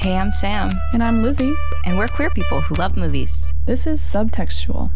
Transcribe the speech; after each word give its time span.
Hey, 0.00 0.16
I'm 0.16 0.32
Sam, 0.32 0.70
And 0.94 1.02
I'm 1.02 1.22
Lizzie. 1.22 1.54
and 1.84 1.98
we're 1.98 2.08
queer 2.08 2.30
people 2.30 2.62
who 2.62 2.74
love 2.76 2.96
movies. 2.96 3.52
This 3.66 3.86
is 3.86 4.00
Subtextual. 4.00 4.90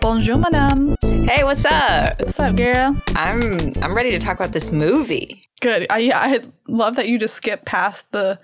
Bonjour, 0.00 0.36
madame. 0.38 0.96
Hey, 1.02 1.42
what's 1.44 1.64
up? 1.64 2.18
What's 2.20 2.38
up, 2.38 2.54
girl? 2.56 2.96
I'm 3.16 3.72
I'm 3.82 3.94
ready 3.94 4.10
to 4.10 4.18
talk 4.18 4.36
about 4.36 4.52
this 4.52 4.70
movie. 4.70 5.48
Good. 5.60 5.86
I 5.90 6.10
I 6.14 6.40
love 6.68 6.96
that 6.96 7.08
you 7.08 7.18
just 7.18 7.34
skipped 7.34 7.64
past 7.64 8.10
the 8.12 8.38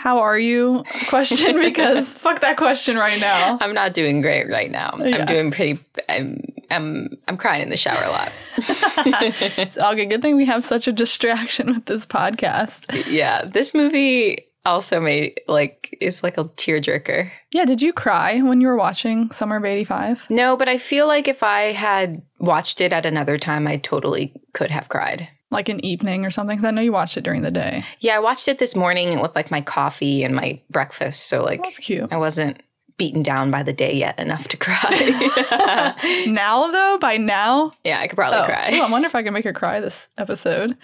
"How 0.00 0.18
are 0.20 0.38
you?" 0.38 0.82
question 1.08 1.56
because 1.68 2.14
fuck 2.16 2.40
that 2.40 2.56
question 2.56 2.96
right 2.96 3.20
now. 3.20 3.58
I'm 3.60 3.74
not 3.74 3.92
doing 3.94 4.22
great 4.22 4.48
right 4.48 4.70
now. 4.70 4.96
Yeah. 4.98 5.18
I'm 5.18 5.26
doing 5.26 5.50
pretty. 5.50 5.78
I'm 6.08 6.42
I'm 6.70 7.10
I'm 7.28 7.36
crying 7.36 7.62
in 7.62 7.68
the 7.68 7.76
shower 7.76 8.02
a 8.02 8.10
lot. 8.10 8.32
It's 9.62 9.76
all 9.76 9.94
good. 9.94 10.10
Good 10.10 10.22
thing 10.22 10.36
we 10.36 10.46
have 10.46 10.64
such 10.64 10.88
a 10.88 10.92
distraction 10.92 11.66
with 11.74 11.84
this 11.86 12.06
podcast. 12.06 13.10
yeah, 13.10 13.44
this 13.44 13.74
movie 13.74 14.46
also 14.66 15.00
made 15.00 15.40
like 15.48 15.96
is 16.00 16.22
like 16.22 16.36
a 16.38 16.44
tearjerker. 16.44 17.30
Yeah. 17.52 17.64
Did 17.64 17.80
you 17.82 17.92
cry 17.92 18.40
when 18.40 18.60
you 18.60 18.68
were 18.68 18.76
watching 18.76 19.30
Summer 19.30 19.56
of 19.56 19.64
'85? 19.64 20.28
No, 20.30 20.56
but 20.56 20.68
I 20.68 20.78
feel 20.78 21.06
like 21.06 21.28
if 21.28 21.42
I 21.42 21.72
had 21.72 22.22
watched 22.38 22.80
it 22.80 22.92
at 22.92 23.06
another 23.06 23.38
time, 23.38 23.66
I 23.66 23.76
totally 23.76 24.32
could 24.52 24.70
have 24.70 24.88
cried. 24.88 25.28
Like 25.50 25.68
an 25.68 25.84
evening 25.84 26.24
or 26.24 26.30
something? 26.30 26.56
Because 26.56 26.68
I 26.68 26.70
know 26.70 26.80
you 26.82 26.92
watched 26.92 27.16
it 27.16 27.24
during 27.24 27.42
the 27.42 27.50
day. 27.50 27.84
Yeah, 28.00 28.16
I 28.16 28.18
watched 28.20 28.46
it 28.48 28.58
this 28.58 28.76
morning 28.76 29.20
with 29.20 29.34
like 29.34 29.50
my 29.50 29.60
coffee 29.60 30.22
and 30.22 30.34
my 30.34 30.60
breakfast, 30.70 31.26
so 31.26 31.42
like 31.42 31.62
That's 31.62 31.78
cute. 31.78 32.08
I 32.12 32.16
wasn't 32.18 32.62
beaten 32.96 33.22
down 33.22 33.50
by 33.50 33.62
the 33.62 33.72
day 33.72 33.94
yet 33.94 34.18
enough 34.18 34.46
to 34.48 34.56
cry. 34.58 35.94
now 36.28 36.70
though, 36.70 36.98
by 37.00 37.16
now, 37.16 37.72
yeah, 37.82 37.98
I 37.98 38.06
could 38.06 38.16
probably 38.16 38.40
Oh, 38.40 38.44
cry. 38.44 38.70
ooh, 38.74 38.82
I 38.82 38.90
wonder 38.90 39.06
if 39.06 39.14
I 39.14 39.22
can 39.22 39.32
make 39.32 39.44
her 39.44 39.52
cry 39.54 39.80
this 39.80 40.08
episode. 40.18 40.76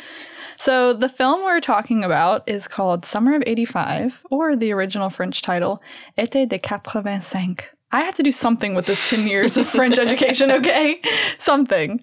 So, 0.59 0.95
the 0.95 1.11
film 1.11 1.43
we're 1.43 1.61
talking 1.61 2.03
about 2.03 2.43
is 2.49 2.67
called 2.67 3.05
Summer 3.05 3.35
of 3.37 3.43
85, 3.47 4.25
or 4.31 4.57
the 4.57 4.73
original 4.73 5.11
French 5.11 5.43
title, 5.43 5.83
Été 6.17 6.49
de 6.49 6.57
85. 6.57 7.71
I 7.93 8.01
had 8.01 8.15
to 8.15 8.23
do 8.23 8.33
something 8.33 8.75
with 8.75 8.87
this 8.87 9.07
10 9.11 9.27
years 9.29 9.59
of 9.59 9.69
French 9.69 9.99
education, 10.07 10.51
okay? 10.51 10.99
Something. 11.37 12.01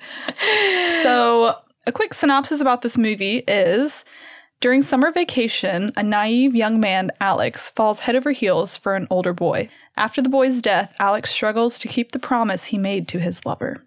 So, 1.02 1.58
a 1.86 1.92
quick 1.92 2.14
synopsis 2.14 2.62
about 2.62 2.82
this 2.82 2.98
movie 2.98 3.44
is 3.48 4.06
during 4.62 4.82
summer 4.82 5.12
vacation, 5.12 5.92
a 5.98 6.04
naive 6.04 6.56
young 6.56 6.80
man, 6.80 7.12
Alex, 7.20 7.70
falls 7.72 8.00
head 8.00 8.16
over 8.16 8.32
heels 8.32 8.78
for 8.78 8.96
an 8.96 9.08
older 9.10 9.34
boy. 9.34 9.68
After 9.98 10.22
the 10.22 10.30
boy's 10.30 10.62
death, 10.62 10.94
Alex 11.00 11.32
struggles 11.32 11.78
to 11.80 11.88
keep 11.88 12.14
the 12.14 12.20
promise 12.20 12.66
he 12.66 12.78
made 12.78 13.08
to 13.10 13.20
his 13.20 13.46
lover. 13.46 13.86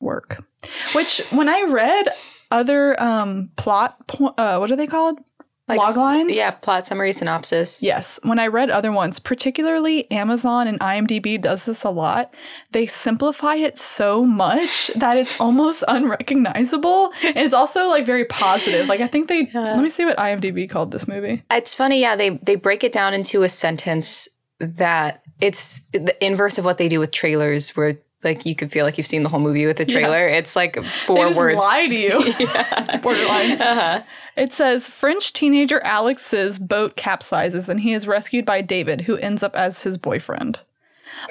Work. 0.00 0.44
Which, 0.92 1.22
when 1.30 1.48
I 1.48 1.62
read 1.68 2.08
other 2.50 3.00
um, 3.00 3.50
plot, 3.56 4.08
po- 4.08 4.34
uh, 4.36 4.58
what 4.58 4.72
are 4.72 4.76
they 4.76 4.88
called? 4.88 5.20
Like, 5.68 5.80
Log 5.80 5.96
lines? 5.96 6.36
Yeah, 6.36 6.52
plot 6.52 6.86
summary 6.86 7.12
synopsis. 7.12 7.82
Yes. 7.82 8.20
When 8.22 8.38
I 8.38 8.46
read 8.46 8.70
other 8.70 8.92
ones, 8.92 9.18
particularly 9.18 10.08
Amazon 10.12 10.68
and 10.68 10.78
IMDb 10.78 11.40
does 11.40 11.64
this 11.64 11.82
a 11.82 11.90
lot, 11.90 12.32
they 12.70 12.86
simplify 12.86 13.56
it 13.56 13.76
so 13.76 14.24
much 14.24 14.92
that 14.96 15.16
it's 15.16 15.40
almost 15.40 15.82
unrecognizable. 15.88 17.12
And 17.24 17.38
it's 17.38 17.54
also 17.54 17.88
like 17.88 18.06
very 18.06 18.24
positive. 18.24 18.86
Like 18.86 19.00
I 19.00 19.08
think 19.08 19.28
they 19.28 19.50
let 19.54 19.82
me 19.82 19.88
see 19.88 20.04
what 20.04 20.16
IMDb 20.18 20.70
called 20.70 20.92
this 20.92 21.08
movie. 21.08 21.42
It's 21.50 21.74
funny, 21.74 22.00
yeah, 22.00 22.14
they 22.14 22.30
they 22.30 22.54
break 22.54 22.84
it 22.84 22.92
down 22.92 23.12
into 23.12 23.42
a 23.42 23.48
sentence 23.48 24.28
that 24.60 25.22
it's 25.40 25.80
the 25.92 26.14
inverse 26.24 26.58
of 26.58 26.64
what 26.64 26.78
they 26.78 26.88
do 26.88 27.00
with 27.00 27.10
trailers 27.10 27.70
where 27.76 27.98
like 28.24 28.44
you 28.46 28.54
could 28.56 28.72
feel 28.72 28.84
like 28.84 28.98
you've 28.98 29.06
seen 29.06 29.22
the 29.22 29.28
whole 29.28 29.40
movie 29.40 29.66
with 29.66 29.76
the 29.76 29.84
trailer. 29.84 30.26
It's 30.28 30.56
like 30.56 30.74
They 30.74 30.82
four 30.84 31.26
just 31.26 31.38
words. 31.38 31.58
lie 31.58 31.86
to 31.86 31.94
you. 31.94 32.10
Borderline. 33.02 33.60
Uh-huh. 33.60 34.02
It 34.36 34.52
says 34.52 34.88
French 34.88 35.32
teenager 35.32 35.80
Alex's 35.84 36.58
boat 36.58 36.96
capsizes 36.96 37.68
and 37.68 37.80
he 37.80 37.92
is 37.92 38.06
rescued 38.06 38.44
by 38.44 38.60
David, 38.60 39.02
who 39.02 39.16
ends 39.18 39.42
up 39.42 39.54
as 39.56 39.82
his 39.82 39.96
boyfriend. 39.98 40.60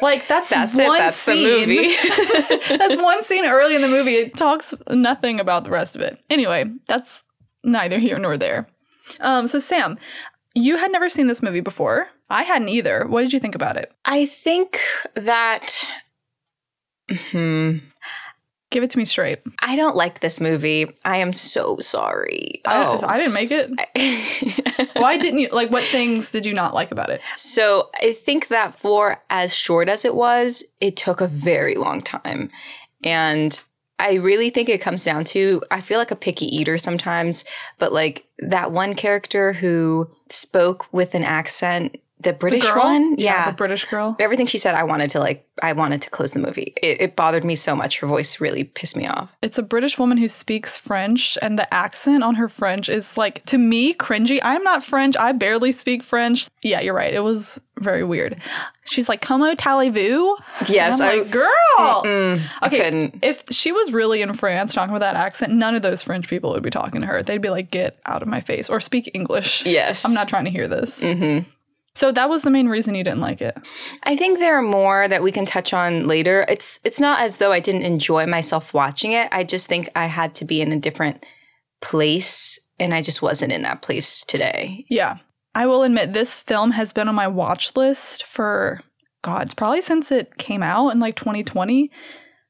Like 0.01 0.27
that's 0.27 0.49
That's 0.49 0.77
it. 0.77 0.87
one 0.87 0.97
That's 0.97 1.25
the 1.25 1.35
movie. 1.35 1.95
that's 2.77 2.97
one 3.01 3.21
scene 3.23 3.45
early 3.45 3.75
in 3.75 3.81
the 3.81 3.87
movie. 3.87 4.15
It 4.15 4.35
talks 4.35 4.73
nothing 4.89 5.39
about 5.39 5.63
the 5.63 5.69
rest 5.69 5.95
of 5.95 6.01
it. 6.01 6.19
Anyway, 6.29 6.65
that's 6.87 7.23
neither 7.63 7.99
here 7.99 8.17
nor 8.17 8.37
there. 8.37 8.67
Um, 9.19 9.45
so 9.47 9.59
Sam, 9.59 9.99
you 10.55 10.77
had 10.77 10.91
never 10.91 11.09
seen 11.09 11.27
this 11.27 11.43
movie 11.43 11.59
before. 11.59 12.07
I 12.29 12.41
hadn't 12.43 12.69
either. 12.69 13.05
What 13.07 13.21
did 13.21 13.33
you 13.33 13.39
think 13.39 13.53
about 13.53 13.77
it? 13.77 13.91
I 14.05 14.25
think 14.25 14.79
that 15.13 15.87
hmm, 17.09 17.77
Give 18.71 18.83
it 18.83 18.89
to 18.89 18.97
me 18.97 19.05
straight. 19.05 19.39
I 19.59 19.75
don't 19.77 19.95
like 19.95 20.19
this 20.19 20.41
movie. 20.41 20.87
I 21.05 21.17
am 21.17 21.31
so 21.31 21.77
sorry. 21.79 22.61
I, 22.65 22.83
Oh. 22.83 22.99
I 23.05 23.17
didn't 23.17 23.33
make 23.33 23.49
it. 23.51 23.69
Why 24.97 25.17
didn't 25.17 25.39
you 25.39 25.47
like? 25.51 25.71
What 25.71 25.83
things 25.85 26.31
did 26.31 26.45
you 26.45 26.53
not 26.53 26.73
like 26.73 26.91
about 26.91 27.09
it? 27.09 27.21
So 27.35 27.89
I 28.01 28.13
think 28.13 28.47
that 28.49 28.77
for 28.77 29.21
as 29.29 29.55
short 29.55 29.87
as 29.87 30.03
it 30.03 30.15
was, 30.15 30.63
it 30.81 30.97
took 30.97 31.21
a 31.21 31.27
very 31.27 31.75
long 31.75 32.01
time. 32.01 32.49
And 33.03 33.57
I 33.99 34.15
really 34.15 34.49
think 34.49 34.67
it 34.67 34.81
comes 34.81 35.05
down 35.05 35.23
to 35.25 35.61
I 35.71 35.79
feel 35.79 35.99
like 35.99 36.11
a 36.11 36.15
picky 36.17 36.47
eater 36.47 36.77
sometimes, 36.77 37.45
but 37.79 37.93
like 37.93 38.25
that 38.39 38.71
one 38.73 38.93
character 38.93 39.53
who 39.53 40.09
spoke 40.29 40.91
with 40.91 41.15
an 41.15 41.23
accent, 41.23 41.95
the 42.21 42.33
British 42.33 42.63
the 42.63 42.73
one, 42.73 43.15
the 43.17 43.53
British 43.57 43.85
girl. 43.85 44.15
Everything 44.19 44.45
she 44.47 44.57
said, 44.57 44.73
I 44.73 44.83
wanted 44.83 45.09
to 45.11 45.19
like, 45.19 45.47
I 45.61 45.73
wanted 45.73 46.01
to 46.03 46.09
close 46.09 46.31
the 46.31 46.39
movie. 46.39 46.73
It, 46.81 47.01
it 47.01 47.15
bothered 47.15 47.43
me 47.43 47.55
so 47.55 47.75
much. 47.75 47.99
Her 47.99 48.07
voice 48.07 48.39
really 48.39 48.63
pissed 48.63 48.95
me 48.95 49.05
off. 49.05 49.35
It's 49.41 49.57
a 49.57 49.63
British 49.63 49.97
woman 49.99 50.17
who 50.17 50.27
speaks 50.27 50.77
French, 50.77 51.37
and 51.41 51.59
the 51.59 51.71
accent 51.73 52.23
on 52.23 52.35
her 52.35 52.47
French 52.47 52.89
is 52.89 53.17
like, 53.17 53.43
to 53.45 53.57
me, 53.57 53.93
cringy. 53.93 54.39
I'm 54.41 54.63
not 54.63 54.83
French. 54.83 55.15
I 55.17 55.33
barely 55.33 55.71
speak 55.71 56.03
French. 56.03 56.47
Yeah, 56.63 56.79
you're 56.81 56.93
right. 56.95 57.13
It 57.13 57.23
was 57.23 57.59
very 57.79 58.03
weird. 58.03 58.37
She's 58.85 59.09
like, 59.09 59.21
"Como 59.21 59.45
allez-vous? 59.53 60.37
Yes, 60.69 60.99
I, 61.01 61.15
like, 61.15 61.31
girl. 61.31 61.45
I 61.77 62.39
Okay, 62.63 62.77
couldn't. 62.79 63.19
if 63.23 63.43
she 63.51 63.71
was 63.71 63.91
really 63.91 64.21
in 64.21 64.33
France 64.33 64.73
talking 64.73 64.93
with 64.93 65.01
that 65.01 65.15
accent, 65.15 65.53
none 65.53 65.75
of 65.75 65.81
those 65.81 66.01
French 66.03 66.27
people 66.29 66.51
would 66.51 66.63
be 66.63 66.69
talking 66.69 67.01
to 67.01 67.07
her. 67.07 67.21
They'd 67.23 67.41
be 67.41 67.49
like, 67.49 67.71
get 67.71 67.99
out 68.05 68.21
of 68.21 68.27
my 68.27 68.39
face 68.39 68.69
or 68.69 68.79
speak 68.79 69.11
English. 69.13 69.65
Yes. 69.65 70.05
I'm 70.05 70.13
not 70.13 70.27
trying 70.29 70.45
to 70.45 70.51
hear 70.51 70.67
this. 70.67 71.01
hmm 71.01 71.39
So 71.95 72.11
that 72.11 72.29
was 72.29 72.43
the 72.43 72.51
main 72.51 72.67
reason 72.67 72.93
you 72.93 73.03
didn't 73.03 73.21
like 73.21 73.41
it. 73.41 73.57
I 74.03 74.15
think 74.15 74.39
there 74.39 74.57
are 74.57 74.61
more 74.61 75.07
that 75.07 75.23
we 75.23 75.31
can 75.31 75.45
touch 75.45 75.73
on 75.73 76.07
later. 76.07 76.45
It's 76.49 76.79
it's 76.83 76.99
not 76.99 77.21
as 77.21 77.37
though 77.37 77.51
I 77.51 77.59
didn't 77.59 77.83
enjoy 77.83 78.25
myself 78.25 78.73
watching 78.73 79.13
it. 79.13 79.29
I 79.31 79.43
just 79.43 79.67
think 79.67 79.89
I 79.95 80.05
had 80.05 80.35
to 80.35 80.45
be 80.45 80.61
in 80.61 80.71
a 80.71 80.79
different 80.79 81.25
place 81.81 82.59
and 82.79 82.93
I 82.93 83.01
just 83.01 83.21
wasn't 83.21 83.53
in 83.53 83.61
that 83.61 83.81
place 83.81 84.23
today. 84.25 84.85
Yeah. 84.89 85.17
I 85.53 85.67
will 85.67 85.83
admit 85.83 86.11
this 86.11 86.41
film 86.41 86.71
has 86.71 86.91
been 86.91 87.07
on 87.07 87.15
my 87.15 87.27
watch 87.27 87.75
list 87.77 88.25
for 88.25 88.81
God, 89.21 89.43
it's 89.43 89.53
probably 89.53 89.81
since 89.81 90.11
it 90.11 90.37
came 90.37 90.61
out 90.61 90.89
in 90.89 90.99
like 90.99 91.15
2020. 91.15 91.89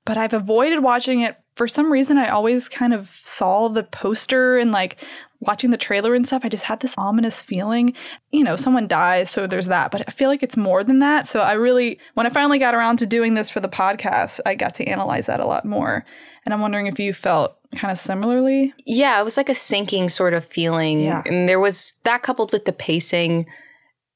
But 0.06 0.18
I've 0.18 0.34
avoided 0.34 0.84
watching 0.84 1.22
it 1.22 1.38
for 1.56 1.68
some 1.68 1.92
reason. 1.92 2.18
I 2.18 2.30
always 2.30 2.68
kind 2.68 2.94
of 2.94 3.08
saw 3.08 3.70
the 3.70 3.84
poster 3.84 4.58
and 4.58 4.72
like 4.72 4.98
watching 5.42 5.70
the 5.70 5.78
trailer 5.78 6.16
and 6.16 6.26
stuff. 6.28 6.44
I 6.44 6.50
just 6.50 6.64
had 6.64 6.80
this 6.80 6.96
ominous 6.98 7.42
feeling. 7.42 7.94
You 8.32 8.44
know, 8.44 8.56
someone 8.56 8.88
dies, 8.88 9.30
so 9.30 9.48
there's 9.48 9.68
that. 9.68 9.92
But 9.92 10.04
I 10.08 10.12
feel 10.12 10.30
like 10.30 10.44
it's 10.44 10.58
more 10.58 10.84
than 10.84 11.00
that. 11.00 11.28
So 11.28 11.42
I 11.42 11.54
really, 11.54 12.00
when 12.14 12.26
I 12.26 12.30
finally 12.30 12.60
got 12.60 12.76
around 12.76 12.98
to 12.98 13.06
doing 13.06 13.34
this 13.34 13.50
for 13.50 13.60
the 13.60 13.70
podcast, 13.70 14.40
I 14.46 14.56
got 14.56 14.74
to 14.76 14.86
analyze 14.86 15.26
that 15.28 15.40
a 15.40 15.48
lot 15.48 15.66
more. 15.66 16.06
And 16.46 16.54
I'm 16.54 16.62
wondering 16.62 16.88
if 16.88 17.00
you 17.00 17.14
felt 17.14 17.58
kind 17.76 17.92
of 17.92 17.98
similarly. 17.98 18.74
Yeah, 18.86 19.20
it 19.20 19.24
was 19.24 19.38
like 19.38 19.50
a 19.50 19.56
sinking 19.56 20.10
sort 20.10 20.34
of 20.34 20.46
feeling. 20.46 21.02
Yeah. 21.02 21.24
And 21.26 21.50
there 21.50 21.60
was 21.60 21.94
that 22.04 22.24
coupled 22.24 22.52
with 22.52 22.66
the 22.66 22.74
pacing, 22.74 23.48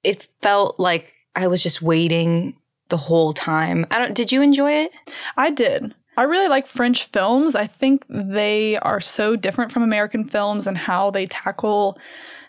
it 0.03 0.27
felt 0.41 0.79
like 0.79 1.13
I 1.35 1.47
was 1.47 1.61
just 1.61 1.81
waiting 1.81 2.55
the 2.89 2.97
whole 2.97 3.33
time. 3.33 3.85
I 3.91 3.99
don't 3.99 4.15
did 4.15 4.31
you 4.31 4.41
enjoy 4.41 4.71
it? 4.71 4.91
I 5.37 5.51
did. 5.51 5.93
I 6.19 6.23
really 6.23 6.49
like 6.49 6.67
French 6.67 7.05
films. 7.05 7.55
I 7.55 7.65
think 7.65 8.05
they 8.09 8.77
are 8.79 8.99
so 8.99 9.37
different 9.37 9.71
from 9.71 9.83
American 9.83 10.25
films 10.25 10.67
and 10.67 10.77
how 10.77 11.11
they 11.11 11.25
tackle 11.25 11.97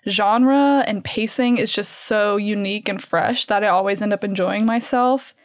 genre 0.08 0.82
and 0.88 1.04
pacing 1.04 1.56
is 1.58 1.70
just 1.70 1.92
so 1.92 2.36
unique 2.36 2.88
and 2.88 3.00
fresh 3.00 3.46
that 3.46 3.62
I 3.62 3.68
always 3.68 4.02
end 4.02 4.12
up 4.12 4.24
enjoying 4.24 4.66
myself. 4.66 5.36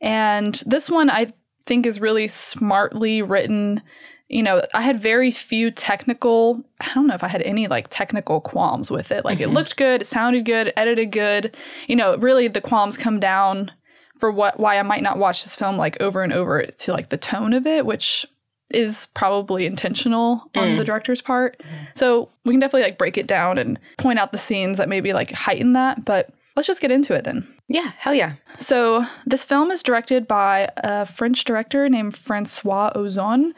And 0.00 0.60
this 0.66 0.90
one 0.90 1.08
I 1.08 1.32
think 1.66 1.86
is 1.86 2.00
really 2.00 2.26
smartly 2.26 3.22
written. 3.22 3.80
You 4.26 4.42
know, 4.42 4.60
I 4.74 4.82
had 4.82 4.98
very 5.00 5.30
few 5.30 5.70
technical, 5.70 6.64
I 6.80 6.92
don't 6.94 7.06
know 7.06 7.14
if 7.14 7.22
I 7.22 7.28
had 7.28 7.42
any 7.42 7.68
like 7.68 7.86
technical 7.90 8.40
qualms 8.40 8.90
with 8.90 9.12
it. 9.12 9.24
Like 9.24 9.38
it 9.38 9.50
Mhm. 9.50 9.54
looked 9.54 9.76
good, 9.76 10.02
it 10.02 10.06
sounded 10.06 10.44
good, 10.44 10.72
edited 10.76 11.12
good. 11.12 11.56
You 11.86 11.94
know, 11.94 12.16
really 12.16 12.48
the 12.48 12.60
qualms 12.60 12.96
come 12.96 13.20
down 13.20 13.70
for 14.18 14.30
what 14.30 14.58
why 14.60 14.78
I 14.78 14.82
might 14.82 15.02
not 15.02 15.18
watch 15.18 15.44
this 15.44 15.56
film 15.56 15.76
like 15.76 16.00
over 16.00 16.22
and 16.22 16.32
over 16.32 16.62
to 16.62 16.92
like 16.92 17.08
the 17.10 17.16
tone 17.16 17.52
of 17.52 17.66
it, 17.66 17.86
which 17.86 18.26
is 18.70 19.08
probably 19.14 19.64
intentional 19.64 20.50
on 20.54 20.68
Mm. 20.68 20.76
the 20.76 20.84
director's 20.84 21.22
part. 21.22 21.62
So 21.94 22.28
we 22.44 22.52
can 22.52 22.60
definitely 22.60 22.82
like 22.82 22.98
break 22.98 23.16
it 23.16 23.26
down 23.26 23.56
and 23.56 23.78
point 23.96 24.18
out 24.18 24.30
the 24.32 24.36
scenes 24.38 24.76
that 24.78 24.88
maybe 24.90 25.12
like 25.14 25.30
heighten 25.30 25.72
that. 25.72 26.04
But 26.04 26.28
let's 26.54 26.66
just 26.66 26.80
get 26.82 26.90
into 26.92 27.14
it 27.14 27.24
then. 27.24 27.48
Yeah, 27.68 27.92
hell 27.96 28.12
yeah. 28.14 28.34
So 28.58 29.04
this 29.24 29.42
film 29.44 29.70
is 29.70 29.82
directed 29.82 30.28
by 30.28 30.68
a 30.78 31.06
French 31.06 31.44
director 31.44 31.88
named 31.88 32.14
Francois 32.16 32.90
Ozon. 32.94 33.52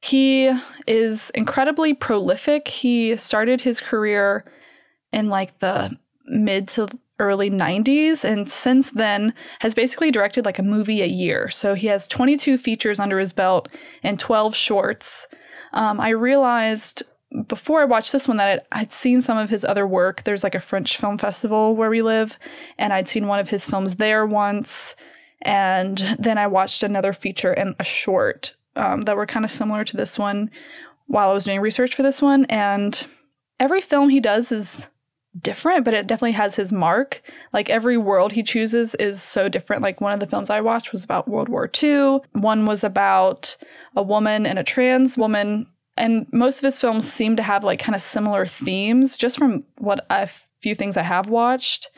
He 0.00 0.52
is 0.86 1.30
incredibly 1.30 1.94
prolific. 1.94 2.68
He 2.68 3.16
started 3.16 3.60
his 3.60 3.80
career 3.80 4.44
in 5.12 5.28
like 5.28 5.58
the 5.60 5.96
mid 6.26 6.68
to 6.68 6.88
early 7.18 7.50
90s 7.50 8.24
and 8.24 8.48
since 8.48 8.90
then 8.90 9.34
has 9.60 9.74
basically 9.74 10.10
directed 10.10 10.44
like 10.44 10.58
a 10.58 10.62
movie 10.62 11.02
a 11.02 11.06
year. 11.06 11.48
So 11.48 11.74
he 11.74 11.88
has 11.88 12.06
22 12.06 12.58
features 12.58 13.00
under 13.00 13.18
his 13.18 13.32
belt 13.32 13.68
and 14.02 14.18
12 14.18 14.54
shorts. 14.54 15.26
Um, 15.72 16.00
I 16.00 16.10
realized 16.10 17.02
before 17.46 17.82
I 17.82 17.84
watched 17.84 18.12
this 18.12 18.26
one 18.26 18.38
that 18.38 18.48
I'd, 18.72 18.80
I'd, 18.80 18.92
seen 18.92 19.20
some 19.20 19.36
of 19.36 19.50
his 19.50 19.64
other 19.64 19.86
work. 19.86 20.24
There's 20.24 20.42
like 20.42 20.54
a 20.54 20.60
French 20.60 20.96
film 20.96 21.18
festival 21.18 21.76
where 21.76 21.90
we 21.90 22.00
live, 22.00 22.38
and 22.78 22.92
I'd 22.92 23.08
seen 23.08 23.26
one 23.26 23.38
of 23.38 23.50
his 23.50 23.66
films 23.66 23.96
there 23.96 24.24
once. 24.24 24.96
And 25.42 25.98
then 26.18 26.38
I 26.38 26.46
watched 26.46 26.82
another 26.82 27.12
feature 27.12 27.52
and 27.52 27.74
a 27.78 27.84
short 27.84 28.54
um, 28.76 29.02
that 29.02 29.16
were 29.16 29.26
kind 29.26 29.44
of 29.44 29.50
similar 29.50 29.84
to 29.84 29.96
this 29.96 30.18
one 30.18 30.50
while 31.06 31.30
I 31.30 31.34
was 31.34 31.44
doing 31.44 31.60
research 31.60 31.94
for 31.94 32.02
this 32.02 32.22
one. 32.22 32.44
And 32.46 33.06
every 33.60 33.80
film 33.80 34.08
he 34.08 34.20
does 34.20 34.50
is 34.50 34.88
different, 35.38 35.84
but 35.84 35.94
it 35.94 36.06
definitely 36.06 36.32
has 36.32 36.56
his 36.56 36.72
mark. 36.72 37.22
Like 37.52 37.70
every 37.70 37.96
world 37.96 38.32
he 38.32 38.42
chooses 38.42 38.94
is 38.96 39.22
so 39.22 39.48
different. 39.48 39.82
Like 39.82 40.00
one 40.00 40.12
of 40.12 40.20
the 40.20 40.26
films 40.26 40.50
I 40.50 40.60
watched 40.60 40.92
was 40.92 41.04
about 41.04 41.28
World 41.28 41.48
War 41.48 41.70
II, 41.82 42.20
one 42.32 42.66
was 42.66 42.84
about 42.84 43.56
a 43.96 44.02
woman 44.02 44.46
and 44.46 44.58
a 44.58 44.64
trans 44.64 45.18
woman. 45.18 45.66
And 45.96 46.26
most 46.32 46.58
of 46.58 46.64
his 46.64 46.78
films 46.78 47.10
seem 47.10 47.36
to 47.36 47.42
have 47.42 47.64
like 47.64 47.80
kind 47.80 47.96
of 47.96 48.02
similar 48.02 48.46
themes, 48.46 49.18
just 49.18 49.38
from 49.38 49.62
what 49.78 50.06
a 50.10 50.28
few 50.62 50.74
things 50.74 50.96
I 50.96 51.02
have 51.02 51.28
watched. 51.28 51.88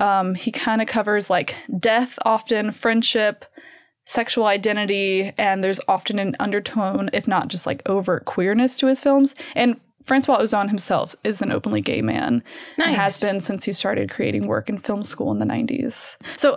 Um, 0.00 0.34
he 0.34 0.52
kind 0.52 0.80
of 0.80 0.86
covers 0.86 1.28
like 1.28 1.56
death, 1.80 2.18
often 2.24 2.70
friendship, 2.70 3.44
sexual 4.06 4.46
identity, 4.46 5.32
and 5.36 5.62
there's 5.62 5.80
often 5.88 6.18
an 6.18 6.36
undertone, 6.38 7.10
if 7.12 7.26
not 7.26 7.48
just 7.48 7.66
like 7.66 7.86
overt 7.88 8.24
queerness 8.24 8.76
to 8.76 8.86
his 8.86 9.00
films. 9.00 9.34
And 9.56 9.80
Francois 10.02 10.38
Ozon 10.40 10.68
himself 10.68 11.14
is 11.24 11.42
an 11.42 11.52
openly 11.52 11.80
gay 11.80 12.02
man 12.02 12.42
nice. 12.76 12.86
and 12.86 12.96
has 12.96 13.20
been 13.20 13.40
since 13.40 13.64
he 13.64 13.72
started 13.72 14.10
creating 14.10 14.46
work 14.46 14.68
in 14.68 14.78
film 14.78 15.02
school 15.02 15.30
in 15.32 15.38
the 15.38 15.44
90s. 15.44 16.16
So 16.36 16.56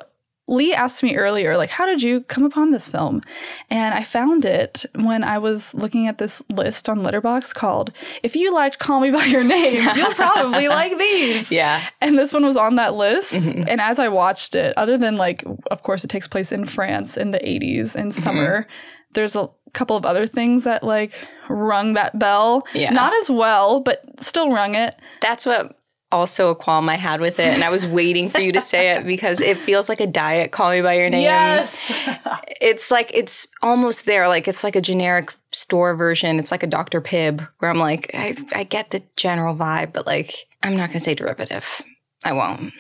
Lee 0.51 0.73
asked 0.73 1.01
me 1.01 1.15
earlier, 1.15 1.55
like, 1.55 1.69
how 1.69 1.85
did 1.85 2.01
you 2.01 2.21
come 2.21 2.43
upon 2.43 2.71
this 2.71 2.89
film? 2.89 3.21
And 3.69 3.93
I 3.93 4.03
found 4.03 4.43
it 4.43 4.85
when 4.95 5.23
I 5.23 5.37
was 5.37 5.73
looking 5.73 6.07
at 6.07 6.17
this 6.17 6.41
list 6.49 6.89
on 6.89 6.99
Letterboxd 6.99 7.53
called 7.53 7.91
If 8.21 8.35
You 8.35 8.53
Liked 8.53 8.77
Call 8.77 8.99
Me 8.99 9.11
By 9.11 9.25
Your 9.25 9.45
Name, 9.45 9.87
You'll 9.95 10.13
Probably 10.13 10.67
Like 10.69 10.97
These. 10.97 11.51
Yeah. 11.51 11.87
And 12.01 12.17
this 12.17 12.33
one 12.33 12.45
was 12.45 12.57
on 12.57 12.75
that 12.75 12.95
list. 12.95 13.33
Mm-hmm. 13.33 13.63
And 13.67 13.79
as 13.79 13.97
I 13.97 14.09
watched 14.09 14.55
it, 14.55 14.73
other 14.77 14.97
than 14.97 15.15
like, 15.15 15.43
of 15.69 15.83
course, 15.83 16.03
it 16.03 16.09
takes 16.09 16.27
place 16.27 16.51
in 16.51 16.65
France 16.65 17.15
in 17.15 17.29
the 17.29 17.39
80s 17.39 17.95
in 17.95 18.09
mm-hmm. 18.09 18.11
summer. 18.11 18.67
There's 19.13 19.35
a 19.35 19.49
couple 19.73 19.95
of 19.95 20.05
other 20.05 20.27
things 20.27 20.63
that 20.63 20.83
like 20.83 21.13
rung 21.49 21.93
that 21.93 22.17
bell. 22.17 22.65
Yeah. 22.73 22.91
Not 22.91 23.13
as 23.21 23.29
well, 23.29 23.79
but 23.79 24.03
still 24.19 24.51
rung 24.51 24.75
it. 24.75 24.95
That's 25.21 25.45
what 25.45 25.77
also 26.11 26.49
a 26.49 26.55
qualm 26.55 26.89
I 26.89 26.95
had 26.95 27.21
with 27.21 27.39
it, 27.39 27.47
and 27.47 27.63
I 27.63 27.69
was 27.69 27.85
waiting 27.85 28.29
for 28.29 28.39
you 28.39 28.51
to 28.51 28.61
say 28.61 28.91
it 28.91 29.05
because 29.05 29.39
it 29.39 29.57
feels 29.57 29.89
like 29.89 30.01
a 30.01 30.07
diet. 30.07 30.51
Call 30.51 30.71
me 30.71 30.81
by 30.81 30.95
your 30.95 31.09
name. 31.09 31.23
Yes, 31.23 31.91
it's 32.61 32.91
like 32.91 33.11
it's 33.13 33.47
almost 33.61 34.05
there. 34.05 34.27
Like 34.27 34.47
it's 34.47 34.63
like 34.63 34.75
a 34.75 34.81
generic 34.81 35.33
store 35.51 35.95
version. 35.95 36.39
It's 36.39 36.51
like 36.51 36.63
a 36.63 36.67
Dr. 36.67 37.01
Pibb, 37.01 37.47
where 37.59 37.71
I'm 37.71 37.79
like, 37.79 38.11
I, 38.13 38.35
I 38.53 38.63
get 38.63 38.91
the 38.91 39.01
general 39.15 39.55
vibe, 39.55 39.93
but 39.93 40.05
like 40.05 40.47
I'm 40.63 40.75
not 40.75 40.89
gonna 40.89 40.99
say 40.99 41.15
derivative. 41.15 41.81
I 42.23 42.33
won't. 42.33 42.73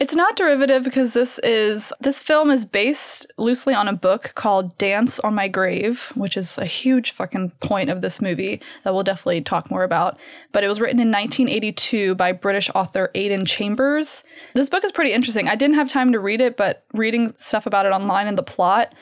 It's 0.00 0.14
not 0.14 0.34
derivative 0.34 0.82
because 0.82 1.12
this 1.12 1.38
is 1.44 1.92
this 2.00 2.18
film 2.18 2.50
is 2.50 2.64
based 2.64 3.28
loosely 3.38 3.74
on 3.74 3.86
a 3.86 3.92
book 3.92 4.32
called 4.34 4.76
Dance 4.76 5.20
on 5.20 5.36
My 5.36 5.46
Grave, 5.46 6.10
which 6.16 6.36
is 6.36 6.58
a 6.58 6.66
huge 6.66 7.12
fucking 7.12 7.50
point 7.60 7.90
of 7.90 8.02
this 8.02 8.20
movie 8.20 8.60
that 8.82 8.92
we'll 8.92 9.04
definitely 9.04 9.40
talk 9.40 9.70
more 9.70 9.84
about. 9.84 10.18
But 10.50 10.64
it 10.64 10.68
was 10.68 10.80
written 10.80 11.00
in 11.00 11.12
1982 11.12 12.16
by 12.16 12.32
British 12.32 12.68
author 12.74 13.12
Aidan 13.14 13.44
Chambers. 13.44 14.24
This 14.54 14.68
book 14.68 14.84
is 14.84 14.90
pretty 14.90 15.12
interesting. 15.12 15.48
I 15.48 15.54
didn't 15.54 15.76
have 15.76 15.88
time 15.88 16.10
to 16.10 16.18
read 16.18 16.40
it, 16.40 16.56
but 16.56 16.84
reading 16.92 17.32
stuff 17.36 17.64
about 17.64 17.86
it 17.86 17.92
online 17.92 18.26
and 18.26 18.36
the 18.36 18.42
plot, 18.42 18.92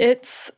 it's 0.00 0.50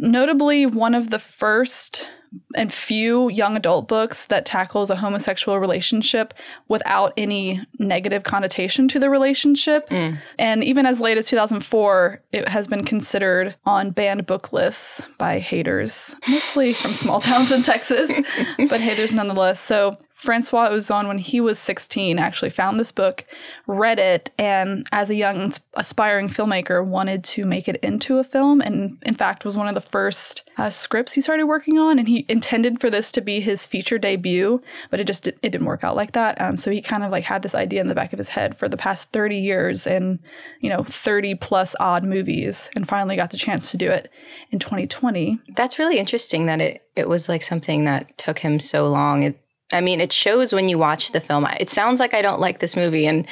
notably 0.00 0.66
one 0.66 0.94
of 0.94 1.10
the 1.10 1.18
first 1.18 2.06
and 2.54 2.72
few 2.72 3.30
young 3.30 3.56
adult 3.56 3.88
books 3.88 4.26
that 4.26 4.44
tackles 4.44 4.90
a 4.90 4.96
homosexual 4.96 5.58
relationship 5.58 6.34
without 6.68 7.12
any 7.16 7.64
negative 7.78 8.24
connotation 8.24 8.88
to 8.88 8.98
the 8.98 9.08
relationship. 9.08 9.88
Mm. 9.88 10.18
And 10.38 10.64
even 10.64 10.86
as 10.86 11.00
late 11.00 11.18
as 11.18 11.26
2004, 11.28 12.22
it 12.32 12.48
has 12.48 12.66
been 12.66 12.84
considered 12.84 13.56
on 13.64 13.90
banned 13.90 14.26
book 14.26 14.52
lists 14.52 15.06
by 15.18 15.38
haters, 15.38 16.14
mostly 16.28 16.72
from 16.72 16.92
small 16.92 17.20
towns 17.26 17.52
in 17.52 17.62
Texas, 17.62 18.10
but 18.68 18.80
haters 18.80 19.12
nonetheless. 19.12 19.60
So 19.60 19.98
Francois 20.16 20.70
Ozon, 20.70 21.08
when 21.08 21.18
he 21.18 21.42
was 21.42 21.58
16, 21.58 22.18
actually 22.18 22.48
found 22.48 22.80
this 22.80 22.90
book, 22.90 23.26
read 23.66 23.98
it, 23.98 24.30
and 24.38 24.88
as 24.90 25.10
a 25.10 25.14
young 25.14 25.52
aspiring 25.74 26.30
filmmaker, 26.30 26.82
wanted 26.82 27.22
to 27.22 27.44
make 27.44 27.68
it 27.68 27.76
into 27.82 28.16
a 28.16 28.24
film. 28.24 28.62
And 28.62 28.96
in 29.02 29.14
fact, 29.14 29.44
was 29.44 29.58
one 29.58 29.68
of 29.68 29.74
the 29.74 29.80
first 29.82 30.50
uh, 30.56 30.70
scripts 30.70 31.12
he 31.12 31.20
started 31.20 31.44
working 31.44 31.78
on. 31.78 31.98
And 31.98 32.08
he 32.08 32.24
intended 32.30 32.80
for 32.80 32.88
this 32.88 33.12
to 33.12 33.20
be 33.20 33.40
his 33.40 33.66
feature 33.66 33.98
debut, 33.98 34.62
but 34.90 35.00
it 35.00 35.06
just 35.06 35.26
it 35.26 35.42
didn't 35.42 35.66
work 35.66 35.84
out 35.84 35.94
like 35.96 36.12
that. 36.12 36.40
Um, 36.40 36.56
so 36.56 36.70
he 36.70 36.80
kind 36.80 37.04
of 37.04 37.12
like 37.12 37.24
had 37.24 37.42
this 37.42 37.54
idea 37.54 37.82
in 37.82 37.88
the 37.88 37.94
back 37.94 38.14
of 38.14 38.18
his 38.18 38.30
head 38.30 38.56
for 38.56 38.70
the 38.70 38.78
past 38.78 39.12
30 39.12 39.36
years 39.36 39.86
and 39.86 40.18
you 40.62 40.70
know 40.70 40.82
30 40.82 41.34
plus 41.34 41.76
odd 41.78 42.04
movies, 42.04 42.70
and 42.74 42.88
finally 42.88 43.16
got 43.16 43.32
the 43.32 43.36
chance 43.36 43.70
to 43.70 43.76
do 43.76 43.90
it 43.90 44.10
in 44.50 44.58
2020. 44.58 45.38
That's 45.54 45.78
really 45.78 45.98
interesting 45.98 46.46
that 46.46 46.62
it 46.62 46.82
it 46.96 47.06
was 47.06 47.28
like 47.28 47.42
something 47.42 47.84
that 47.84 48.16
took 48.16 48.38
him 48.38 48.58
so 48.58 48.90
long. 48.90 49.22
It, 49.22 49.38
I 49.72 49.80
mean, 49.80 50.00
it 50.00 50.12
shows 50.12 50.52
when 50.52 50.68
you 50.68 50.78
watch 50.78 51.12
the 51.12 51.20
film. 51.20 51.46
It 51.58 51.70
sounds 51.70 51.98
like 51.98 52.14
I 52.14 52.22
don't 52.22 52.40
like 52.40 52.60
this 52.60 52.76
movie. 52.76 53.06
And 53.06 53.26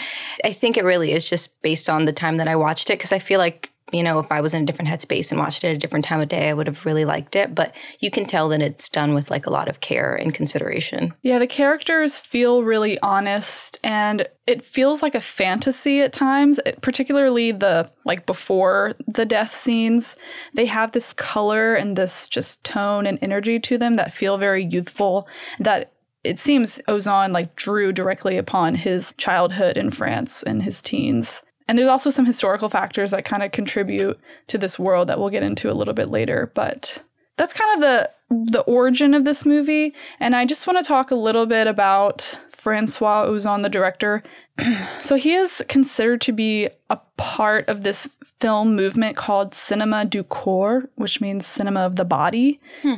I 0.44 0.52
think 0.52 0.76
it 0.76 0.84
really 0.84 1.12
is 1.12 1.28
just 1.28 1.60
based 1.62 1.88
on 1.88 2.06
the 2.06 2.12
time 2.12 2.38
that 2.38 2.48
I 2.48 2.56
watched 2.56 2.90
it. 2.90 2.98
Cause 2.98 3.12
I 3.12 3.20
feel 3.20 3.38
like, 3.38 3.70
you 3.92 4.02
know, 4.02 4.18
if 4.18 4.32
I 4.32 4.40
was 4.40 4.52
in 4.52 4.62
a 4.62 4.66
different 4.66 4.90
headspace 4.90 5.30
and 5.30 5.38
watched 5.38 5.62
it 5.62 5.68
at 5.68 5.76
a 5.76 5.78
different 5.78 6.04
time 6.04 6.20
of 6.20 6.26
day, 6.26 6.48
I 6.48 6.54
would 6.54 6.66
have 6.66 6.84
really 6.84 7.04
liked 7.04 7.36
it. 7.36 7.54
But 7.54 7.76
you 8.00 8.10
can 8.10 8.26
tell 8.26 8.48
that 8.48 8.62
it's 8.62 8.88
done 8.88 9.14
with 9.14 9.30
like 9.30 9.46
a 9.46 9.50
lot 9.50 9.68
of 9.68 9.78
care 9.78 10.16
and 10.16 10.34
consideration. 10.34 11.14
Yeah, 11.22 11.38
the 11.38 11.46
characters 11.46 12.18
feel 12.18 12.64
really 12.64 12.98
honest 13.00 13.78
and 13.84 14.26
it 14.48 14.62
feels 14.62 15.02
like 15.02 15.14
a 15.14 15.20
fantasy 15.20 16.00
at 16.00 16.12
times, 16.12 16.58
eh, 16.66 16.72
particularly 16.80 17.52
the 17.52 17.88
like 18.04 18.26
before 18.26 18.94
the 19.06 19.24
death 19.24 19.54
scenes. 19.54 20.16
They 20.54 20.66
have 20.66 20.90
this 20.90 21.12
color 21.12 21.74
and 21.74 21.94
this 21.94 22.28
just 22.28 22.64
tone 22.64 23.06
and 23.06 23.18
energy 23.22 23.60
to 23.60 23.78
them 23.78 23.94
that 23.94 24.12
feel 24.12 24.36
very 24.36 24.64
youthful 24.64 25.28
that 25.60 25.93
it 26.24 26.38
seems 26.38 26.80
Ozon 26.88 27.32
like 27.32 27.54
drew 27.56 27.92
directly 27.92 28.36
upon 28.38 28.74
his 28.74 29.12
childhood 29.16 29.76
in 29.76 29.90
France 29.90 30.42
and 30.42 30.62
his 30.62 30.82
teens. 30.82 31.42
And 31.68 31.78
there's 31.78 31.88
also 31.88 32.10
some 32.10 32.26
historical 32.26 32.68
factors 32.68 33.10
that 33.12 33.24
kind 33.24 33.42
of 33.42 33.52
contribute 33.52 34.18
to 34.48 34.58
this 34.58 34.78
world 34.78 35.08
that 35.08 35.18
we'll 35.18 35.30
get 35.30 35.42
into 35.42 35.70
a 35.70 35.74
little 35.74 35.94
bit 35.94 36.10
later, 36.10 36.50
but 36.54 37.02
that's 37.36 37.54
kind 37.54 37.74
of 37.74 37.80
the 37.80 38.10
the 38.30 38.62
origin 38.62 39.14
of 39.14 39.24
this 39.24 39.44
movie 39.44 39.94
and 40.18 40.34
I 40.34 40.44
just 40.44 40.66
want 40.66 40.78
to 40.78 40.84
talk 40.84 41.10
a 41.10 41.14
little 41.14 41.46
bit 41.46 41.66
about 41.66 42.36
Francois 42.48 43.26
Ozon 43.26 43.62
the 43.62 43.68
director. 43.68 44.22
so 45.02 45.14
he 45.14 45.34
is 45.34 45.62
considered 45.68 46.20
to 46.22 46.32
be 46.32 46.68
a 46.90 46.98
part 47.16 47.68
of 47.68 47.82
this 47.82 48.08
film 48.40 48.74
movement 48.74 49.16
called 49.16 49.54
cinema 49.54 50.04
du 50.04 50.22
corps, 50.22 50.88
which 50.96 51.20
means 51.20 51.46
cinema 51.46 51.80
of 51.80 51.96
the 51.96 52.04
body. 52.04 52.60
Hmm. 52.82 52.94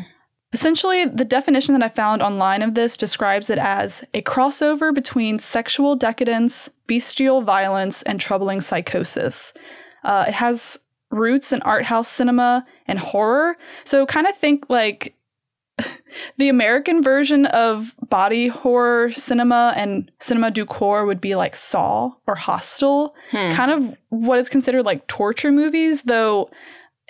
Essentially, 0.56 1.04
the 1.04 1.26
definition 1.26 1.74
that 1.74 1.82
I 1.82 1.90
found 1.90 2.22
online 2.22 2.62
of 2.62 2.72
this 2.74 2.96
describes 2.96 3.50
it 3.50 3.58
as 3.58 4.02
a 4.14 4.22
crossover 4.22 4.94
between 4.94 5.38
sexual 5.38 5.96
decadence, 5.96 6.70
bestial 6.86 7.42
violence, 7.42 8.00
and 8.04 8.18
troubling 8.18 8.62
psychosis. 8.62 9.52
Uh, 10.02 10.24
it 10.28 10.32
has 10.32 10.78
roots 11.10 11.52
in 11.52 11.60
art 11.60 11.84
house 11.84 12.08
cinema 12.08 12.64
and 12.86 12.98
horror. 12.98 13.58
So, 13.84 14.06
kind 14.06 14.26
of 14.26 14.34
think 14.34 14.64
like 14.70 15.14
the 16.38 16.48
American 16.48 17.02
version 17.02 17.44
of 17.44 17.94
body 18.08 18.48
horror 18.48 19.10
cinema 19.10 19.74
and 19.76 20.10
cinema 20.20 20.50
du 20.50 20.64
corps 20.64 21.04
would 21.04 21.20
be 21.20 21.34
like 21.34 21.54
Saw 21.54 22.12
or 22.26 22.34
Hostel, 22.34 23.14
hmm. 23.30 23.50
kind 23.50 23.70
of 23.70 23.94
what 24.08 24.38
is 24.38 24.48
considered 24.48 24.86
like 24.86 25.06
torture 25.06 25.52
movies, 25.52 26.00
though 26.00 26.48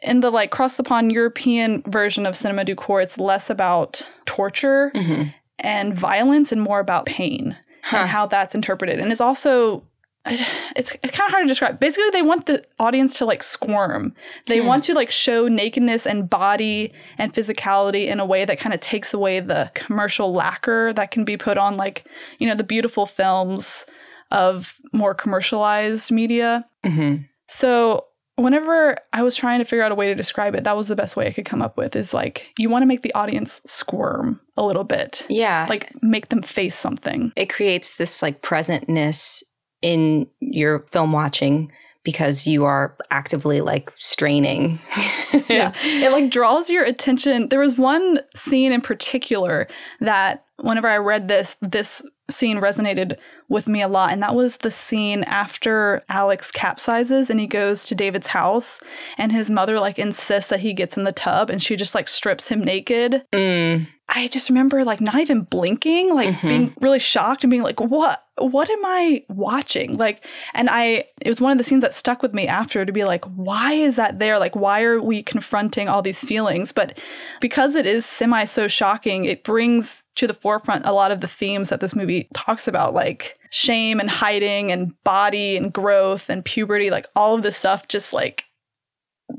in 0.06 0.20
the 0.20 0.30
like 0.30 0.50
cross 0.50 0.76
the 0.76 0.82
pond 0.82 1.12
European 1.12 1.82
version 1.86 2.26
of 2.26 2.36
cinema 2.36 2.64
du 2.64 2.75
corps, 2.75 3.00
it's 3.00 3.18
less 3.18 3.50
about 3.50 4.06
torture 4.25 4.92
mm-hmm. 4.94 5.30
and 5.58 5.94
violence 5.94 6.52
and 6.52 6.62
more 6.62 6.80
about 6.80 7.06
pain 7.06 7.56
huh. 7.82 7.98
and 7.98 8.08
how 8.08 8.26
that's 8.26 8.54
interpreted. 8.54 9.00
And 9.00 9.10
it's 9.10 9.20
also 9.20 9.82
it's, 10.28 10.92
it's 11.02 11.12
kind 11.12 11.28
of 11.28 11.30
hard 11.30 11.44
to 11.44 11.48
describe. 11.48 11.78
Basically, 11.78 12.10
they 12.10 12.22
want 12.22 12.46
the 12.46 12.64
audience 12.78 13.16
to 13.18 13.25
like 13.25 13.42
squirm. 13.42 14.12
They 14.46 14.58
hmm. 14.58 14.66
want 14.66 14.82
to 14.84 14.94
like 14.94 15.10
show 15.10 15.48
nakedness 15.48 16.06
and 16.06 16.28
body 16.28 16.92
and 17.18 17.32
physicality 17.32 18.08
in 18.08 18.18
a 18.20 18.26
way 18.26 18.44
that 18.44 18.58
kind 18.58 18.75
of 18.75 18.80
takes 18.80 19.14
away 19.14 19.40
the 19.40 19.70
commercial 19.75 20.32
lacquer 20.32 20.92
that 20.94 21.10
can 21.10 21.25
be 21.25 21.36
put 21.36 21.58
on 21.58 21.75
like, 21.75 22.06
you 22.38 22.46
know, 22.46 22.54
the 22.54 22.64
beautiful 22.64 23.06
films 23.06 23.86
of 24.32 24.80
more 24.92 25.14
commercialized 25.14 26.10
media. 26.10 26.66
Mm-hmm. 26.84 27.22
So 27.46 28.06
whenever 28.37 28.97
I 29.12 29.23
was 29.23 29.35
trying 29.35 29.59
to 29.59 29.64
figure 29.64 29.83
out 29.83 29.93
a 29.93 29.95
way 29.95 30.07
to 30.07 30.14
describe 30.14 30.55
it, 30.55 30.64
that 30.64 30.76
was 30.76 30.88
the 30.88 30.97
best 30.97 31.16
way 31.16 31.26
I 31.26 31.33
could 31.33 31.45
come 31.45 31.62
up 31.62 31.76
with 31.76 31.97
is 31.97 32.14
like 32.14 32.52
you 32.59 32.69
want 32.69 32.83
to 32.83 32.87
make 32.87 33.02
the 33.02 33.14
audience 33.14 33.61
squirm 33.66 34.40
a 34.57 34.62
little 34.62 34.85
bit. 34.85 35.26
Yeah. 35.28 35.66
Like 35.69 35.93
make 36.02 36.28
them 36.28 36.43
face 36.43 36.75
something. 36.75 37.33
it 37.37 37.47
creates 37.47 37.97
this 37.97 38.23
like 38.23 38.43
presentness 38.43 39.43
in 39.83 40.26
your 40.40 40.81
film 40.90 41.12
watching 41.12 41.73
because 42.02 42.47
you 42.47 42.64
are 42.64 42.97
actively 43.11 43.61
like 43.61 43.93
straining. 43.97 44.78
yeah. 45.49 45.73
It 45.83 46.12
like 46.12 46.31
draws 46.31 46.71
your 46.71 46.85
attention. 46.85 47.49
There 47.49 47.61
was 47.61 47.78
one 47.78 48.21
scene 48.35 48.71
in 48.71 48.81
particular 48.81 49.66
that 50.00 50.45
whenever 50.61 50.88
I 50.88 50.99
read 50.99 51.28
this, 51.28 51.57
this 51.62 52.02
scene 52.31 52.61
resonated 52.61 53.16
with 53.49 53.69
me 53.69 53.81
a 53.83 53.88
lot. 53.88 54.12
And 54.12 54.23
that 54.23 54.35
was 54.35 54.57
the 54.59 54.71
scene 54.71 55.23
after 55.25 56.03
Alex 56.09 56.50
capsizes 56.50 57.31
and 57.31 57.38
he 57.38 57.47
goes 57.47 57.85
to 57.87 57.95
David's 57.95 58.26
house 58.29 58.81
and 59.19 59.31
his 59.33 59.50
mother 59.50 59.79
like 59.79 59.99
insists 59.99 60.50
that 60.50 60.61
he 60.61 60.73
gets 60.73 60.97
in 60.97 61.05
the 61.05 61.12
tub 61.12 61.49
and 61.50 61.62
she 61.62 61.76
just 61.76 61.95
like 61.95 62.09
strips 62.09 62.49
him 62.49 62.65
naked. 62.65 63.25
Mm, 63.33 63.87
I 64.09 64.29
just 64.29 64.49
remember 64.50 64.85
like 64.85 65.00
not 65.00 65.17
even 65.21 65.43
blinking, 65.43 66.15
like 66.15 66.31
Mhm. 66.35 66.49
being 66.49 66.75
really 66.81 66.99
shocked 66.99 67.45
and 67.45 67.50
being 67.50 67.62
like, 67.62 67.81
"What? 67.81 68.23
What 68.38 68.69
am 68.71 68.85
I 68.85 69.25
watching?" 69.28 69.95
Like, 69.95 70.26
and 70.55 70.69
I 70.71 71.05
it 71.21 71.28
was 71.28 71.40
one 71.40 71.52
of 71.52 71.59
the 71.59 71.64
scenes 71.64 71.83
that 71.83 71.95
stuck 71.95 72.23
with 72.23 72.35
me 72.35 72.47
after 72.47 72.85
to 72.85 72.93
be 72.93 73.05
like, 73.05 73.25
"Why 73.25 73.73
is 73.73 73.97
that 73.97 74.19
there? 74.19 74.38
Like, 74.38 74.55
why 74.57 74.83
are 74.83 75.00
we 75.00 75.23
confronting 75.23 75.88
all 75.88 76.02
these 76.02 76.23
feelings?" 76.23 76.73
But 76.73 76.99
because 77.40 77.75
it 77.75 77.87
is 77.87 78.05
semi 78.07 78.45
so 78.45 78.69
shocking, 78.69 79.25
it 79.25 79.45
brings 79.45 80.05
to 80.16 80.26
the 80.26 80.35
forefront 80.35 80.87
a 80.87 80.93
lot 80.93 81.11
of 81.11 81.21
the 81.21 81.28
themes 81.28 81.69
that 81.69 81.81
this 81.81 81.95
movie 81.95 82.28
talks 82.35 82.66
about, 82.69 82.95
like 82.95 83.38
shame 83.50 84.00
and 84.00 84.11
hiding 84.11 84.73
and 84.73 84.93
body 85.05 85.57
and 85.57 85.73
growth 85.73 86.28
and 86.31 86.45
puberty, 86.45 86.90
like 86.90 87.07
all 87.16 87.35
of 87.35 87.43
this 87.43 87.57
stuff 87.57 87.88
just 87.88 88.12
like 88.12 88.45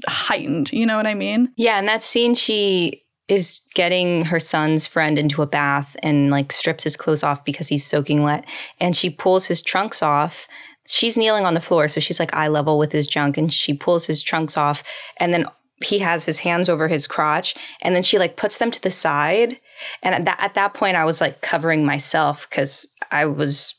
heightened. 0.08 0.72
You 0.74 0.86
know 0.86 0.98
what 0.98 1.08
I 1.08 1.14
mean? 1.14 1.52
yeah, 1.58 1.78
and 1.80 1.88
that 1.88 2.04
scene 2.04 2.34
she 2.36 3.04
is 3.28 3.60
getting 3.74 4.24
her 4.26 4.40
son's 4.40 4.88
friend 4.88 5.20
into 5.20 5.42
a 5.42 5.48
bath 5.48 5.96
and 6.02 6.30
like 6.30 6.52
strips 6.52 6.84
his 6.84 6.96
clothes 6.96 7.24
off 7.24 7.44
because 7.44 7.68
he's 7.68 7.86
soaking 7.86 8.24
wet 8.24 8.46
and 8.80 8.96
she 8.96 9.10
pulls 9.10 9.46
his 9.46 9.62
trunks 9.62 10.02
off. 10.02 10.48
She's 10.88 11.18
kneeling 11.18 11.46
on 11.46 11.54
the 11.54 11.62
floor, 11.62 11.90
so 11.90 12.00
she's 12.00 12.20
like 12.20 12.34
eye 12.34 12.48
level 12.48 12.78
with 12.78 12.94
his 12.94 13.08
junk 13.08 13.38
and 13.38 13.54
she 13.54 13.74
pulls 13.74 14.06
his 14.06 14.22
trunks 14.22 14.56
off 14.56 14.84
and 15.18 15.34
then 15.34 15.46
he 15.84 16.00
has 16.00 16.26
his 16.26 16.40
hands 16.40 16.70
over 16.70 16.88
his 16.88 17.06
crotch 17.06 17.54
and 17.82 17.94
then 17.94 18.04
she 18.04 18.18
like 18.18 18.36
puts 18.36 18.58
them 18.58 18.72
to 18.72 18.82
the 18.82 18.90
side 18.90 19.60
and 20.02 20.16
at 20.16 20.26
that 20.26 20.38
at 20.40 20.54
that 20.56 20.74
point 20.74 20.98
I 20.98 21.06
was 21.06 21.22
like 21.22 21.42
covering 21.42 21.86
myself 21.86 22.50
cuz 22.50 22.88
I 23.12 23.26
was 23.26 23.76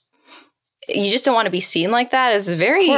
you 0.88 1.10
just 1.10 1.24
don't 1.24 1.34
want 1.34 1.46
to 1.46 1.50
be 1.50 1.60
seen 1.60 1.90
like 1.90 2.10
that. 2.10 2.34
It's 2.34 2.48
very 2.48 2.88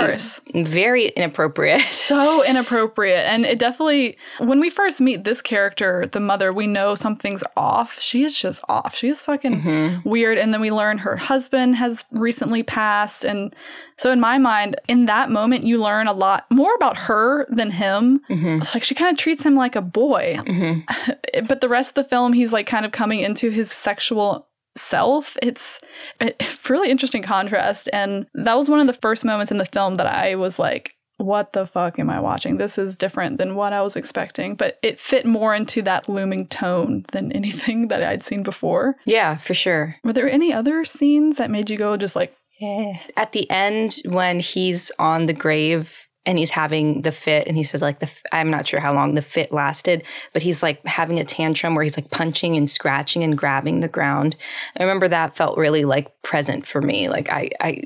very 0.54 1.06
inappropriate. 1.08 1.80
so 1.86 2.44
inappropriate. 2.44 3.24
And 3.26 3.44
it 3.44 3.58
definitely, 3.58 4.16
when 4.38 4.60
we 4.60 4.70
first 4.70 5.00
meet 5.00 5.24
this 5.24 5.42
character, 5.42 6.06
the 6.06 6.20
mother, 6.20 6.52
we 6.52 6.66
know 6.66 6.94
something's 6.94 7.42
off. 7.56 8.00
She 8.00 8.22
is 8.22 8.38
just 8.38 8.62
off. 8.68 8.94
She 8.94 9.08
is 9.08 9.22
fucking 9.22 9.60
Mhm. 9.62 10.04
weird. 10.04 10.38
And 10.38 10.52
then 10.52 10.60
we 10.60 10.70
learn 10.70 10.98
her 10.98 11.16
husband 11.16 11.76
has 11.76 12.04
recently 12.12 12.62
passed. 12.62 13.24
And 13.24 13.54
so, 13.96 14.10
in 14.10 14.20
my 14.20 14.38
mind, 14.38 14.76
in 14.88 15.06
that 15.06 15.30
moment, 15.30 15.64
you 15.64 15.82
learn 15.82 16.06
a 16.06 16.12
lot 16.12 16.46
more 16.50 16.74
about 16.74 16.96
her 16.96 17.46
than 17.50 17.70
him. 17.72 18.20
Mhm. 18.30 18.60
It's 18.60 18.74
like 18.74 18.84
she 18.84 18.94
kind 18.94 19.10
of 19.10 19.18
treats 19.18 19.42
him 19.44 19.54
like 19.54 19.76
a 19.76 19.82
boy. 19.82 20.38
Mhm. 20.46 20.84
But 21.48 21.60
the 21.60 21.68
rest 21.68 21.90
of 21.90 21.94
the 21.94 22.04
film, 22.04 22.32
he's 22.32 22.52
like 22.52 22.66
kind 22.66 22.84
of 22.84 22.92
coming 22.92 23.20
into 23.20 23.50
his 23.50 23.70
sexual 23.72 24.46
self. 24.80 25.36
It's 25.42 25.80
a 26.20 26.32
really 26.68 26.90
interesting 26.90 27.22
contrast. 27.22 27.88
And 27.92 28.26
that 28.34 28.56
was 28.56 28.68
one 28.68 28.80
of 28.80 28.86
the 28.86 28.92
first 28.92 29.24
moments 29.24 29.50
in 29.50 29.58
the 29.58 29.64
film 29.64 29.96
that 29.96 30.06
I 30.06 30.34
was 30.34 30.58
like, 30.58 30.94
what 31.18 31.52
the 31.52 31.66
fuck 31.66 31.98
am 31.98 32.08
I 32.08 32.18
watching? 32.18 32.56
This 32.56 32.78
is 32.78 32.96
different 32.96 33.38
than 33.38 33.54
what 33.54 33.72
I 33.72 33.82
was 33.82 33.94
expecting. 33.94 34.54
But 34.54 34.78
it 34.82 34.98
fit 34.98 35.26
more 35.26 35.54
into 35.54 35.82
that 35.82 36.08
looming 36.08 36.46
tone 36.48 37.04
than 37.12 37.30
anything 37.32 37.88
that 37.88 38.02
I'd 38.02 38.22
seen 38.22 38.42
before. 38.42 38.96
Yeah, 39.04 39.36
for 39.36 39.54
sure. 39.54 39.96
Were 40.02 40.12
there 40.12 40.30
any 40.30 40.52
other 40.52 40.84
scenes 40.84 41.36
that 41.36 41.50
made 41.50 41.68
you 41.68 41.76
go 41.76 41.96
just 41.96 42.16
like, 42.16 42.34
eh? 42.62 42.94
at 43.16 43.32
the 43.32 43.50
end 43.50 43.98
when 44.06 44.40
he's 44.40 44.90
on 44.98 45.26
the 45.26 45.34
grave 45.34 46.06
and 46.30 46.38
he's 46.38 46.50
having 46.50 47.02
the 47.02 47.10
fit 47.10 47.48
and 47.48 47.56
he 47.56 47.64
says 47.64 47.82
like 47.82 47.98
the 47.98 48.08
i'm 48.30 48.50
not 48.50 48.64
sure 48.64 48.78
how 48.78 48.94
long 48.94 49.14
the 49.14 49.22
fit 49.22 49.50
lasted 49.50 50.04
but 50.32 50.42
he's 50.42 50.62
like 50.62 50.86
having 50.86 51.18
a 51.18 51.24
tantrum 51.24 51.74
where 51.74 51.82
he's 51.82 51.96
like 51.96 52.10
punching 52.10 52.56
and 52.56 52.70
scratching 52.70 53.24
and 53.24 53.36
grabbing 53.36 53.80
the 53.80 53.88
ground. 53.88 54.36
I 54.78 54.84
remember 54.84 55.08
that 55.08 55.36
felt 55.36 55.58
really 55.58 55.84
like 55.84 56.22
present 56.22 56.66
for 56.66 56.80
me. 56.80 57.08
Like 57.08 57.30
i 57.32 57.50
i 57.60 57.82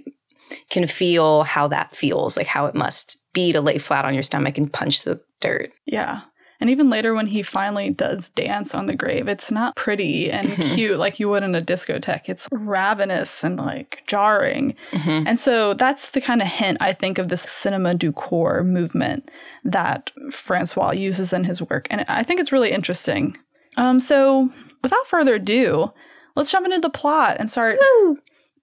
can 0.68 0.86
feel 0.86 1.42
how 1.44 1.68
that 1.68 1.96
feels 1.96 2.36
like 2.36 2.46
how 2.46 2.66
it 2.66 2.74
must 2.74 3.16
be 3.32 3.50
to 3.52 3.62
lay 3.62 3.78
flat 3.78 4.04
on 4.04 4.12
your 4.12 4.22
stomach 4.22 4.58
and 4.58 4.72
punch 4.72 5.04
the 5.04 5.18
dirt. 5.40 5.72
Yeah. 5.86 6.20
And 6.60 6.70
even 6.70 6.88
later, 6.88 7.14
when 7.14 7.26
he 7.26 7.42
finally 7.42 7.90
does 7.90 8.30
dance 8.30 8.74
on 8.74 8.86
the 8.86 8.94
grave, 8.94 9.28
it's 9.28 9.50
not 9.50 9.74
pretty 9.76 10.30
and 10.30 10.48
Mhm. 10.50 10.74
cute 10.74 10.98
like 10.98 11.18
you 11.18 11.28
would 11.28 11.42
in 11.42 11.54
a 11.54 11.60
discotheque. 11.60 12.28
It's 12.28 12.48
ravenous 12.52 13.42
and 13.44 13.56
like 13.58 14.02
jarring. 14.06 14.74
Mhm. 14.92 15.24
And 15.26 15.40
so 15.40 15.74
that's 15.74 16.10
the 16.10 16.20
kind 16.20 16.40
of 16.40 16.48
hint 16.48 16.78
I 16.80 16.92
think 16.92 17.18
of 17.18 17.28
this 17.28 17.42
cinema 17.42 17.94
du 17.94 18.12
corps 18.12 18.62
movement 18.62 19.30
that 19.64 20.10
Francois 20.30 20.92
uses 20.92 21.32
in 21.32 21.44
his 21.44 21.60
work. 21.60 21.86
And 21.90 22.04
I 22.08 22.22
think 22.22 22.40
it's 22.40 22.52
really 22.52 22.70
interesting. 22.70 23.36
Um, 23.76 23.98
so 23.98 24.48
without 24.82 25.06
further 25.06 25.34
ado, 25.34 25.92
let's 26.36 26.50
jump 26.52 26.64
into 26.66 26.78
the 26.78 26.90
plot 26.90 27.36
and 27.40 27.50
start 27.50 27.78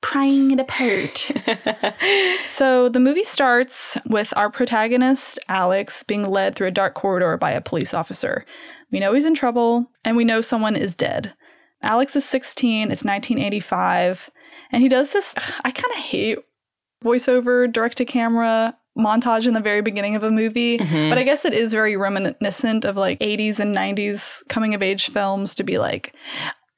prying 0.01 0.51
it 0.51 0.59
apart. 0.59 1.31
So 2.47 2.89
the 2.89 2.99
movie 2.99 3.23
starts 3.23 3.97
with 4.07 4.33
our 4.35 4.49
protagonist, 4.49 5.39
Alex, 5.47 6.03
being 6.03 6.23
led 6.23 6.55
through 6.55 6.67
a 6.67 6.71
dark 6.71 6.93
corridor 6.95 7.37
by 7.37 7.51
a 7.51 7.61
police 7.61 7.93
officer. 7.93 8.45
We 8.91 8.99
know 8.99 9.13
he's 9.13 9.25
in 9.25 9.33
trouble, 9.35 9.89
and 10.03 10.15
we 10.17 10.25
know 10.25 10.41
someone 10.41 10.75
is 10.75 10.95
dead. 10.95 11.33
Alex 11.81 12.15
is 12.15 12.25
16, 12.25 12.91
it's 12.91 13.03
1985, 13.03 14.29
and 14.71 14.83
he 14.83 14.89
does 14.89 15.13
this. 15.13 15.33
I 15.63 15.71
kind 15.71 15.91
of 15.91 15.97
hate 15.97 16.39
voiceover, 17.03 17.71
direct 17.71 17.97
to 17.97 18.05
camera 18.05 18.77
montage 18.97 19.47
in 19.47 19.53
the 19.53 19.61
very 19.61 19.81
beginning 19.81 20.15
of 20.15 20.23
a 20.23 20.29
movie, 20.29 20.77
Mhm. 20.77 21.09
but 21.09 21.17
I 21.17 21.23
guess 21.23 21.45
it 21.45 21.53
is 21.53 21.71
very 21.71 21.95
reminiscent 21.95 22.83
of 22.85 22.97
like 22.97 23.17
80s 23.19 23.59
and 23.59 23.73
90s 23.73 24.43
coming 24.49 24.73
of 24.75 24.83
age 24.83 25.09
films 25.09 25.55
to 25.55 25.63
be 25.63 25.77
like, 25.77 26.13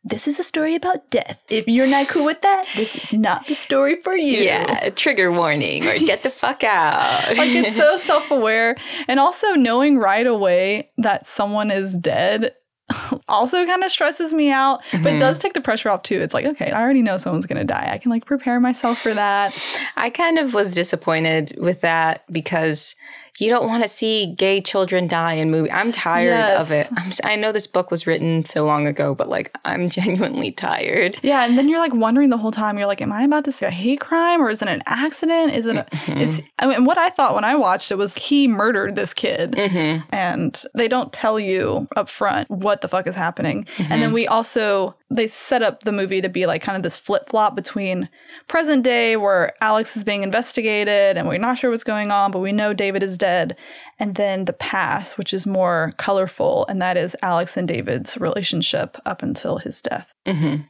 this 0.03 0.27
is 0.27 0.37
a 0.39 0.43
story 0.43 0.75
about 0.75 1.09
death. 1.09 1.45
If 1.49 1.67
you're 1.67 1.87
not 1.87 2.07
cool 2.09 2.25
with 2.25 2.41
that, 2.41 2.65
this 2.75 2.95
is 2.95 3.13
not 3.13 3.47
the 3.47 3.55
story 3.55 3.95
for 4.01 4.13
you. 4.15 4.39
yeah 4.43 4.89
trigger 4.89 5.31
warning 5.31 5.85
or 5.87 5.97
get 5.99 6.23
the 6.23 6.29
fuck 6.29 6.63
out 6.63 7.27
like 7.37 7.49
it's 7.51 7.77
so 7.77 7.97
self-aware 8.11 8.75
and 9.07 9.19
also 9.19 9.53
knowing 9.53 9.97
right 9.97 10.27
away 10.27 10.89
that 10.97 11.25
someone 11.25 11.71
is 11.71 11.95
dead 11.95 12.53
also 13.29 13.65
kind 13.65 13.83
of 13.83 13.89
stresses 13.89 14.33
me 14.33 14.51
out 14.51 14.81
but 14.91 15.13
Mhm. 15.13 15.19
does 15.19 15.39
take 15.39 15.53
the 15.53 15.61
pressure 15.61 15.89
off 15.89 16.03
too 16.03 16.19
it's 16.21 16.33
like 16.33 16.45
okay 16.45 16.69
i 16.71 16.81
already 16.81 17.01
know 17.01 17.15
someone's 17.17 17.45
gonna 17.45 17.63
die 17.63 17.89
i 17.91 17.97
can 17.97 18.11
like 18.11 18.25
prepare 18.25 18.59
myself 18.59 18.99
for 18.99 19.13
that 19.13 19.57
I 19.95 20.09
kind 20.09 20.37
of 20.37 20.53
was 20.53 20.73
disappointed 20.73 21.53
with 21.59 21.79
that 21.81 22.25
because 22.31 22.95
you 23.39 23.49
don't 23.49 23.67
want 23.67 23.81
to 23.83 23.89
see 23.89 24.35
gay 24.37 24.61
children 24.61 25.07
die 25.07 25.33
in 25.33 25.49
movie. 25.49 25.71
I'm 25.71 25.91
tired 25.91 26.59
of 26.59 26.71
it. 26.71 26.87
I'm, 26.95 27.11
I 27.23 27.35
know 27.35 27.51
this 27.51 27.65
book 27.67 27.89
was 27.89 28.05
written 28.05 28.45
so 28.45 28.63
long 28.63 28.85
ago, 28.85 29.15
but 29.15 29.27
like 29.29 29.55
I'm 29.65 29.89
genuinely 29.97 30.51
tired. 30.51 31.17
yeah 31.23 31.43
and 31.45 31.57
then 31.57 31.67
you're 31.69 31.79
like 31.79 31.93
wondering 31.93 32.29
the 32.29 32.37
whole 32.37 32.51
time 32.51 32.77
you're 32.77 32.87
like 32.87 33.01
am 33.01 33.11
i 33.11 33.23
about 33.23 33.43
to 33.45 33.51
see 33.51 33.65
a 33.65 33.69
hate 33.71 33.99
crime 33.99 34.41
or 34.41 34.49
is 34.49 34.61
it 34.61 34.67
an 34.67 34.81
accident 34.85 35.53
is 35.53 35.65
it 35.65 35.75
a, 35.77 35.83
Mhm. 35.91 36.21
is 36.21 36.41
i 36.59 36.67
mean 36.67 36.85
what 36.85 36.97
i 36.97 37.09
thought 37.09 37.33
when 37.35 37.43
i 37.43 37.55
watched 37.55 37.91
it 37.91 37.97
was 37.97 38.13
he 38.15 38.47
murdered 38.47 38.95
this 38.95 39.13
kid 39.13 39.51
Mhm. 39.53 40.03
and 40.11 40.63
they 40.75 40.87
don't 40.87 41.11
tell 41.13 41.39
you 41.39 41.87
up 41.95 42.09
front 42.09 42.49
what 42.49 42.81
the 42.81 42.87
fuck 42.87 43.07
is 43.07 43.15
happening. 43.15 43.65
And 43.77 43.87
Mm-hmm. 43.87 43.99
then 44.01 44.13
we 44.13 44.27
also 44.27 44.95
they 45.09 45.27
set 45.27 45.61
up 45.61 45.81
the 45.83 45.91
movie 45.91 46.21
to 46.21 46.29
be 46.29 46.45
like 46.47 46.61
kind 46.63 46.75
of 46.75 46.81
this 46.81 46.97
flip 46.97 47.29
flop 47.29 47.55
between 47.55 48.09
present 48.47 48.83
day 48.83 49.15
where 49.15 49.53
Alex 49.61 49.95
is 49.95 50.03
being 50.03 50.23
investigated 50.23 51.17
and 51.17 51.27
we're 51.27 51.37
not 51.37 51.57
sure 51.57 51.69
what's 51.69 51.83
going 51.83 52.09
on, 52.11 52.31
but 52.31 52.39
we 52.39 52.51
know 52.51 52.73
David 52.73 53.03
is 53.03 53.15
and 53.99 54.15
then 54.15 54.45
the 54.45 54.53
past, 54.53 55.17
which 55.17 55.33
is 55.33 55.45
more 55.47 55.91
colorful, 55.97 56.65
and 56.67 56.81
that 56.81 56.97
is 56.97 57.15
Alex 57.21 57.57
and 57.57 57.67
David's 57.67 58.17
relationship 58.17 58.97
up 59.05 59.23
until 59.23 59.57
his 59.57 59.81
death. 59.81 60.13
Mhm. 60.27 60.69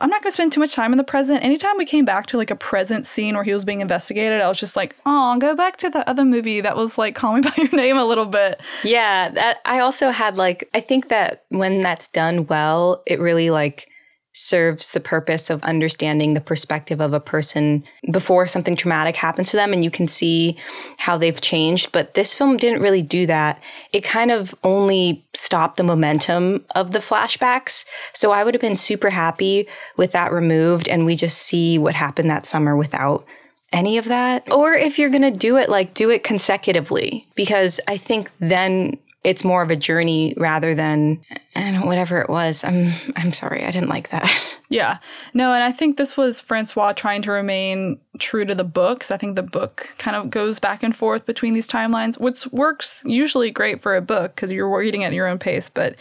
I'm 0.00 0.10
not 0.10 0.20
going 0.22 0.32
to 0.32 0.34
spend 0.34 0.52
too 0.52 0.58
much 0.58 0.72
time 0.72 0.90
in 0.92 0.98
the 0.98 1.04
present. 1.04 1.44
Anytime 1.44 1.78
we 1.78 1.84
came 1.84 2.04
back 2.04 2.26
to 2.26 2.36
like 2.36 2.50
a 2.50 2.56
present 2.56 3.06
scene 3.06 3.36
where 3.36 3.44
he 3.44 3.52
was 3.52 3.64
being 3.64 3.80
investigated, 3.80 4.40
I 4.40 4.48
was 4.48 4.58
just 4.58 4.74
like, 4.74 4.96
oh, 5.06 5.36
go 5.38 5.54
back 5.54 5.76
to 5.76 5.90
the 5.90 6.08
other 6.10 6.24
movie 6.24 6.60
that 6.60 6.76
was 6.76 6.98
like 6.98 7.14
Call 7.14 7.34
Me 7.34 7.40
By 7.40 7.52
Your 7.56 7.68
Name 7.70 7.96
a 7.96 8.04
little 8.04 8.26
bit. 8.26 8.60
Yeah, 8.82 9.28
that 9.28 9.58
I 9.64 9.78
also 9.78 10.10
had 10.10 10.36
like 10.36 10.68
I 10.74 10.80
think 10.80 11.06
that 11.08 11.44
when 11.50 11.82
that's 11.82 12.08
done 12.08 12.46
well, 12.48 13.04
it 13.06 13.20
really 13.20 13.50
like 13.50 13.88
serves 14.32 14.92
the 14.92 15.00
purpose 15.00 15.50
of 15.50 15.62
understanding 15.62 16.34
the 16.34 16.40
perspective 16.40 17.00
of 17.00 17.12
a 17.12 17.20
person 17.20 17.84
before 18.10 18.46
something 18.46 18.74
traumatic 18.74 19.14
happens 19.14 19.50
to 19.50 19.56
them 19.56 19.72
and 19.72 19.84
you 19.84 19.90
can 19.90 20.08
see 20.08 20.56
how 20.96 21.18
they've 21.18 21.40
changed. 21.40 21.92
But 21.92 22.14
this 22.14 22.32
film 22.32 22.56
didn't 22.56 22.80
really 22.80 23.02
do 23.02 23.26
that. 23.26 23.60
It 23.92 24.02
kind 24.02 24.30
of 24.30 24.54
only 24.64 25.24
stopped 25.34 25.76
the 25.76 25.82
momentum 25.82 26.64
of 26.74 26.92
the 26.92 26.98
flashbacks. 26.98 27.84
So 28.14 28.32
i 28.32 28.42
would 28.42 28.54
have 28.54 28.60
been 28.60 28.76
super 28.76 29.10
happy 29.10 29.68
with 29.96 30.12
that 30.12 30.32
removed 30.32 30.88
and 30.88 31.04
we 31.04 31.14
just 31.14 31.38
see 31.38 31.78
what 31.78 31.94
happened 31.94 32.30
that 32.30 32.46
summer 32.46 32.76
without 32.76 33.26
any 33.72 33.98
of 33.98 34.06
that. 34.06 34.50
Or 34.50 34.74
if 34.74 34.98
you're 34.98 35.10
going 35.10 35.22
to 35.22 35.30
do 35.30 35.56
it, 35.56 35.68
like 35.68 35.94
do 35.94 36.10
it 36.10 36.24
consecutively. 36.24 37.26
Because 37.34 37.80
I 37.88 37.96
think 37.96 38.30
then 38.38 38.98
it's 39.24 39.44
more 39.44 39.62
of 39.62 39.70
a 39.70 39.76
journey 39.76 40.34
rather 40.36 40.74
than 40.74 41.20
and 41.54 41.84
whatever 41.84 42.20
it 42.20 42.28
was. 42.28 42.64
I'm 42.64 42.92
I'm 43.16 43.32
sorry, 43.32 43.64
I 43.64 43.70
didn't 43.70 43.88
like 43.88 44.10
that. 44.10 44.30
Yeah. 44.72 45.00
No, 45.34 45.52
and 45.52 45.62
I 45.62 45.70
think 45.70 45.98
this 45.98 46.16
was 46.16 46.40
Francois 46.40 46.94
trying 46.94 47.20
to 47.22 47.30
remain 47.30 48.00
true 48.18 48.46
to 48.46 48.54
the 48.54 48.64
books. 48.64 49.10
I 49.10 49.18
think 49.18 49.36
the 49.36 49.42
book 49.42 49.94
kind 49.98 50.16
of 50.16 50.30
goes 50.30 50.58
back 50.58 50.82
and 50.82 50.96
forth 50.96 51.26
between 51.26 51.52
these 51.52 51.68
timelines, 51.68 52.18
which 52.18 52.46
works 52.46 53.02
usually 53.04 53.50
great 53.50 53.82
for 53.82 53.94
a 53.94 54.00
book 54.00 54.34
because 54.34 54.50
you're 54.50 54.74
reading 54.74 55.04
at 55.04 55.12
your 55.12 55.26
own 55.26 55.38
pace, 55.38 55.68
but 55.68 55.96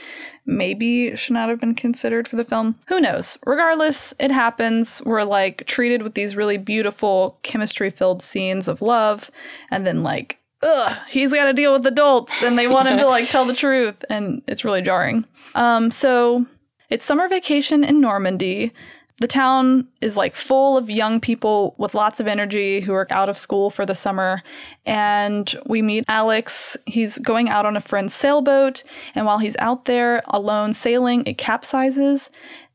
maybe 0.45 1.13
should 1.17 1.33
not 1.33 1.49
have 1.49 1.59
been 1.59 1.75
considered 1.75 2.29
for 2.29 2.37
the 2.37 2.45
film. 2.45 2.79
Who 2.87 3.01
knows? 3.01 3.37
Regardless, 3.45 4.13
it 4.19 4.31
happens. 4.31 5.01
We're 5.05 5.23
like 5.25 5.65
treated 5.67 6.01
with 6.01 6.13
these 6.13 6.37
really 6.37 6.57
beautiful 6.57 7.39
chemistry 7.43 7.89
filled 7.89 8.21
scenes 8.21 8.69
of 8.69 8.81
love, 8.81 9.29
and 9.69 9.85
then 9.85 10.01
like 10.01 10.40
ugh, 10.63 10.97
he's 11.09 11.33
got 11.33 11.45
to 11.45 11.53
deal 11.53 11.73
with 11.73 11.85
adults 11.85 12.43
and 12.43 12.57
they 12.57 12.67
want 12.67 12.87
him 12.87 12.97
to 12.99 13.07
like 13.07 13.29
tell 13.29 13.45
the 13.45 13.53
truth. 13.55 14.03
And 14.09 14.41
it's 14.47 14.63
really 14.63 14.81
jarring. 14.81 15.25
Um, 15.55 15.91
so 15.91 16.45
it's 16.89 17.05
summer 17.05 17.27
vacation 17.27 17.83
in 17.83 18.01
Normandy. 18.01 18.73
The 19.21 19.27
town 19.27 19.87
is 20.01 20.17
like 20.17 20.33
full 20.33 20.77
of 20.77 20.89
young 20.89 21.19
people 21.19 21.75
with 21.77 21.93
lots 21.93 22.19
of 22.19 22.25
energy 22.25 22.81
who 22.81 22.91
are 22.93 23.05
out 23.11 23.29
of 23.29 23.37
school 23.37 23.69
for 23.69 23.85
the 23.85 23.93
summer. 23.93 24.41
And 24.83 25.53
we 25.67 25.83
meet 25.83 26.05
Alex. 26.07 26.75
He's 26.87 27.19
going 27.19 27.47
out 27.47 27.67
on 27.67 27.77
a 27.77 27.81
friend's 27.81 28.15
sailboat. 28.15 28.83
And 29.13 29.27
while 29.27 29.37
he's 29.37 29.55
out 29.59 29.85
there 29.85 30.23
alone 30.25 30.73
sailing, 30.73 31.23
it 31.27 31.37
capsizes. 31.37 32.31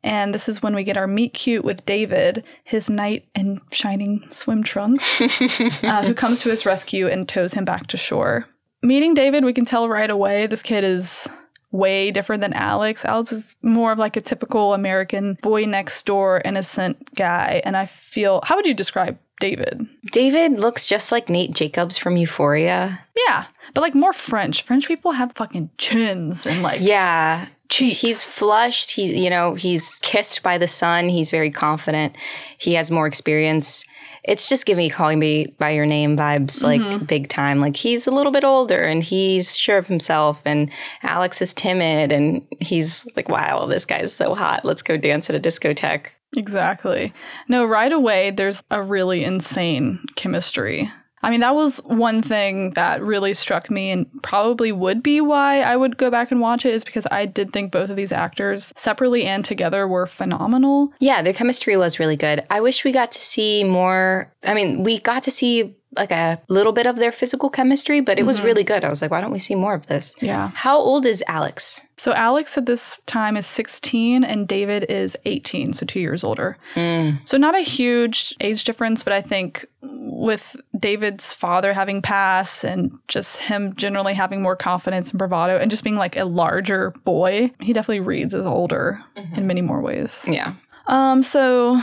And 0.07 0.33
this 0.33 0.49
is 0.49 0.63
when 0.63 0.75
we 0.75 0.85
get 0.85 0.97
our 0.97 1.09
meet 1.09 1.35
cute 1.35 1.65
with 1.65 1.85
David, 1.85 2.45
his 2.63 2.89
knight 2.89 3.27
in 3.35 3.61
shining 3.73 4.25
swim 4.31 4.63
trunks, 4.63 5.21
uh, 5.83 6.03
who 6.05 6.15
comes 6.15 6.41
to 6.43 6.49
his 6.49 6.65
rescue 6.65 7.09
and 7.09 7.29
tows 7.29 7.53
him 7.53 7.65
back 7.65 7.89
to 7.89 7.97
shore. 7.97 8.47
Meeting 8.83 9.15
David, 9.15 9.45
we 9.45 9.53
can 9.53 9.65
tell 9.65 9.89
right 9.89 10.09
away 10.09 10.47
this 10.47 10.63
kid 10.63 10.85
is 10.85 11.27
way 11.73 12.13
different 12.13 12.41
than 12.41 12.53
Alex. 12.53 13.05
Alex 13.05 13.33
is 13.33 13.57
more 13.63 13.91
of 13.91 13.99
like 13.99 14.17
a 14.17 14.21
typical 14.21 14.75
American 14.75 15.39
boy 15.43 15.65
next 15.65 16.07
door, 16.07 16.41
innocent 16.45 17.13
guy. 17.17 17.61
And 17.65 17.77
I 17.77 17.87
feel, 17.87 18.41
how 18.45 18.55
would 18.55 18.67
you 18.67 18.75
describe 18.75 19.19
David? 19.41 19.87
David 20.13 20.61
looks 20.61 20.87
just 20.87 21.11
like 21.11 21.29
Nate 21.29 21.53
Jacobs 21.53 21.99
from 21.99 22.17
Euphoria. 22.17 23.01
Yeah, 23.27 23.47
but 23.75 23.81
like 23.81 23.95
more 23.97 24.13
French. 24.13 24.63
French 24.63 24.87
people 24.87 25.13
have 25.13 25.33
fucking 25.33 25.71
chins 25.79 26.47
and 26.47 26.63
like 26.63 26.81
Yeah. 26.81 27.49
Cheeks. 27.69 28.01
He's 28.01 28.25
flushed. 28.25 28.91
He, 28.91 29.23
you 29.23 29.31
know, 29.31 29.55
he's 29.55 29.99
kissed 30.03 30.43
by 30.43 30.59
the 30.59 30.69
sun. 30.69 31.09
He's 31.09 31.31
very 31.31 31.51
confident. 31.51 32.17
He 32.59 32.75
has 32.75 32.91
more 32.91 33.07
experience. 33.07 33.85
It's 34.25 34.49
just 34.49 34.67
giving 34.67 34.85
me 34.85 34.91
calling 34.91 35.19
me 35.19 35.47
by 35.59 35.71
your 35.71 35.87
name 35.87 36.17
vibes, 36.17 36.63
mm-hmm. 36.63 36.91
like 36.91 37.07
big 37.07 37.29
time. 37.29 37.61
Like 37.61 37.77
he's 37.77 38.07
a 38.07 38.11
little 38.11 38.33
bit 38.33 38.45
older 38.45 38.83
and 38.83 39.03
he's 39.03 39.57
sure 39.57 39.79
of 39.79 39.87
himself, 39.87 40.43
and 40.45 40.71
Alex 41.03 41.41
is 41.41 41.55
timid 41.55 42.11
and 42.13 42.45
he's 42.61 43.07
like, 43.17 43.29
"Wow, 43.29 43.67
this 43.67 43.87
guy's 43.87 44.13
so 44.13 44.35
hot. 44.35 44.65
Let's 44.65 44.83
go 44.83 44.97
dance 44.97 45.31
at 45.31 45.37
a 45.37 45.41
discotheque." 45.41 46.07
Exactly. 46.37 47.13
No, 47.49 47.65
right 47.65 47.93
away, 47.93 48.31
there's 48.31 48.63
a 48.71 48.83
really 48.83 49.25
insane 49.25 50.01
chemistry. 50.17 50.91
I 51.23 51.31
mean, 51.31 51.41
that 51.41 51.55
was 51.55 51.79
one 51.85 52.23
thing 52.23 52.71
that 52.73 53.03
really 53.03 53.35
struck 53.35 53.71
me 53.71 53.91
and 53.91 54.07
probably 54.23 54.71
would 54.71 55.03
be 55.03 55.21
why 55.21 55.63
I 55.63 55.77
would 55.77 55.97
go 55.97 56.11
back 56.11 56.31
and 56.31 56.41
watch 56.41 56.65
it 56.65 56.75
is 56.75 56.85
because 56.85 57.07
I 57.11 57.27
did 57.27 57.53
think 57.53 57.73
both 57.73 57.91
of 57.91 57.97
these 57.97 58.13
actors, 58.13 58.73
separately 58.77 59.25
and 59.25 59.45
together, 59.45 59.89
were 59.89 60.07
phenomenal. 60.07 60.93
Yeah, 61.01 61.23
their 61.23 61.33
chemistry 61.33 61.77
was 61.77 61.99
really 61.99 62.17
good. 62.17 62.45
I 62.51 62.61
wish 62.61 62.85
we 62.85 62.93
got 62.93 63.11
to 63.13 63.19
see 63.19 63.65
more. 63.65 64.33
I 64.45 64.55
mean, 64.55 64.83
we 64.83 64.99
got 65.01 65.23
to 65.25 65.31
see 65.31 65.75
like 65.97 66.11
a 66.11 66.41
little 66.49 66.73
bit 66.73 66.87
of 66.87 66.97
their 66.97 67.13
physical 67.13 67.51
chemistry, 67.51 68.01
but 68.01 68.19
it 68.19 68.25
was 68.25 68.37
mm-hmm. 68.37 68.47
really 68.47 68.65
good. 68.65 68.85
I 68.85 68.89
was 68.89 69.03
like, 69.03 69.11
why 69.11 69.21
don't 69.21 69.33
we 69.33 69.39
see 69.39 69.55
more 69.55 69.75
of 69.75 69.87
this? 69.87 70.15
Yeah. 70.21 70.51
How 70.55 70.79
old 70.79 71.07
is 71.07 71.23
Alex? 71.29 71.83
So 71.99 72.13
Alex 72.13 72.59
at 72.59 72.67
this 72.67 73.01
time 73.07 73.37
is 73.37 73.47
16 73.47 74.23
and 74.23 74.47
David 74.47 74.85
is 74.91 75.17
18, 75.25 75.73
so 75.73 75.87
two 75.87 76.01
years 76.01 76.23
older. 76.23 76.59
Mm. 76.75 77.27
So 77.27 77.39
not 77.39 77.55
a 77.55 77.61
huge 77.61 78.35
age 78.41 78.65
difference, 78.65 79.03
but 79.03 79.15
I 79.15 79.23
think 79.23 79.65
with 79.83 80.57
David's 80.79 81.33
father 81.33 81.73
having 81.73 82.03
passed 82.03 82.65
and 82.65 82.99
just 83.09 83.39
him 83.39 83.73
generally 83.75 84.15
having 84.15 84.43
more 84.43 84.57
confidence 84.57 85.11
and 85.11 85.19
bravado 85.19 85.57
and 85.57 85.71
just 85.71 85.85
being 85.85 85.97
like 85.97 86.17
a 86.17 86.25
larger 86.25 86.91
boy, 87.05 87.51
he 87.61 87.73
definitely 87.73 88.01
reads 88.01 88.35
as 88.35 88.47
older 88.47 89.03
mm-hmm. 89.17 89.35
in 89.35 89.47
many 89.47 89.63
more 89.63 89.81
ways. 89.81 90.25
Yeah. 90.29 90.55
Um, 90.89 91.23
so 91.23 91.81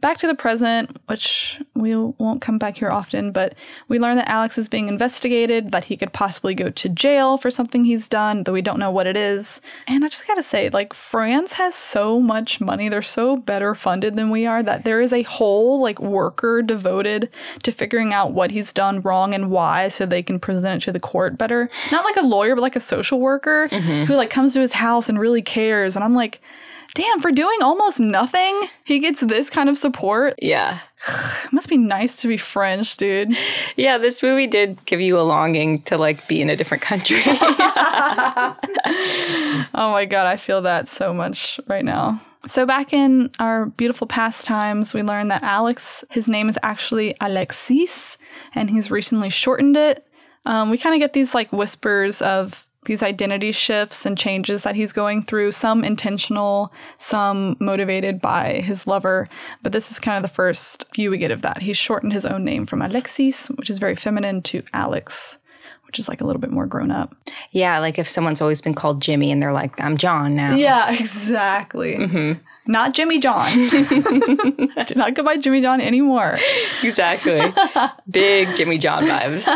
back 0.00 0.18
to 0.18 0.26
the 0.26 0.34
present, 0.34 0.96
which 1.06 1.60
we 1.74 1.94
won't 1.96 2.40
come 2.40 2.58
back 2.58 2.76
here 2.76 2.90
often, 2.90 3.32
but 3.32 3.54
we 3.88 3.98
learn 3.98 4.16
that 4.16 4.28
Alex 4.28 4.58
is 4.58 4.68
being 4.68 4.88
investigated, 4.88 5.70
that 5.72 5.84
he 5.84 5.96
could 5.96 6.12
possibly 6.12 6.54
go 6.54 6.70
to 6.70 6.88
jail 6.88 7.36
for 7.36 7.50
something 7.50 7.84
he's 7.84 8.08
done, 8.08 8.44
though 8.44 8.52
we 8.52 8.62
don't 8.62 8.78
know 8.78 8.90
what 8.90 9.06
it 9.06 9.16
is. 9.16 9.60
And 9.86 10.04
I 10.04 10.08
just 10.08 10.26
gotta 10.26 10.42
say, 10.42 10.68
like, 10.70 10.94
France 10.94 11.52
has 11.52 11.74
so 11.74 12.20
much 12.20 12.60
money. 12.60 12.88
They're 12.88 13.02
so 13.02 13.36
better 13.36 13.74
funded 13.74 14.16
than 14.16 14.30
we 14.30 14.46
are 14.46 14.62
that 14.62 14.84
there 14.84 15.00
is 15.00 15.12
a 15.12 15.22
whole, 15.22 15.80
like, 15.80 16.00
worker 16.00 16.62
devoted 16.62 17.30
to 17.62 17.72
figuring 17.72 18.12
out 18.12 18.32
what 18.32 18.50
he's 18.50 18.72
done 18.72 19.00
wrong 19.00 19.34
and 19.34 19.50
why 19.50 19.88
so 19.88 20.06
they 20.06 20.22
can 20.22 20.38
present 20.38 20.82
it 20.82 20.84
to 20.86 20.92
the 20.92 21.00
court 21.00 21.38
better. 21.38 21.70
Not 21.90 22.04
like 22.04 22.16
a 22.16 22.26
lawyer, 22.26 22.54
but 22.54 22.62
like 22.62 22.76
a 22.76 22.80
social 22.80 23.20
worker 23.20 23.68
mm-hmm. 23.70 24.04
who, 24.04 24.14
like, 24.14 24.30
comes 24.30 24.54
to 24.54 24.60
his 24.60 24.74
house 24.74 25.08
and 25.08 25.18
really 25.18 25.42
cares. 25.42 25.96
And 25.96 26.04
I'm 26.04 26.14
like, 26.14 26.40
damn, 26.94 27.20
for 27.20 27.30
doing 27.30 27.58
almost 27.62 28.00
nothing, 28.00 28.68
he 28.84 28.98
gets 28.98 29.20
this 29.20 29.50
kind 29.50 29.68
of 29.68 29.76
support. 29.76 30.34
Yeah. 30.40 30.78
It 31.44 31.52
must 31.52 31.68
be 31.68 31.76
nice 31.76 32.16
to 32.16 32.28
be 32.28 32.36
French, 32.36 32.96
dude. 32.96 33.36
Yeah, 33.76 33.98
this 33.98 34.24
movie 34.24 34.48
did 34.48 34.84
give 34.86 35.00
you 35.00 35.20
a 35.20 35.22
longing 35.22 35.82
to 35.82 35.96
like 35.96 36.26
be 36.26 36.40
in 36.42 36.50
a 36.50 36.56
different 36.56 36.82
country. 36.82 37.22
Oh 39.74 39.92
my 39.92 40.04
god, 40.04 40.26
I 40.26 40.36
feel 40.36 40.62
that 40.62 40.88
so 40.88 41.12
much 41.12 41.60
right 41.68 41.84
now. 41.84 42.20
So 42.46 42.66
back 42.66 42.92
in 42.92 43.30
our 43.38 43.66
beautiful 43.66 44.06
pastimes, 44.06 44.94
we 44.94 45.02
learned 45.02 45.30
that 45.30 45.42
Alex, 45.42 46.04
his 46.10 46.28
name 46.28 46.48
is 46.48 46.58
actually 46.62 47.14
Alexis, 47.20 48.16
and 48.54 48.70
he's 48.70 48.90
recently 48.90 49.30
shortened 49.30 49.76
it. 49.76 50.06
Um, 50.46 50.70
we 50.70 50.78
kind 50.78 50.94
of 50.94 51.00
get 51.00 51.12
these 51.12 51.34
like 51.34 51.52
whispers 51.52 52.22
of 52.22 52.66
these 52.84 53.02
identity 53.02 53.52
shifts 53.52 54.06
and 54.06 54.16
changes 54.16 54.62
that 54.62 54.76
he's 54.76 54.92
going 54.92 55.22
through, 55.22 55.52
some 55.52 55.84
intentional, 55.84 56.72
some 56.96 57.56
motivated 57.60 58.20
by 58.20 58.54
his 58.64 58.86
lover. 58.86 59.28
But 59.62 59.72
this 59.72 59.90
is 59.90 59.98
kind 59.98 60.16
of 60.16 60.22
the 60.22 60.34
first 60.34 60.86
view 60.94 61.10
we 61.10 61.18
get 61.18 61.30
of 61.30 61.42
that. 61.42 61.62
He's 61.62 61.76
shortened 61.76 62.12
his 62.12 62.24
own 62.24 62.44
name 62.44 62.66
from 62.66 62.80
Alexis, 62.80 63.48
which 63.48 63.68
is 63.68 63.78
very 63.78 63.94
feminine, 63.96 64.42
to 64.42 64.62
Alex, 64.72 65.38
which 65.86 65.98
is 65.98 66.08
like 66.08 66.20
a 66.20 66.24
little 66.24 66.40
bit 66.40 66.50
more 66.50 66.66
grown 66.66 66.90
up. 66.90 67.14
yeah, 67.50 67.78
like 67.78 67.98
if 67.98 68.08
someone's 68.08 68.40
always 68.40 68.62
been 68.62 68.74
called 68.74 69.02
Jimmy 69.02 69.30
and 69.32 69.42
they're 69.42 69.52
like, 69.52 69.78
I'm 69.80 69.96
John 69.96 70.34
now. 70.36 70.54
Yeah, 70.54 70.90
exactly. 70.98 71.96
Mm-hmm. 71.96 72.40
Not 72.70 72.92
Jimmy 72.92 73.18
John. 73.18 73.50
Do 74.86 74.94
not 74.94 75.14
go 75.14 75.22
by 75.22 75.36
Jimmy 75.38 75.62
John 75.62 75.80
anymore. 75.80 76.38
Exactly. 76.82 77.52
Big 78.10 78.54
Jimmy 78.56 78.76
John 78.78 79.04
vibes. 79.04 79.46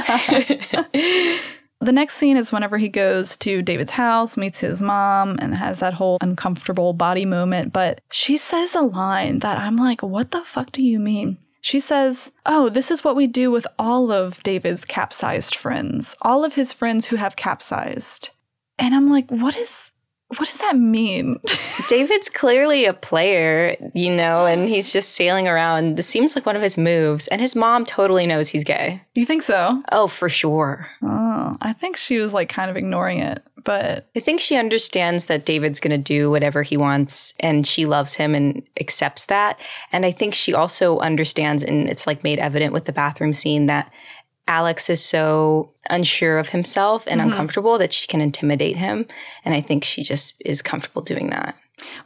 The 1.83 1.93
next 1.93 2.15
scene 2.15 2.37
is 2.37 2.53
whenever 2.53 2.79
he 2.79 2.89
goes 2.89 3.37
to 3.39 3.61
David's 3.61 3.91
house, 3.91 4.37
meets 4.37 4.61
his 4.61 4.81
mom, 4.81 5.37
and 5.41 5.53
has 5.57 5.81
that 5.81 5.95
whole 5.95 6.17
uncomfortable 6.21 6.93
body 6.93 7.25
moment. 7.25 7.73
But 7.73 8.01
she 8.13 8.37
says 8.37 8.77
a 8.77 8.83
line 8.83 9.41
that 9.41 9.59
I'm 9.59 9.77
like, 9.77 10.01
what 10.01 10.31
the 10.31 10.45
fuck 10.45 10.71
do 10.71 10.85
you 10.85 11.01
mean? 11.01 11.39
She 11.61 11.81
says, 11.81 12.31
Oh, 12.47 12.69
this 12.69 12.91
is 12.91 13.03
what 13.03 13.17
we 13.17 13.27
do 13.27 13.51
with 13.51 13.67
all 13.79 14.13
of 14.13 14.43
David's 14.43 14.85
capsized 14.85 15.57
friends, 15.57 16.15
all 16.23 16.45
of 16.45 16.55
his 16.55 16.73
friends 16.73 17.07
who 17.07 17.17
have 17.17 17.35
capsized. 17.37 18.31
And 18.79 18.95
I'm 18.95 19.09
like, 19.09 19.31
what 19.31 19.57
is. 19.57 19.92
What 20.37 20.49
does 20.49 20.59
that 20.59 20.79
mean? 20.79 21.39
David's 21.89 22.29
clearly 22.29 22.87
a 22.87 22.93
player, 22.93 23.77
you 23.95 24.15
know, 24.15 24.47
and 24.47 24.69
he's 24.69 24.93
just 24.93 25.11
sailing 25.11 25.47
around. 25.47 25.97
This 25.97 26.07
seems 26.07 26.35
like 26.35 26.47
one 26.47 26.57
of 26.57 26.63
his 26.63 26.79
moves. 26.79 27.29
And 27.29 27.41
his 27.41 27.55
mom 27.55 27.85
totally 27.85 28.27
knows 28.27 28.49
he's 28.49 28.65
gay. 28.65 29.03
you 29.15 29.27
think 29.27 29.43
so? 29.43 29.83
Oh, 29.93 30.07
for 30.07 30.29
sure. 30.29 30.89
Oh, 31.03 31.57
I 31.61 31.73
think 31.73 31.97
she 31.97 32.19
was 32.19 32.33
like 32.33 32.49
kind 32.49 32.71
of 32.71 32.77
ignoring 32.77 33.19
it, 33.19 33.43
but 33.65 34.09
I 34.17 34.21
think 34.21 34.41
she 34.41 34.57
understands 34.57 35.27
that 35.27 35.45
David's 35.45 35.81
going 35.81 35.91
to 35.91 35.99
do 35.99 36.31
whatever 36.31 36.63
he 36.63 36.77
wants 36.77 37.35
and 37.41 37.67
she 37.67 37.85
loves 37.87 38.15
him 38.15 38.35
and 38.35 38.63
accepts 38.81 39.27
that. 39.27 39.59
And 39.93 40.07
I 40.07 40.13
think 40.13 40.35
she 40.35 40.55
also 40.55 40.99
understands, 41.01 41.63
and 41.63 41.89
it's 41.89 42.07
like 42.07 42.25
made 42.25 42.39
evident 42.39 42.73
with 42.73 42.87
the 42.87 42.93
bathroom 42.93 43.33
scene, 43.33 43.67
that 43.67 43.93
Alex 44.53 44.91
is 44.91 45.03
so 45.03 45.71
unsure 45.89 46.39
of 46.39 46.51
himself 46.51 47.07
and 47.07 47.21
mm-hmm. 47.21 47.31
uncomfortable 47.31 47.79
that 47.79 47.91
she 47.91 48.07
can 48.07 48.21
intimidate 48.21 48.77
him. 48.77 49.07
And 49.47 49.55
I 49.55 49.63
think 49.63 49.83
she 49.83 50.03
just 50.03 50.35
is 50.45 50.61
comfortable 50.61 51.01
doing 51.01 51.31
that. 51.31 51.57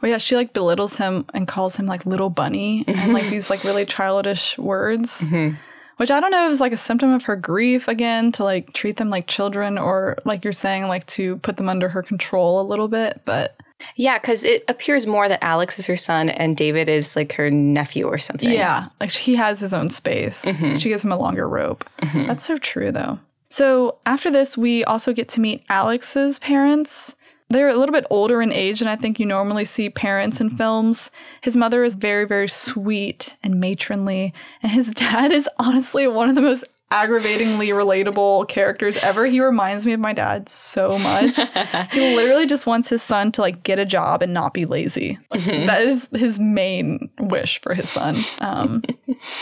Well, 0.01 0.09
yeah, 0.09 0.17
she 0.17 0.37
like 0.37 0.53
belittles 0.53 0.95
him 0.95 1.25
and 1.33 1.45
calls 1.45 1.75
him 1.75 1.87
like 1.87 2.05
little 2.05 2.29
bunny 2.29 2.85
and 2.87 3.13
like 3.13 3.23
mm-hmm. 3.23 3.31
these 3.31 3.49
like 3.49 3.65
really 3.65 3.85
childish 3.85 4.57
words, 4.57 5.23
mm-hmm. 5.23 5.55
which 5.97 6.09
I 6.09 6.21
don't 6.21 6.31
know 6.31 6.47
if 6.47 6.53
it's 6.53 6.61
like 6.61 6.71
a 6.71 6.77
symptom 6.77 7.11
of 7.11 7.25
her 7.25 7.35
grief 7.35 7.89
again 7.89 8.31
to 8.33 8.45
like 8.45 8.71
treat 8.71 8.95
them 8.95 9.09
like 9.09 9.27
children 9.27 9.77
or 9.77 10.15
like 10.23 10.45
you're 10.45 10.53
saying 10.53 10.87
like 10.87 11.05
to 11.07 11.35
put 11.39 11.57
them 11.57 11.67
under 11.67 11.89
her 11.89 12.01
control 12.01 12.61
a 12.61 12.69
little 12.71 12.87
bit. 12.87 13.23
But 13.25 13.57
Yeah, 13.95 14.17
because 14.17 14.43
it 14.43 14.63
appears 14.67 15.05
more 15.05 15.27
that 15.27 15.43
Alex 15.43 15.77
is 15.79 15.85
her 15.85 15.95
son 15.97 16.29
and 16.29 16.57
David 16.57 16.89
is 16.89 17.15
like 17.15 17.33
her 17.33 17.49
nephew 17.51 18.05
or 18.07 18.17
something. 18.17 18.49
Yeah, 18.51 18.87
like 18.99 19.11
he 19.11 19.35
has 19.35 19.59
his 19.59 19.73
own 19.73 19.89
space. 19.89 20.43
Mhm. 20.45 20.79
She 20.81 20.89
gives 20.89 21.03
him 21.03 21.11
a 21.11 21.17
longer 21.17 21.47
rope. 21.47 21.87
Mhm. 22.01 22.27
That's 22.27 22.45
so 22.45 22.57
true, 22.57 22.91
though. 22.91 23.19
So 23.49 23.95
after 24.05 24.29
this, 24.31 24.57
we 24.57 24.83
also 24.83 25.13
get 25.13 25.29
to 25.29 25.39
meet 25.39 25.63
Alex's 25.69 26.37
parents. 26.39 27.15
They're 27.49 27.69
a 27.69 27.75
little 27.77 27.93
bit 27.93 28.05
older 28.09 28.41
in 28.41 28.51
age 28.51 28.79
than 28.79 28.89
I 28.89 28.97
think 28.97 29.19
you 29.21 29.25
normally 29.25 29.63
see 29.63 29.89
parents 29.89 30.41
in 30.41 30.49
films. 30.49 31.11
His 31.41 31.55
mother 31.55 31.85
is 31.85 31.95
very, 31.95 32.25
very 32.25 32.49
sweet 32.49 33.35
and 33.41 33.57
matronly, 33.59 34.33
and 34.61 34.71
his 34.71 34.87
dad 34.93 35.31
is 35.31 35.47
honestly 35.59 36.07
one 36.07 36.27
of 36.27 36.35
the 36.35 36.41
most 36.41 36.65
aggravatingly 36.89 37.69
relatable 37.69 38.47
characters 38.47 38.97
ever. 39.03 39.25
He 39.25 39.41
reminds 39.41 39.85
me 39.85 39.93
of 39.93 39.99
my 39.99 40.13
dad 40.13 40.47
so 40.47 40.97
much. 40.99 41.35
he 41.91 42.15
literally 42.15 42.45
just 42.45 42.65
wants 42.65 42.87
his 42.89 43.01
son 43.01 43.31
to 43.33 43.41
like 43.41 43.63
get 43.63 43.77
a 43.79 43.85
job 43.85 44.21
and 44.21 44.33
not 44.33 44.53
be 44.53 44.65
lazy. 44.65 45.19
Like, 45.31 45.43
that 45.43 45.81
is 45.81 46.07
his 46.13 46.39
main 46.39 47.09
wish 47.19 47.59
for 47.61 47.73
his 47.73 47.89
son. 47.89 48.17
Um, 48.39 48.83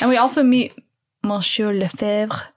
and 0.01 0.09
we 0.09 0.17
also 0.17 0.41
meet 0.41 0.73
Monsieur 1.23 1.71
Lefebvre, 1.71 2.47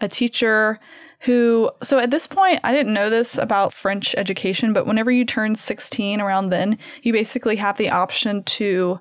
a 0.00 0.08
teacher 0.08 0.80
who, 1.20 1.70
so 1.82 1.98
at 1.98 2.10
this 2.10 2.26
point, 2.26 2.60
I 2.64 2.72
didn't 2.72 2.94
know 2.94 3.10
this 3.10 3.36
about 3.36 3.74
French 3.74 4.14
education, 4.16 4.72
but 4.72 4.86
whenever 4.86 5.10
you 5.10 5.26
turn 5.26 5.54
16 5.54 6.18
around 6.18 6.48
then, 6.48 6.78
you 7.02 7.12
basically 7.12 7.56
have 7.56 7.76
the 7.76 7.90
option 7.90 8.42
to 8.44 9.00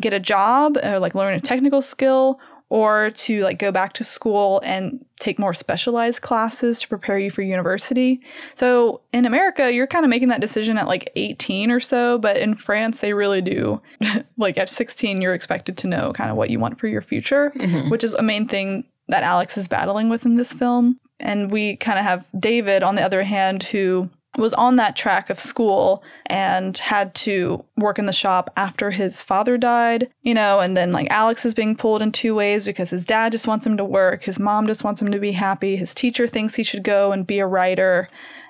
get 0.00 0.12
a 0.12 0.20
job 0.20 0.78
or 0.84 1.00
like 1.00 1.16
learn 1.16 1.34
a 1.34 1.40
technical 1.40 1.82
skill 1.82 2.38
or 2.70 3.10
to 3.12 3.42
like 3.44 3.58
go 3.58 3.72
back 3.72 3.92
to 3.94 4.04
school 4.04 4.60
and 4.64 5.04
take 5.18 5.38
more 5.38 5.54
specialized 5.54 6.20
classes 6.20 6.80
to 6.80 6.88
prepare 6.88 7.18
you 7.18 7.30
for 7.30 7.42
university. 7.42 8.20
So 8.54 9.00
in 9.12 9.24
America, 9.24 9.72
you're 9.72 9.86
kind 9.86 10.04
of 10.04 10.10
making 10.10 10.28
that 10.28 10.40
decision 10.40 10.76
at 10.78 10.86
like 10.86 11.10
18 11.16 11.70
or 11.70 11.80
so, 11.80 12.18
but 12.18 12.36
in 12.36 12.54
France, 12.54 13.00
they 13.00 13.14
really 13.14 13.40
do. 13.40 13.80
like 14.36 14.58
at 14.58 14.68
16, 14.68 15.20
you're 15.20 15.34
expected 15.34 15.76
to 15.78 15.86
know 15.86 16.12
kind 16.12 16.30
of 16.30 16.36
what 16.36 16.50
you 16.50 16.58
want 16.60 16.78
for 16.78 16.86
your 16.88 17.00
future, 17.02 17.50
Mhm. 17.56 17.90
which 17.90 18.04
is 18.04 18.14
a 18.14 18.22
main 18.22 18.46
thing 18.46 18.84
that 19.08 19.22
Alex 19.22 19.56
is 19.56 19.66
battling 19.66 20.08
with 20.10 20.26
in 20.26 20.36
this 20.36 20.52
film. 20.52 20.98
And 21.18 21.50
we 21.50 21.76
kind 21.76 21.98
of 21.98 22.04
have 22.04 22.26
David, 22.38 22.82
on 22.84 22.94
the 22.94 23.02
other 23.02 23.24
hand, 23.24 23.62
who 23.64 24.08
was 24.38 24.54
on 24.54 24.76
that 24.76 24.96
track 24.96 25.30
of 25.30 25.40
school 25.40 26.02
and 26.26 26.78
had 26.78 27.14
to 27.14 27.64
work 27.76 27.98
in 27.98 28.06
the 28.06 28.12
shop 28.12 28.50
after 28.56 28.90
his 28.90 29.22
father 29.22 29.58
died, 29.58 30.08
you 30.22 30.32
know, 30.32 30.60
and 30.60 30.76
then 30.76 30.92
like 30.92 31.08
Alex 31.10 31.44
is 31.44 31.54
being 31.54 31.76
pulled 31.76 32.02
in 32.02 32.12
two 32.12 32.34
ways 32.34 32.64
because 32.64 32.90
his 32.90 33.04
dad 33.04 33.32
just 33.32 33.46
wants 33.46 33.66
him 33.66 33.76
to 33.76 33.84
work, 33.84 34.24
his 34.24 34.38
mom 34.38 34.66
just 34.66 34.84
wants 34.84 35.02
him 35.02 35.10
to 35.10 35.18
be 35.18 35.32
happy, 35.32 35.76
his 35.76 35.94
teacher 35.94 36.26
thinks 36.26 36.54
he 36.54 36.62
should 36.62 36.84
go 36.84 37.12
and 37.12 37.26
be 37.26 37.40
a 37.40 37.46
writer, 37.46 38.08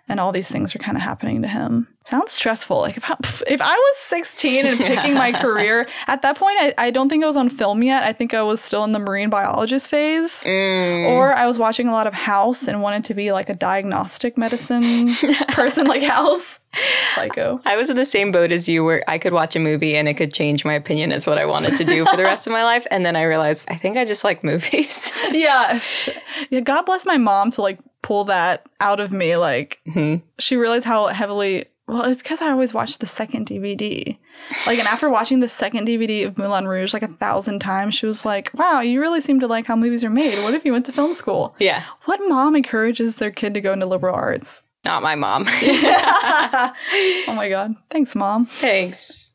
and 0.08 0.18
all 0.20 0.32
these 0.32 0.48
things 0.48 0.74
are 0.74 0.78
kind 0.78 0.96
of 0.96 1.02
happening 1.02 1.42
to 1.42 1.48
him. 1.48 1.86
Sounds 2.04 2.32
stressful. 2.32 2.78
Like 2.80 2.96
if 2.96 3.10
I, 3.10 3.16
if 3.46 3.60
I 3.60 3.74
was 3.74 3.96
16 3.98 4.64
and 4.64 4.78
picking 4.78 5.14
my 5.14 5.32
career, 5.42 5.86
at 6.06 6.22
that 6.22 6.36
point 6.36 6.56
I, 6.58 6.74
I 6.78 6.90
don't 6.90 7.08
think 7.08 7.22
I 7.22 7.26
was 7.26 7.36
on 7.36 7.48
film 7.50 7.82
yet. 7.82 8.02
I 8.02 8.12
think 8.12 8.32
I 8.32 8.42
was 8.42 8.60
still 8.60 8.84
in 8.84 8.92
the 8.92 8.98
marine 8.98 9.28
biologist 9.28 9.90
phase. 9.90 10.42
Mm. 10.44 11.10
Or 11.10 11.34
I 11.34 11.46
was 11.46 11.58
watching 11.58 11.88
a 11.88 11.92
lot 11.92 12.06
of 12.06 12.14
House 12.14 12.66
and 12.66 12.80
wanted 12.80 13.04
to 13.04 13.14
be 13.14 13.32
like 13.32 13.50
a 13.50 13.54
diagnostic 13.54 14.38
medicine 14.38 15.08
person 15.48 15.86
like 15.86 16.02
House. 16.02 16.60
Psycho. 17.14 17.60
I 17.64 17.76
was 17.76 17.90
in 17.90 17.96
the 17.96 18.06
same 18.06 18.30
boat 18.30 18.52
as 18.52 18.68
you 18.68 18.84
where 18.84 19.02
I 19.08 19.18
could 19.18 19.32
watch 19.32 19.56
a 19.56 19.58
movie 19.58 19.96
and 19.96 20.08
it 20.08 20.14
could 20.14 20.32
change 20.32 20.64
my 20.64 20.74
opinion 20.74 21.12
as 21.12 21.26
what 21.26 21.38
I 21.38 21.44
wanted 21.46 21.76
to 21.78 21.84
do 21.84 22.04
for 22.04 22.16
the 22.16 22.22
rest 22.22 22.46
of 22.46 22.52
my 22.52 22.62
life. 22.62 22.86
And 22.90 23.04
then 23.04 23.16
I 23.16 23.22
realized 23.22 23.66
I 23.68 23.76
think 23.76 23.96
I 23.96 24.04
just 24.04 24.24
like 24.24 24.42
movies. 24.44 25.12
Yeah. 25.30 25.80
Yeah, 26.50 26.60
God 26.60 26.82
bless 26.82 27.04
my 27.04 27.18
mom 27.18 27.50
to 27.52 27.62
like 27.62 27.78
pull 28.02 28.24
that 28.24 28.66
out 28.80 29.00
of 29.00 29.12
me. 29.12 29.36
Like 29.36 29.80
Mhm. 29.88 30.22
she 30.38 30.56
realized 30.56 30.84
how 30.86 31.06
heavily 31.08 31.66
well, 31.86 32.04
it's 32.04 32.22
because 32.22 32.42
I 32.42 32.50
always 32.50 32.74
watched 32.74 33.00
the 33.00 33.06
second 33.06 33.46
DVD. 33.46 34.18
Like, 34.66 34.78
and 34.78 34.86
after 34.86 35.08
watching 35.08 35.40
the 35.40 35.48
second 35.48 35.86
DVD 35.88 36.24
of 36.26 36.36
Moulin 36.36 36.68
Rouge 36.68 36.92
like 36.92 37.02
a 37.02 37.08
thousand 37.08 37.60
times, 37.60 37.94
she 37.94 38.04
was 38.04 38.26
like, 38.26 38.50
wow, 38.52 38.80
you 38.80 39.00
really 39.00 39.22
seem 39.22 39.40
to 39.40 39.46
like 39.46 39.64
how 39.64 39.74
movies 39.74 40.04
are 40.04 40.10
made. 40.10 40.38
What 40.42 40.52
if 40.52 40.66
you 40.66 40.72
went 40.72 40.84
to 40.84 40.92
film 40.92 41.14
school? 41.14 41.54
yeah. 41.58 41.84
What 42.04 42.20
mom 42.28 42.54
encourages 42.56 43.14
their 43.16 43.30
kid 43.30 43.54
to 43.54 43.62
go 43.62 43.72
into 43.72 43.88
liberal 43.88 44.14
arts? 44.14 44.64
Not 44.84 45.02
my 45.02 45.14
mom. 45.14 45.46
oh 45.62 46.72
my 47.28 47.48
God. 47.48 47.74
Thanks, 47.90 48.14
mom. 48.14 48.44
Thanks. 48.46 49.32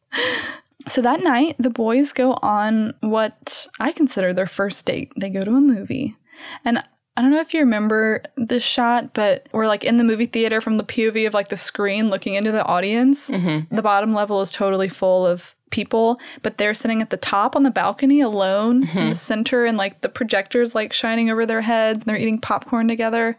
So 0.88 1.02
that 1.02 1.21
night, 1.21 1.56
the 1.58 1.69
boys 1.71 2.12
go 2.12 2.34
on 2.43 2.93
what 3.02 3.67
I 3.80 3.91
consider 3.91 4.32
their 4.34 4.45
first 4.47 4.86
date. 4.86 5.12
They 5.17 5.30
go 5.30 5.41
to 5.43 5.56
a 5.56 5.62
movie. 5.62 6.17
And 6.65 6.84
I 7.15 7.21
don't 7.21 7.32
know 7.32 7.39
if 7.39 7.54
you 7.54 7.60
remember 7.60 8.23
this 8.38 8.63
shot, 8.63 9.13
but 9.13 9.47
we're 9.52 9.67
like 9.67 9.84
in 9.84 9.97
the 9.97 10.04
movie 10.04 10.26
theater 10.26 10.60
from 10.62 10.78
the 10.78 10.84
POV 10.84 11.28
of 11.28 11.34
like 11.34 11.49
the 11.49 11.58
screen 11.58 12.10
looking 12.10 12.34
into 12.34 12.52
the 12.52 12.65
audience. 12.65 13.30
Mm-hmm. 13.30 13.76
The 13.76 13.82
bottom 13.84 14.13
level 14.13 14.41
is 14.41 14.52
totally 14.52 14.88
full 14.88 15.28
of 15.28 15.56
people, 15.69 16.19
but 16.41 16.58
they're 16.58 16.73
sitting 16.73 17.02
at 17.02 17.12
the 17.12 17.17
top 17.17 17.56
on 17.56 17.63
the 17.63 17.71
balcony 17.71 18.21
alone 18.21 18.88
in 18.88 19.10
the 19.10 19.15
center 19.15 19.65
and 19.65 19.78
like 19.78 20.02
the 20.02 20.10
projectors 20.10 20.73
like 20.73 20.91
shining 20.91 21.30
over 21.30 21.45
their 21.45 21.62
heads 21.62 21.99
and 21.99 22.06
they're 22.06 22.17
eating 22.17 22.39
popcorn 22.39 22.88
together. 22.88 23.38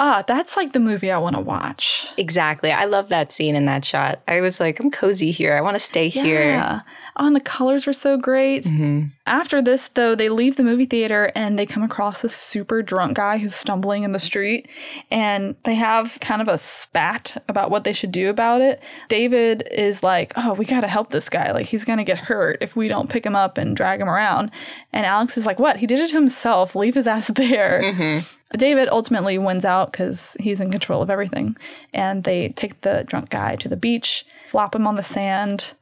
Ah, 0.00 0.22
that's 0.26 0.56
like 0.56 0.72
the 0.72 0.78
movie 0.78 1.10
I 1.10 1.18
want 1.18 1.34
to 1.34 1.40
watch. 1.40 2.06
Exactly. 2.16 2.70
I 2.70 2.84
love 2.84 3.08
that 3.08 3.32
scene 3.32 3.56
in 3.56 3.64
that 3.66 3.84
shot. 3.84 4.22
I 4.28 4.40
was 4.40 4.60
like, 4.60 4.78
I'm 4.78 4.92
cozy 4.92 5.32
here. 5.32 5.54
I 5.54 5.60
want 5.60 5.74
to 5.74 5.80
stay 5.80 6.08
here. 6.08 6.40
Yeah. 6.44 6.80
Oh, 7.16 7.26
and 7.26 7.34
the 7.34 7.40
colors 7.40 7.84
were 7.84 7.92
so 7.92 8.16
great. 8.16 8.62
Mhm. 8.64 9.10
After 9.26 9.60
this, 9.60 9.88
though, 9.88 10.14
they 10.14 10.28
leave 10.28 10.54
the 10.54 10.62
movie 10.62 10.84
theater 10.84 11.32
and 11.34 11.58
they 11.58 11.66
come 11.66 11.82
across 11.82 12.22
this 12.22 12.32
super 12.32 12.80
drunk 12.80 13.16
guy 13.16 13.38
who's 13.38 13.56
stumbling 13.56 14.04
in 14.04 14.12
the 14.12 14.20
street. 14.20 14.68
And 15.10 15.56
they 15.64 15.74
have 15.74 16.18
kind 16.20 16.40
of 16.40 16.46
a 16.46 16.58
spat 16.58 17.42
about 17.48 17.72
what 17.72 17.82
they 17.82 17.92
should 17.92 18.12
do 18.12 18.30
about 18.30 18.60
it. 18.60 18.80
David 19.08 19.66
is 19.72 20.04
like, 20.04 20.32
Oh, 20.36 20.52
we 20.54 20.64
got 20.64 20.82
to 20.82 20.88
help 20.88 21.10
this 21.10 21.28
guy. 21.28 21.50
Like, 21.50 21.66
he's 21.66 21.84
going 21.84 21.98
to 21.98 22.04
get 22.04 22.18
hurt 22.18 22.58
if 22.60 22.76
we 22.76 22.86
don't 22.86 23.10
pick 23.10 23.26
him 23.26 23.34
up 23.34 23.58
and 23.58 23.76
drag 23.76 24.00
him 24.00 24.08
around. 24.08 24.52
And 24.92 25.04
Alex 25.04 25.36
is 25.36 25.44
like, 25.44 25.58
What? 25.58 25.78
He 25.78 25.88
did 25.88 25.98
it 25.98 26.10
to 26.10 26.14
himself. 26.14 26.76
Leave 26.76 26.94
his 26.94 27.08
ass 27.08 27.26
there. 27.34 27.82
Mhm. 27.82 28.37
David 28.56 28.88
ultimately 28.88 29.36
wins 29.38 29.64
out 29.64 29.92
because 29.92 30.36
he's 30.40 30.60
in 30.60 30.70
control 30.70 31.02
of 31.02 31.10
everything. 31.10 31.56
And 31.92 32.24
they 32.24 32.50
take 32.50 32.80
the 32.80 33.04
drunk 33.06 33.30
guy 33.30 33.56
to 33.56 33.68
the 33.68 33.76
beach, 33.76 34.24
flop 34.48 34.74
him 34.74 34.86
on 34.86 34.96
the 34.96 35.02
sand. 35.02 35.74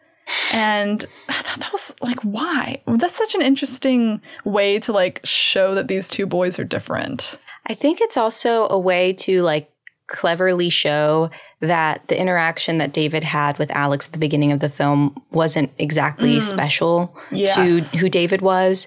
And 0.52 1.04
I 1.28 1.32
thought 1.34 1.60
that 1.60 1.72
was 1.72 1.94
like, 2.00 2.20
why? 2.20 2.82
That's 2.86 3.16
such 3.16 3.34
an 3.34 3.42
interesting 3.42 4.20
way 4.44 4.78
to 4.80 4.92
like 4.92 5.20
show 5.24 5.74
that 5.74 5.88
these 5.88 6.08
two 6.08 6.26
boys 6.26 6.58
are 6.58 6.64
different. 6.64 7.38
I 7.68 7.74
think 7.74 8.00
it's 8.00 8.16
also 8.16 8.68
a 8.68 8.78
way 8.78 9.12
to 9.14 9.42
like 9.42 9.70
cleverly 10.08 10.70
show 10.70 11.30
that 11.60 12.06
the 12.08 12.18
interaction 12.18 12.78
that 12.78 12.92
David 12.92 13.24
had 13.24 13.58
with 13.58 13.70
Alex 13.72 14.06
at 14.06 14.12
the 14.12 14.18
beginning 14.18 14.52
of 14.52 14.60
the 14.60 14.68
film 14.68 15.20
wasn't 15.32 15.72
exactly 15.78 16.36
mm. 16.38 16.42
special 16.42 17.16
Yes. 17.30 17.54
to 17.56 17.98
who 17.98 18.08
David 18.08 18.40
was. 18.40 18.86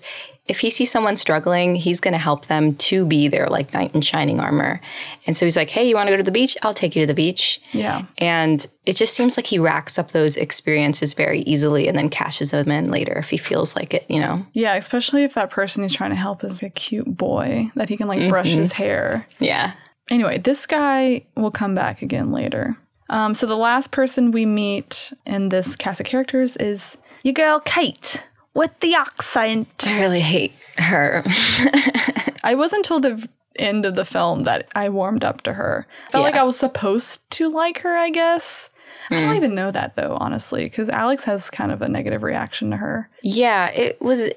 If 0.50 0.60
he 0.60 0.70
sees 0.70 0.92
someone 0.92 1.16
struggling, 1.16 1.76
he's 1.76 2.00
going 2.00 2.14
to 2.14 2.20
help 2.20 2.48
them 2.48 2.76
to 2.76 3.06
be 3.06 3.28
their 3.28 3.48
like 3.48 3.74
knight 3.74 3.94
in 3.94 4.02
shining 4.02 4.40
armor. 4.40 4.82
And 5.26 5.38
so 5.38 5.46
he's 5.46 5.56
like, 5.56 5.70
"Hey, 5.70 5.88
you 5.88 5.96
want 5.96 6.08
to 6.08 6.14
go 6.14 6.18
to 6.18 6.24
the 6.24 6.32
beach? 6.32 6.58
I'll 6.64 6.74
take 6.74 6.96
you 6.96 7.04
to 7.04 7.08
the 7.08 7.14
beach." 7.14 7.62
Yeah. 7.72 8.06
And 8.18 8.66
it 8.86 8.96
just 8.96 9.14
seems 9.14 9.38
like 9.38 9.46
he 9.46 9.60
racks 9.60 10.00
up 10.00 10.12
those 10.12 10.36
experiences 10.36 11.14
very 11.14 11.42
easily 11.42 11.88
and 11.88 11.96
then 11.96 12.10
cashes 12.10 12.50
them 12.50 12.72
in 12.72 12.90
later 12.90 13.18
if 13.20 13.30
he 13.30 13.38
feels 13.38 13.76
like 13.76 13.94
it, 13.94 14.04
you 14.10 14.20
know? 14.20 14.44
Yeah, 14.54 14.74
especially 14.74 15.24
if 15.24 15.36
that 15.36 15.52
person 15.52 15.84
he's 15.84 15.94
trying 15.94 16.10
to 16.10 16.16
help 16.16 16.44
is 16.44 16.64
a 16.64 16.70
cute 16.70 17.16
boy 17.16 17.70
that 17.76 17.88
he 17.88 17.98
can 17.98 18.08
like 18.08 18.28
brush 18.28 18.50
his 18.50 18.72
hair. 18.72 19.28
Yeah. 19.38 19.74
Anyway, 20.10 20.40
this 20.40 20.66
guy 20.66 21.24
will 21.36 21.52
come 21.52 21.76
back 21.76 22.02
again 22.02 22.32
later. 22.32 22.76
Um, 23.12 23.34
so 23.34 23.46
the 23.46 23.56
last 23.56 23.92
person 23.92 24.32
we 24.32 24.46
meet 24.46 25.14
in 25.26 25.50
this 25.50 25.76
cast 25.76 26.00
of 26.00 26.08
characters 26.08 26.56
is 26.58 26.98
your 27.24 27.34
girl 27.34 27.60
Kate 27.60 28.24
with 28.54 28.80
the 28.80 28.96
accent. 28.96 29.84
I 29.86 30.00
really 30.00 30.22
hate 30.22 30.54
her. 30.78 31.24
I 32.44 32.56
was 32.56 32.74
until 32.74 33.00
the 33.00 33.28
end 33.58 33.86
of 33.86 33.96
the 33.96 34.06
film 34.06 34.44
that 34.44 34.68
I 34.76 34.90
warmed 34.90 35.24
up 35.24 35.42
to 35.42 35.54
her. 35.54 35.86
Felt 36.10 36.24
like 36.24 36.36
I 36.36 36.44
was 36.44 36.58
supposed 36.58 37.30
to 37.32 37.52
like 37.52 37.80
her, 37.80 37.96
I 37.96 38.10
guess. 38.10 38.70
I 39.10 39.20
don't 39.20 39.30
hmm. 39.30 39.36
even 39.36 39.56
know 39.56 39.72
that 39.72 39.96
though, 39.96 40.18
honestly, 40.20 40.66
because 40.66 40.90
Alex 40.90 41.24
has 41.24 41.50
kind 41.50 41.72
of 41.72 41.82
a 41.82 41.90
negative 41.90 42.24
reaction 42.24 42.72
to 42.72 42.78
her. 42.78 43.10
Yeah, 43.24 43.70
it 43.72 44.00
was 44.02 44.30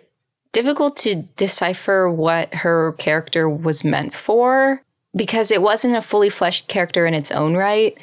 difficult 0.52 0.96
to 0.98 1.22
decipher 1.36 2.10
what 2.10 2.52
her 2.54 2.92
character 2.92 3.48
was 3.48 3.84
meant 3.84 4.14
for 4.14 4.82
because 5.14 5.50
it 5.50 5.62
wasn't 5.62 5.96
a 5.96 6.02
fully 6.02 6.30
fleshed 6.30 6.68
character 6.68 7.06
in 7.06 7.14
its 7.14 7.30
own 7.30 7.54
right. 7.54 7.96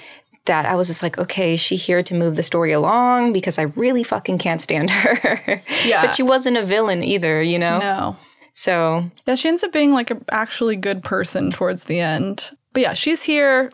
That 0.49 0.65
I 0.65 0.73
was 0.73 0.87
just 0.87 1.03
like, 1.03 1.19
okay, 1.19 1.53
is 1.53 1.59
she 1.59 1.75
here 1.75 2.01
to 2.01 2.15
move 2.15 2.35
the 2.35 2.41
story 2.41 2.71
along? 2.71 3.33
Because 3.33 3.59
I 3.59 3.63
really 3.75 4.03
fucking 4.03 4.39
can't 4.39 4.59
stand 4.59 4.89
her. 5.03 5.61
Yeah. 5.85 6.01
but 6.01 6.15
she 6.15 6.23
wasn't 6.23 6.57
a 6.57 6.65
villain 6.65 7.03
either, 7.03 7.39
you 7.43 7.59
know? 7.59 7.77
No. 7.77 8.17
So, 8.55 9.09
Yeah, 9.27 9.35
she 9.35 9.47
ends 9.47 9.63
up 9.63 9.71
being 9.71 9.93
like 9.93 10.09
an 10.09 10.25
actually 10.31 10.75
good 10.75 11.03
person 11.03 11.51
towards 11.51 11.83
the 11.83 11.99
end. 11.99 12.49
But 12.73 12.81
yeah, 12.81 12.93
she's 12.95 13.21
here. 13.21 13.71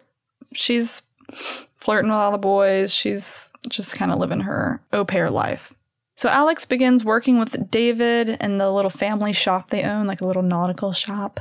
She's 0.54 1.02
flirting 1.78 2.10
with 2.12 2.20
all 2.20 2.34
the 2.34 2.38
boys. 2.38 2.94
She's 2.94 3.54
just 3.70 3.96
kind 3.96 4.12
of 4.12 4.20
living 4.20 4.42
her 4.42 4.82
au 4.92 5.06
pair 5.06 5.30
life. 5.30 5.74
So 6.18 6.28
Alex 6.28 6.66
begins 6.66 7.06
working 7.06 7.40
with 7.40 7.72
David 7.72 8.38
in 8.42 8.58
the 8.58 8.70
little 8.70 8.92
family 8.92 9.32
shop 9.32 9.70
they 9.70 9.84
own, 9.84 10.06
like 10.08 10.20
a 10.20 10.28
little 10.28 10.44
nautical 10.44 10.92
shop. 10.92 11.40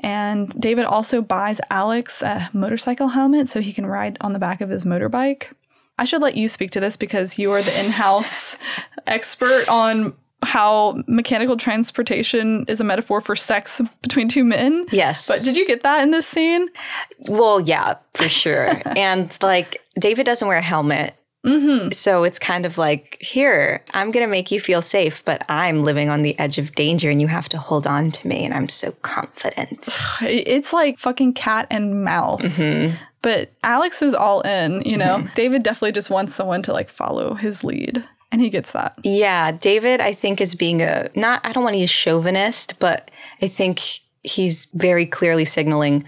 And 0.00 0.48
David 0.60 0.84
also 0.84 1.22
buys 1.22 1.60
Alex 1.70 2.22
a 2.22 2.50
motorcycle 2.52 3.08
helmet 3.08 3.48
so 3.48 3.60
he 3.60 3.72
can 3.72 3.86
ride 3.86 4.16
on 4.20 4.32
the 4.32 4.38
back 4.38 4.60
of 4.60 4.68
his 4.68 4.84
motorbike. 4.84 5.52
I 5.98 6.04
should 6.04 6.22
let 6.22 6.36
you 6.36 6.48
speak 6.48 6.70
to 6.72 6.80
this 6.80 6.96
because 6.96 7.38
you 7.38 7.52
are 7.52 7.62
the 7.62 7.78
in-house 7.78 8.56
expert 9.06 9.68
on 9.68 10.14
how 10.42 11.00
mechanical 11.06 11.56
transportation 11.56 12.64
is 12.66 12.80
a 12.80 12.84
metaphor 12.84 13.20
for 13.20 13.36
sex 13.36 13.80
between 14.00 14.28
two 14.28 14.44
men. 14.44 14.86
Yes. 14.90 15.28
But 15.28 15.42
did 15.42 15.56
you 15.56 15.66
get 15.66 15.82
that 15.84 16.02
in 16.02 16.10
this 16.10 16.26
scene? 16.26 16.68
Well, 17.28 17.60
yeah, 17.60 17.94
for 18.14 18.28
sure. 18.28 18.82
and 18.96 19.36
like 19.40 19.80
David 19.98 20.26
doesn't 20.26 20.46
wear 20.46 20.58
a 20.58 20.62
helmet. 20.62 21.14
Mm-hmm. 21.44 21.90
So 21.90 22.24
it's 22.24 22.38
kind 22.38 22.64
of 22.64 22.78
like, 22.78 23.16
here, 23.20 23.82
I'm 23.94 24.10
going 24.10 24.24
to 24.24 24.30
make 24.30 24.50
you 24.50 24.60
feel 24.60 24.82
safe, 24.82 25.24
but 25.24 25.44
I'm 25.48 25.82
living 25.82 26.08
on 26.08 26.22
the 26.22 26.38
edge 26.38 26.58
of 26.58 26.74
danger 26.74 27.10
and 27.10 27.20
you 27.20 27.26
have 27.26 27.48
to 27.50 27.58
hold 27.58 27.86
on 27.86 28.10
to 28.12 28.28
me. 28.28 28.44
And 28.44 28.54
I'm 28.54 28.68
so 28.68 28.92
confident. 29.02 29.88
It's 30.22 30.72
like 30.72 30.98
fucking 30.98 31.34
cat 31.34 31.66
and 31.70 32.04
mouse. 32.04 32.42
Mm-hmm. 32.42 32.96
But 33.22 33.52
Alex 33.62 34.02
is 34.02 34.14
all 34.14 34.40
in, 34.42 34.82
you 34.82 34.96
know? 34.96 35.28
David 35.34 35.62
definitely 35.62 35.92
just 35.92 36.10
wants 36.10 36.34
someone 36.34 36.62
to 36.62 36.72
like 36.72 36.88
follow 36.88 37.34
his 37.34 37.64
lead. 37.64 38.04
And 38.30 38.40
he 38.40 38.48
gets 38.48 38.72
that. 38.72 38.98
Yeah, 39.04 39.52
David, 39.52 40.00
I 40.00 40.14
think, 40.14 40.40
is 40.40 40.54
being 40.54 40.80
a 40.80 41.10
not, 41.14 41.40
I 41.44 41.52
don't 41.52 41.62
want 41.62 41.74
to 41.74 41.80
use 41.80 41.90
chauvinist, 41.90 42.78
but 42.78 43.10
I 43.42 43.48
think 43.48 43.80
he's 44.22 44.66
very 44.74 45.04
clearly 45.04 45.44
signaling, 45.44 46.04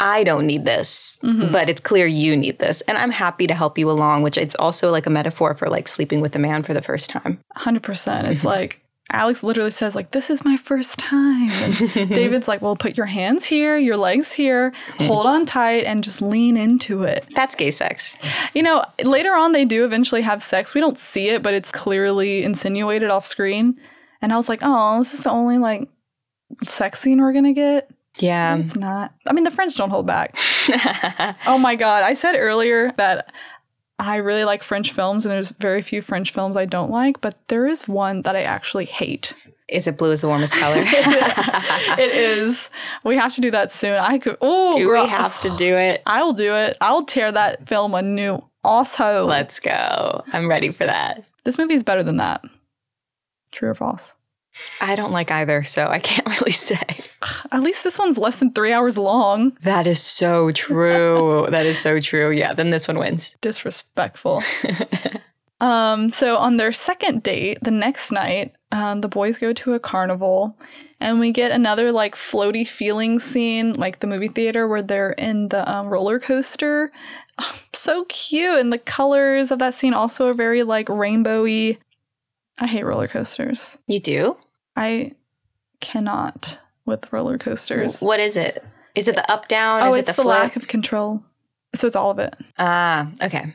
I 0.00 0.24
don't 0.24 0.46
need 0.46 0.64
this, 0.64 1.18
mm-hmm. 1.22 1.52
but 1.52 1.68
it's 1.68 1.80
clear 1.80 2.06
you 2.06 2.36
need 2.36 2.58
this. 2.58 2.80
And 2.82 2.96
I'm 2.96 3.10
happy 3.10 3.46
to 3.46 3.54
help 3.54 3.78
you 3.78 3.90
along, 3.90 4.22
which 4.22 4.38
it's 4.38 4.54
also 4.54 4.90
like 4.90 5.06
a 5.06 5.10
metaphor 5.10 5.54
for 5.54 5.68
like 5.68 5.86
sleeping 5.86 6.20
with 6.20 6.34
a 6.34 6.38
man 6.38 6.62
for 6.62 6.72
the 6.72 6.82
first 6.82 7.10
time. 7.10 7.38
100%. 7.56 7.82
percent 7.82 8.26
It's 8.26 8.40
mm-hmm. 8.40 8.48
like, 8.48 8.80
Alex 9.12 9.42
literally 9.42 9.72
says, 9.72 9.94
like, 9.94 10.12
this 10.12 10.30
is 10.30 10.44
my 10.44 10.56
first 10.56 10.98
time. 10.98 11.50
And 11.96 12.08
David's 12.14 12.46
like, 12.46 12.62
well, 12.62 12.76
put 12.76 12.96
your 12.96 13.06
hands 13.06 13.44
here, 13.44 13.76
your 13.76 13.96
legs 13.96 14.32
here, 14.32 14.72
hold 14.98 15.26
on 15.26 15.46
tight, 15.46 15.84
and 15.84 16.04
just 16.04 16.22
lean 16.22 16.56
into 16.56 17.02
it. 17.02 17.26
That's 17.34 17.54
gay 17.54 17.72
sex. 17.72 18.16
You 18.54 18.62
know, 18.62 18.84
later 19.02 19.32
on, 19.32 19.52
they 19.52 19.64
do 19.64 19.84
eventually 19.84 20.22
have 20.22 20.42
sex. 20.42 20.74
We 20.74 20.80
don't 20.80 20.98
see 20.98 21.28
it, 21.28 21.42
but 21.42 21.54
it's 21.54 21.72
clearly 21.72 22.44
insinuated 22.44 23.10
off 23.10 23.26
screen. 23.26 23.80
And 24.22 24.32
I 24.32 24.36
was 24.36 24.48
like, 24.48 24.60
oh, 24.62 24.98
this 24.98 25.12
is 25.12 25.20
the 25.20 25.30
only, 25.30 25.58
like, 25.58 25.88
sex 26.62 27.00
scene 27.00 27.20
we're 27.20 27.32
gonna 27.32 27.52
get. 27.52 27.90
Yeah. 28.18 28.56
It's 28.56 28.76
not. 28.76 29.14
I 29.26 29.32
mean, 29.32 29.44
the 29.44 29.50
French 29.50 29.76
don't 29.76 29.90
hold 29.90 30.06
back. 30.06 30.36
oh 31.46 31.58
my 31.58 31.76
God. 31.76 32.02
I 32.02 32.14
said 32.14 32.36
earlier 32.36 32.92
that 32.96 33.32
I 33.98 34.16
really 34.16 34.44
like 34.44 34.62
French 34.62 34.92
films, 34.92 35.24
and 35.24 35.32
there's 35.32 35.50
very 35.52 35.82
few 35.82 36.02
French 36.02 36.32
films 36.32 36.56
I 36.56 36.64
don't 36.64 36.90
like, 36.90 37.20
but 37.20 37.36
there 37.48 37.66
is 37.66 37.86
one 37.86 38.22
that 38.22 38.34
I 38.34 38.42
actually 38.42 38.86
hate. 38.86 39.34
Is 39.68 39.86
it 39.86 39.98
blue 39.98 40.10
is 40.10 40.22
the 40.22 40.28
warmest 40.28 40.52
color? 40.54 40.82
it 40.84 42.10
is. 42.12 42.70
We 43.04 43.16
have 43.16 43.34
to 43.36 43.40
do 43.40 43.50
that 43.52 43.70
soon. 43.70 43.98
I 44.00 44.18
could. 44.18 44.36
Oh, 44.40 44.72
Do 44.72 44.84
girl, 44.86 45.04
we 45.04 45.10
have 45.10 45.40
to 45.42 45.50
do 45.56 45.76
it? 45.76 46.02
I'll 46.06 46.32
do 46.32 46.54
it. 46.54 46.76
I'll 46.80 47.04
tear 47.04 47.30
that 47.30 47.68
film 47.68 47.94
a 47.94 48.02
new 48.02 48.42
asshole. 48.64 49.26
Let's 49.26 49.60
go. 49.60 50.24
I'm 50.32 50.48
ready 50.48 50.70
for 50.70 50.86
that. 50.86 51.24
This 51.44 51.56
movie 51.56 51.74
is 51.74 51.84
better 51.84 52.02
than 52.02 52.16
that. 52.16 52.42
True 53.52 53.70
or 53.70 53.74
false? 53.74 54.16
I 54.80 54.96
don't 54.96 55.12
like 55.12 55.30
either, 55.30 55.62
so 55.62 55.86
I 55.86 56.00
can't 56.00 56.26
really 56.40 56.52
say. 56.52 56.80
At 57.52 57.62
least 57.62 57.84
this 57.84 57.98
one's 57.98 58.18
less 58.18 58.36
than 58.36 58.52
three 58.52 58.72
hours 58.72 58.96
long. 58.98 59.56
That 59.62 59.86
is 59.86 60.02
so 60.02 60.50
true. 60.52 61.46
that 61.50 61.66
is 61.66 61.78
so 61.78 62.00
true. 62.00 62.30
Yeah, 62.30 62.52
then 62.52 62.70
this 62.70 62.88
one 62.88 62.98
wins. 62.98 63.34
Disrespectful. 63.40 64.42
um, 65.60 66.10
so 66.10 66.36
on 66.36 66.56
their 66.56 66.72
second 66.72 67.22
date, 67.22 67.58
the 67.62 67.70
next 67.70 68.10
night, 68.10 68.54
um, 68.72 69.00
the 69.00 69.08
boys 69.08 69.38
go 69.38 69.52
to 69.52 69.74
a 69.74 69.80
carnival, 69.80 70.56
and 71.00 71.18
we 71.18 71.32
get 71.32 71.50
another 71.50 71.92
like 71.92 72.14
floaty 72.14 72.66
feeling 72.66 73.18
scene, 73.18 73.72
like 73.72 74.00
the 74.00 74.06
movie 74.06 74.28
theater 74.28 74.68
where 74.68 74.82
they're 74.82 75.12
in 75.12 75.48
the 75.48 75.68
um, 75.70 75.88
roller 75.88 76.18
coaster. 76.18 76.92
so 77.72 78.04
cute, 78.08 78.58
and 78.58 78.72
the 78.72 78.78
colors 78.78 79.50
of 79.50 79.58
that 79.58 79.74
scene 79.74 79.94
also 79.94 80.28
are 80.28 80.34
very 80.34 80.62
like 80.62 80.86
rainbowy. 80.86 81.78
I 82.58 82.66
hate 82.66 82.84
roller 82.84 83.08
coasters. 83.08 83.78
You 83.86 84.00
do? 84.00 84.36
I 84.76 85.12
cannot 85.80 86.60
with 86.90 87.10
roller 87.12 87.38
coasters. 87.38 88.00
What 88.00 88.20
is 88.20 88.36
it? 88.36 88.62
Is 88.94 89.08
it 89.08 89.14
the 89.14 89.30
up 89.30 89.48
down? 89.48 89.82
Oh, 89.82 89.88
is 89.90 89.96
it's 89.96 90.10
it 90.10 90.16
the, 90.16 90.22
the, 90.22 90.28
lack 90.28 90.56
of 90.56 90.68
control. 90.68 91.22
So 91.74 91.86
it's 91.86 91.96
all 91.96 92.10
of 92.10 92.18
it. 92.18 92.34
Ah, 92.58 93.10
okay. 93.22 93.54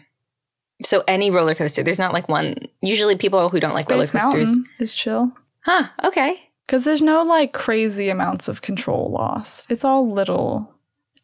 So 0.83 1.03
any 1.07 1.29
roller 1.29 1.53
coaster. 1.53 1.83
There's 1.83 1.99
not 1.99 2.13
like 2.13 2.27
one. 2.27 2.55
Usually 2.81 3.15
people 3.15 3.49
who 3.49 3.59
don't 3.59 3.73
like 3.73 3.89
roller 3.89 4.07
Space 4.07 4.23
coasters. 4.23 4.49
Mountain 4.49 4.69
is 4.79 4.93
chill. 4.93 5.31
Huh, 5.61 5.83
okay. 6.03 6.39
Because 6.65 6.83
there's 6.83 7.01
no 7.01 7.23
like 7.23 7.53
crazy 7.53 8.09
amounts 8.09 8.47
of 8.47 8.61
control 8.61 9.11
loss. 9.11 9.65
It's 9.69 9.85
all 9.85 10.09
little. 10.09 10.74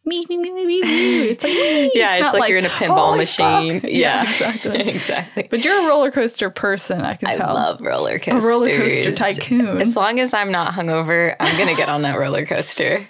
Me, 0.04 0.26
me, 0.28 0.38
me, 0.38 0.52
me, 0.52 0.66
me, 0.66 0.82
me. 0.82 1.22
It's 1.30 1.44
like, 1.44 1.54
me. 1.54 1.92
Yeah, 1.94 2.16
it's, 2.16 2.22
not 2.22 2.40
like, 2.40 2.50
you're 2.50 2.58
in 2.58 2.66
a 2.66 2.70
pinball 2.70 3.14
oh, 3.14 3.16
machine. 3.18 3.82
fuck." 3.82 3.92
Yeah, 3.92 4.24
exactly. 4.24 4.80
exactly. 4.90 5.48
But 5.50 5.64
you're 5.64 5.80
a 5.80 5.88
roller 5.88 6.10
coaster 6.10 6.50
person, 6.50 7.02
I 7.02 7.14
can 7.16 7.28
I 7.28 7.34
tell. 7.36 7.50
I 7.50 7.54
love 7.54 7.82
roller 7.82 8.18
coasters. 8.18 8.44
a 8.44 8.48
roller 8.48 8.76
coaster 8.76 9.12
tycoon. 9.14 9.80
As 9.80 9.96
long 9.96 10.20
as 10.20 10.34
I'm 10.34 10.52
not 10.52 10.74
hungover, 10.74 11.36
I'm 11.40 11.56
gonna 11.58 11.76
get 11.76 11.88
on 11.88 12.02
that 12.02 12.18
roller 12.18 12.46
coaster. 12.48 13.06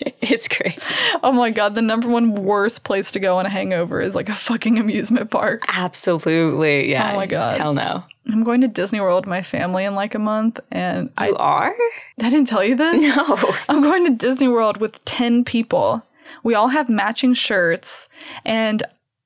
it's 0.20 0.48
great. 0.48 0.78
oh 1.22 1.32
my 1.32 1.50
god, 1.50 1.74
the 1.74 1.82
number 1.82 2.08
one 2.08 2.34
worst 2.34 2.84
place 2.84 3.10
to 3.12 3.20
go 3.20 3.38
on 3.38 3.46
a 3.46 3.48
hangover 3.48 4.00
is 4.00 4.14
like 4.14 4.28
a 4.28 4.34
fucking 4.34 4.78
amusement 4.78 5.30
park. 5.30 5.64
Absolutely. 5.68 6.90
Yeah. 6.90 7.12
Oh 7.12 7.16
my 7.16 7.26
God. 7.26 7.58
Hell 7.58 7.74
no. 7.74 8.04
I'm 8.30 8.44
going 8.44 8.60
to 8.60 8.68
Disney 8.68 9.00
World 9.00 9.24
with 9.24 9.30
my 9.30 9.42
family 9.42 9.84
in 9.84 9.94
like 9.94 10.14
a 10.14 10.18
month, 10.18 10.60
and 10.70 11.10
I, 11.16 11.28
You 11.28 11.36
are? 11.36 11.74
I 12.22 12.30
didn't 12.30 12.46
tell 12.46 12.62
you 12.62 12.74
this. 12.74 13.00
No. 13.00 13.38
I'm 13.68 13.80
going 13.82 14.04
to 14.04 14.10
Disney 14.10 14.48
World 14.48 14.76
with 14.76 15.02
10 15.04 15.44
people. 15.44 16.02
We 16.42 16.54
all 16.54 16.68
have 16.68 16.88
matching 16.90 17.32
shirts. 17.32 18.08
And 18.44 18.82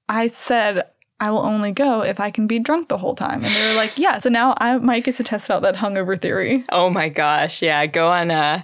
I 0.09 0.29
said, 0.29 0.85
I 1.19 1.31
will 1.31 1.41
only 1.41 1.73
go 1.73 2.03
if 2.03 2.21
I 2.21 2.31
can 2.31 2.47
be 2.47 2.59
drunk 2.59 2.89
the 2.89 2.99
whole 2.99 3.15
time. 3.15 3.45
And 3.45 3.55
they 3.55 3.69
were 3.71 3.77
like, 3.77 3.97
yeah. 3.99 4.19
So 4.19 4.29
now 4.29 4.55
I 4.59 4.77
might 4.79 5.05
get 5.05 5.17
to 5.17 5.25
test 5.25 5.51
out 5.51 5.63
that 5.63 5.77
hungover 5.77 6.21
theory. 6.21 6.65
Oh 6.71 6.91
my 6.91 7.09
gosh. 7.09 7.63
Yeah. 7.63 7.87
Go 7.87 8.09
on 8.09 8.31
uh 8.31 8.63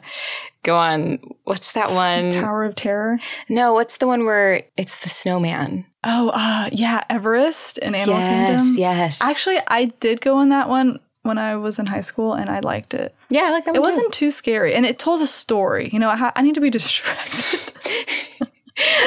go 0.69 0.77
on 0.79 1.19
what's 1.45 1.73
that 1.73 1.91
one? 1.93 2.31
Tower 2.45 2.65
of 2.65 2.75
Terror. 2.75 3.19
No, 3.49 3.73
what's 3.73 3.97
the 3.97 4.07
one 4.07 4.25
where 4.25 4.63
it's 4.77 4.99
the 4.99 5.09
snowman? 5.09 5.85
Oh, 6.05 6.31
uh, 6.35 6.69
yeah. 6.73 7.03
Everest 7.11 7.79
and 7.83 7.97
Animal 7.97 8.19
yes, 8.21 8.61
Kingdom. 8.61 8.75
yes. 8.79 9.19
Actually, 9.23 9.59
I 9.69 9.87
did 10.01 10.21
go 10.21 10.37
on 10.37 10.51
that 10.51 10.69
one 10.69 11.01
when 11.23 11.39
I 11.39 11.57
was 11.57 11.79
in 11.79 11.87
high 11.87 12.01
school 12.03 12.35
and 12.35 12.49
I 12.49 12.61
liked 12.61 12.95
it. 12.95 13.15
yeah, 13.31 13.43
I 13.43 13.51
like 13.51 13.65
that 13.65 13.73
It 13.73 13.79
too. 13.79 13.83
wasn't 13.83 14.13
too 14.13 14.31
scary 14.31 14.75
and 14.75 14.87
it 14.87 14.99
told 14.99 15.21
a 15.23 15.27
story. 15.27 15.91
You 15.93 15.99
know, 15.99 16.09
I, 16.09 16.17
ha- 16.17 16.33
I 16.37 16.43
need 16.43 16.55
to 16.55 16.61
be 16.61 16.71
distracted. 16.79 17.61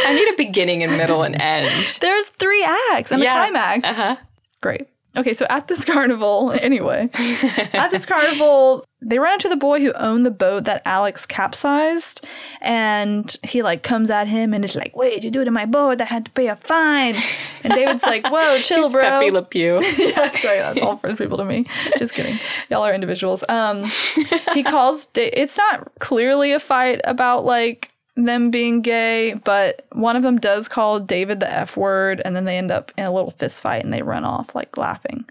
I 0.05 0.13
need 0.13 0.27
a 0.33 0.35
beginning 0.37 0.83
and 0.83 0.97
middle 0.97 1.23
and 1.23 1.39
end. 1.41 1.67
There's 2.01 2.27
three 2.27 2.63
acts 2.91 3.11
and 3.11 3.21
Yeah. 3.23 3.35
a 3.45 3.49
climax. 3.49 3.87
Uh-huh. 3.87 4.15
Great. 4.61 4.87
Okay, 5.17 5.33
so 5.33 5.45
at 5.49 5.67
this 5.67 5.83
carnival, 5.85 6.51
anyway, 6.53 7.09
at 7.73 7.91
this 7.91 8.05
carnival, 8.07 8.85
they 9.01 9.19
run 9.19 9.33
into 9.33 9.49
the 9.49 9.57
boy 9.57 9.79
who 9.81 9.91
owned 9.93 10.25
the 10.25 10.31
boat 10.31 10.63
that 10.65 10.81
Alex 10.85 11.25
capsized, 11.25 12.25
and 12.61 13.35
he 13.43 13.61
like 13.61 13.83
comes 13.83 14.09
at 14.09 14.27
him 14.27 14.53
and 14.53 14.63
is 14.63 14.75
like, 14.75 14.95
"What 14.95 15.09
did 15.09 15.23
you 15.23 15.31
do 15.31 15.43
to 15.43 15.51
my 15.51 15.65
boat? 15.65 15.99
I 15.99 16.05
had 16.05 16.25
to 16.25 16.31
pay 16.31 16.47
a 16.47 16.55
fine." 16.55 17.15
And 17.63 17.73
David's 17.73 18.03
like, 18.03 18.25
"Whoa, 18.27 18.59
chill, 18.61 18.83
He's 18.83 18.93
bro." 18.93 19.01
Pepe 19.01 19.31
Le 19.31 19.41
Pew. 19.43 19.75
yeah, 19.97 20.31
sorry, 20.39 20.59
that's 20.59 20.79
all 20.81 20.95
French 20.95 21.17
people 21.17 21.37
to 21.37 21.45
me. 21.45 21.65
Just 21.97 22.13
kidding. 22.13 22.37
Y'all 22.69 22.83
are 22.83 22.93
individuals. 22.93 23.43
Um, 23.49 23.83
he 24.53 24.63
calls. 24.63 25.07
Da- 25.07 25.31
it's 25.33 25.57
not 25.57 25.91
clearly 25.99 26.53
a 26.53 26.59
fight 26.59 27.01
about 27.03 27.43
like 27.43 27.90
them 28.25 28.51
being 28.51 28.81
gay, 28.81 29.33
but 29.43 29.85
one 29.91 30.15
of 30.15 30.23
them 30.23 30.37
does 30.39 30.67
call 30.67 30.99
David 30.99 31.39
the 31.39 31.51
F 31.51 31.75
word, 31.77 32.21
and 32.23 32.35
then 32.35 32.45
they 32.45 32.57
end 32.57 32.71
up 32.71 32.91
in 32.97 33.05
a 33.05 33.11
little 33.13 33.31
fist 33.31 33.61
fight 33.61 33.83
and 33.83 33.93
they 33.93 34.01
run 34.01 34.23
off 34.25 34.55
like 34.55 34.77
laughing. 34.77 35.25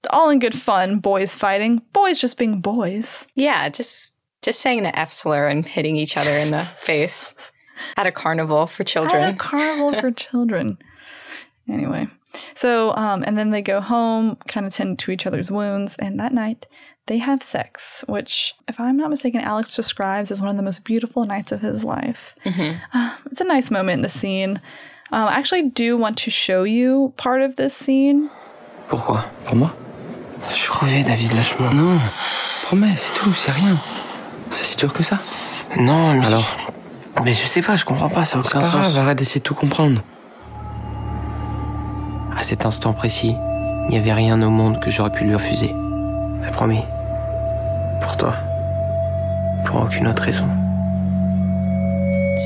It's 0.00 0.08
all 0.10 0.30
in 0.30 0.38
good 0.38 0.54
fun. 0.54 0.98
Boys 0.98 1.34
fighting. 1.34 1.82
Boys 1.92 2.20
just 2.20 2.36
being 2.36 2.60
boys. 2.60 3.26
Yeah, 3.34 3.68
just 3.68 4.10
just 4.42 4.60
saying 4.60 4.82
the 4.82 4.98
F 4.98 5.12
slur 5.12 5.48
and 5.48 5.66
hitting 5.66 5.96
each 5.96 6.16
other 6.16 6.30
in 6.30 6.50
the 6.50 6.58
face 6.64 7.50
at 7.96 8.06
a 8.06 8.12
carnival 8.12 8.66
for 8.66 8.82
At 8.82 8.86
children. 8.86 9.22
a 9.22 9.34
carnival 9.34 9.94
for 10.00 10.10
children. 10.12 10.78
Anyway, 11.68 12.06
so 12.54 12.94
um, 12.94 13.24
and 13.26 13.38
then 13.38 13.50
they 13.50 13.62
go 13.62 13.80
home, 13.80 14.36
kind 14.48 14.66
of 14.66 14.74
tend 14.74 14.98
to 15.00 15.10
each 15.10 15.26
other's 15.26 15.50
wounds, 15.50 15.96
and 15.98 16.20
that 16.20 16.34
night 16.34 16.66
they 17.06 17.18
have 17.18 17.42
sex, 17.42 18.04
which, 18.08 18.54
if 18.68 18.78
I'm 18.80 18.96
not 18.96 19.10
mistaken, 19.10 19.40
Alex 19.40 19.74
describes 19.76 20.30
as 20.30 20.40
one 20.40 20.50
of 20.50 20.56
the 20.56 20.62
most 20.62 20.84
beautiful 20.84 21.24
nights 21.24 21.52
of 21.52 21.60
his 21.60 21.84
life. 21.84 22.34
Uh, 22.46 23.14
it's 23.30 23.40
a 23.40 23.44
nice 23.44 23.70
moment 23.70 23.94
in 23.98 24.02
the 24.02 24.08
scene. 24.08 24.60
Um, 25.12 25.28
I 25.28 25.34
actually 25.34 25.68
do 25.68 25.96
want 25.96 26.16
to 26.24 26.30
show 26.30 26.64
you 26.64 27.12
part 27.16 27.42
of 27.42 27.56
this 27.56 27.74
scene. 27.74 28.28
Pourquoi 28.88 29.24
Pour 29.44 29.56
moi 29.56 29.72
Je 30.50 30.56
suis 30.56 30.68
crevé, 30.70 31.04
David, 31.04 31.32
lâche-moi. 31.32 31.72
Non, 31.72 31.98
promets, 32.62 32.96
c'est 32.96 33.14
tout, 33.14 33.32
c'est 33.34 33.52
rien. 33.52 33.78
C'est 34.50 34.64
si 34.64 34.76
dur 34.76 34.92
que 34.92 35.02
ça 35.02 35.18
Non, 35.78 36.14
mais. 36.14 36.26
Alors 36.26 36.44
Mais 37.24 37.32
je 37.32 37.46
sais 37.46 37.62
pas, 37.62 37.76
je 37.76 37.84
comprends 37.84 38.08
pas, 38.08 38.24
ça 38.24 38.36
n'a 38.38 38.44
aucun 38.44 38.60
pas 38.60 38.66
grave, 38.68 38.96
arrête 38.98 39.18
d'essayer 39.18 39.40
de 39.40 39.44
tout 39.44 39.54
comprendre. 39.54 40.02
À 42.36 42.42
cet 42.42 42.66
instant 42.66 42.92
précis, 42.92 43.34
il 43.84 43.90
n'y 43.90 43.96
avait 43.96 44.12
rien 44.12 44.40
au 44.42 44.50
monde 44.50 44.80
que 44.80 44.90
j'aurais 44.90 45.12
pu 45.12 45.24
lui 45.24 45.34
refuser. 45.34 45.74
C'est 46.42 46.50
promis. 46.50 46.80
Pour 48.04 48.16
toi. 48.18 48.34
Pour 49.64 49.82
aucune 49.82 50.06
autre 50.06 50.22
raison. 50.22 50.48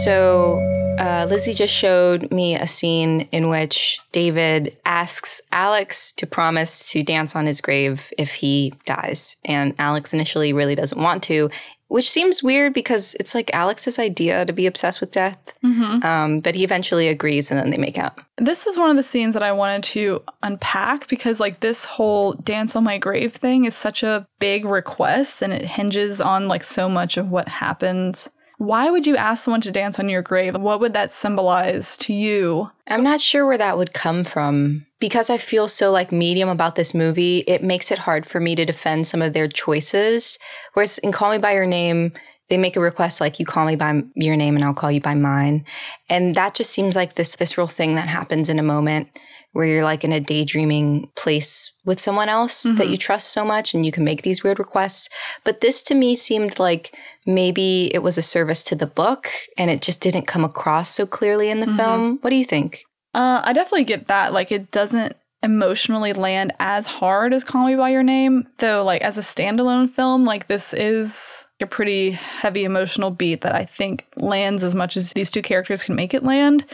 So 0.04 0.60
Uh, 0.98 1.26
Lizzie 1.30 1.54
just 1.54 1.72
showed 1.72 2.28
me 2.32 2.56
a 2.56 2.66
scene 2.66 3.20
in 3.30 3.48
which 3.48 4.00
David 4.10 4.76
asks 4.84 5.40
Alex 5.52 6.10
to 6.12 6.26
promise 6.26 6.90
to 6.90 7.04
dance 7.04 7.36
on 7.36 7.46
his 7.46 7.60
grave 7.60 8.12
if 8.18 8.34
he 8.34 8.74
dies. 8.84 9.36
And 9.44 9.74
Alex 9.78 10.12
initially 10.12 10.52
really 10.52 10.74
doesn't 10.74 11.00
want 11.00 11.22
to, 11.24 11.50
which 11.88 12.08
seems 12.08 12.42
weird 12.42 12.72
because 12.72 13.14
it's 13.18 13.34
like 13.34 13.52
Alex's 13.52 13.98
idea 13.98 14.44
to 14.44 14.52
be 14.52 14.66
obsessed 14.66 15.00
with 15.00 15.10
death. 15.10 15.38
Mm-hmm. 15.64 16.04
Um, 16.04 16.40
but 16.40 16.54
he 16.54 16.64
eventually 16.64 17.08
agrees 17.08 17.50
and 17.50 17.58
then 17.58 17.70
they 17.70 17.78
make 17.78 17.98
out. 17.98 18.18
This 18.36 18.66
is 18.66 18.76
one 18.76 18.90
of 18.90 18.96
the 18.96 19.02
scenes 19.02 19.34
that 19.34 19.42
I 19.42 19.52
wanted 19.52 19.82
to 19.84 20.22
unpack 20.42 21.08
because, 21.08 21.40
like, 21.40 21.60
this 21.60 21.84
whole 21.84 22.32
dance 22.34 22.76
on 22.76 22.84
my 22.84 22.98
grave 22.98 23.32
thing 23.32 23.64
is 23.64 23.74
such 23.74 24.02
a 24.02 24.26
big 24.38 24.64
request 24.64 25.42
and 25.42 25.52
it 25.52 25.64
hinges 25.64 26.20
on, 26.20 26.46
like, 26.46 26.62
so 26.62 26.88
much 26.88 27.16
of 27.16 27.30
what 27.30 27.48
happens. 27.48 28.30
Why 28.58 28.90
would 28.90 29.06
you 29.06 29.16
ask 29.16 29.44
someone 29.44 29.60
to 29.62 29.70
dance 29.70 30.00
on 30.00 30.08
your 30.08 30.20
grave? 30.20 30.56
What 30.56 30.80
would 30.80 30.92
that 30.92 31.12
symbolize 31.12 31.96
to 31.98 32.12
you? 32.12 32.70
I'm 32.88 33.04
not 33.04 33.20
sure 33.20 33.46
where 33.46 33.58
that 33.58 33.78
would 33.78 33.94
come 33.94 34.24
from. 34.24 34.84
Because 34.98 35.30
I 35.30 35.38
feel 35.38 35.68
so 35.68 35.92
like 35.92 36.10
medium 36.10 36.48
about 36.48 36.74
this 36.74 36.92
movie, 36.92 37.44
it 37.46 37.62
makes 37.62 37.92
it 37.92 38.00
hard 38.00 38.26
for 38.26 38.40
me 38.40 38.56
to 38.56 38.64
defend 38.64 39.06
some 39.06 39.22
of 39.22 39.32
their 39.32 39.46
choices. 39.46 40.40
Whereas 40.74 40.98
in 40.98 41.12
Call 41.12 41.30
Me 41.30 41.38
By 41.38 41.52
Your 41.52 41.66
Name, 41.66 42.12
they 42.48 42.56
make 42.56 42.76
a 42.76 42.80
request 42.80 43.20
like 43.20 43.38
you 43.38 43.46
call 43.46 43.64
me 43.64 43.76
by 43.76 44.02
your 44.16 44.36
name 44.36 44.56
and 44.56 44.64
I'll 44.64 44.74
call 44.74 44.90
you 44.90 45.00
by 45.00 45.14
mine. 45.14 45.64
And 46.08 46.34
that 46.34 46.54
just 46.54 46.72
seems 46.72 46.96
like 46.96 47.14
this 47.14 47.36
visceral 47.36 47.68
thing 47.68 47.94
that 47.94 48.08
happens 48.08 48.48
in 48.48 48.58
a 48.58 48.64
moment 48.64 49.08
where 49.52 49.66
you're 49.66 49.84
like 49.84 50.04
in 50.04 50.12
a 50.12 50.20
daydreaming 50.20 51.10
place 51.16 51.72
with 51.84 52.00
someone 52.00 52.28
else 52.28 52.64
mm-hmm. 52.64 52.76
that 52.76 52.88
you 52.88 52.96
trust 52.96 53.32
so 53.32 53.44
much 53.44 53.72
and 53.74 53.84
you 53.84 53.92
can 53.92 54.04
make 54.04 54.22
these 54.22 54.42
weird 54.42 54.58
requests. 54.58 55.08
But 55.44 55.60
this 55.60 55.82
to 55.84 55.94
me 55.94 56.16
seemed 56.16 56.58
like 56.58 56.96
maybe 57.28 57.90
it 57.94 58.02
was 58.02 58.18
a 58.18 58.22
service 58.22 58.64
to 58.64 58.74
the 58.74 58.86
book 58.86 59.28
and 59.56 59.70
it 59.70 59.82
just 59.82 60.00
didn't 60.00 60.26
come 60.26 60.44
across 60.44 60.88
so 60.88 61.06
clearly 61.06 61.50
in 61.50 61.60
the 61.60 61.66
mm-hmm. 61.66 61.76
film. 61.76 62.18
What 62.22 62.30
do 62.30 62.36
you 62.36 62.44
think? 62.44 62.84
Uh, 63.14 63.42
I 63.44 63.52
definitely 63.52 63.84
get 63.84 64.06
that. 64.08 64.32
Like, 64.32 64.50
it 64.50 64.70
doesn't 64.70 65.14
emotionally 65.42 66.12
land 66.12 66.52
as 66.58 66.86
hard 66.86 67.32
as 67.32 67.44
Call 67.44 67.66
Me 67.66 67.76
By 67.76 67.90
Your 67.90 68.02
Name, 68.02 68.48
though, 68.58 68.82
like, 68.82 69.02
as 69.02 69.18
a 69.18 69.20
standalone 69.20 69.88
film, 69.88 70.24
like, 70.24 70.48
this 70.48 70.72
is 70.74 71.44
a 71.60 71.66
pretty 71.66 72.12
heavy 72.12 72.64
emotional 72.64 73.10
beat 73.10 73.42
that 73.42 73.54
I 73.54 73.64
think 73.64 74.06
lands 74.16 74.64
as 74.64 74.74
much 74.74 74.96
as 74.96 75.12
these 75.12 75.30
two 75.30 75.42
characters 75.42 75.84
can 75.84 75.94
make 75.94 76.14
it 76.14 76.24
land. 76.24 76.64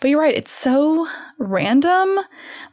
But 0.00 0.10
you're 0.10 0.20
right, 0.20 0.34
it's 0.34 0.50
so 0.50 1.06
random, 1.38 2.18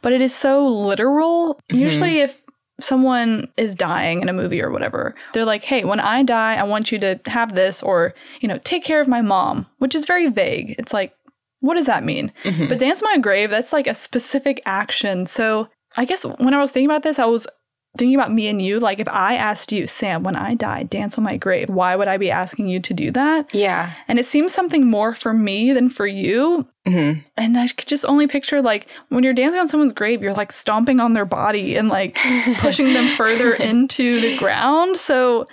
but 0.02 0.12
it 0.12 0.20
is 0.20 0.34
so 0.34 0.66
literal. 0.66 1.54
Mm-hmm. 1.54 1.78
Usually, 1.78 2.18
if 2.20 2.42
someone 2.82 3.48
is 3.56 3.74
dying 3.74 4.22
in 4.22 4.28
a 4.28 4.32
movie 4.32 4.62
or 4.62 4.70
whatever, 4.70 5.14
they're 5.32 5.44
like, 5.44 5.62
hey, 5.62 5.84
when 5.84 6.00
I 6.00 6.22
die, 6.22 6.56
I 6.56 6.62
want 6.64 6.92
you 6.92 6.98
to 7.00 7.20
have 7.26 7.54
this, 7.54 7.82
or, 7.82 8.14
you 8.40 8.48
know, 8.48 8.58
take 8.64 8.84
care 8.84 9.00
of 9.00 9.08
my 9.08 9.22
mom, 9.22 9.66
which 9.78 9.94
is 9.94 10.06
very 10.06 10.28
vague. 10.28 10.74
It's 10.78 10.92
like, 10.92 11.14
what 11.60 11.74
does 11.74 11.86
that 11.86 12.04
mean? 12.04 12.32
Mm-hmm. 12.44 12.68
But 12.68 12.78
dance 12.78 13.02
my 13.02 13.18
grave, 13.18 13.50
that's 13.50 13.72
like 13.72 13.86
a 13.86 13.94
specific 13.94 14.62
action. 14.64 15.26
So 15.26 15.68
I 15.96 16.04
guess 16.04 16.24
when 16.24 16.54
I 16.54 16.60
was 16.60 16.70
thinking 16.70 16.90
about 16.90 17.02
this, 17.02 17.18
I 17.18 17.26
was 17.26 17.46
thinking 17.96 18.14
about 18.14 18.32
me 18.32 18.48
and 18.48 18.62
you. 18.62 18.78
Like 18.80 18.98
if 18.98 19.08
I 19.08 19.36
asked 19.36 19.72
you, 19.72 19.86
Sam, 19.86 20.22
when 20.22 20.36
I 20.36 20.54
die, 20.54 20.84
dance 20.84 21.18
on 21.18 21.24
my 21.24 21.36
grave, 21.36 21.68
why 21.68 21.96
would 21.96 22.08
I 22.08 22.16
be 22.16 22.30
asking 22.30 22.68
you 22.68 22.80
to 22.80 22.94
do 22.94 23.10
that? 23.10 23.52
Yeah. 23.52 23.92
And 24.08 24.18
it 24.18 24.26
seems 24.26 24.52
something 24.52 24.86
more 24.86 25.14
for 25.14 25.32
me 25.32 25.72
than 25.72 25.90
for 25.90 26.06
you. 26.06 26.66
Mm-hmm. 26.86 27.20
And 27.36 27.58
I 27.58 27.66
could 27.68 27.88
just 27.88 28.04
only 28.06 28.26
picture 28.26 28.62
like 28.62 28.86
when 29.08 29.24
you're 29.24 29.34
dancing 29.34 29.60
on 29.60 29.68
someone's 29.68 29.92
grave, 29.92 30.22
you're 30.22 30.34
like 30.34 30.52
stomping 30.52 31.00
on 31.00 31.12
their 31.12 31.24
body 31.24 31.76
and 31.76 31.88
like 31.88 32.18
pushing 32.58 32.94
them 32.94 33.08
further 33.16 33.52
into 33.54 34.20
the 34.20 34.36
ground. 34.38 34.96
So 34.96 35.48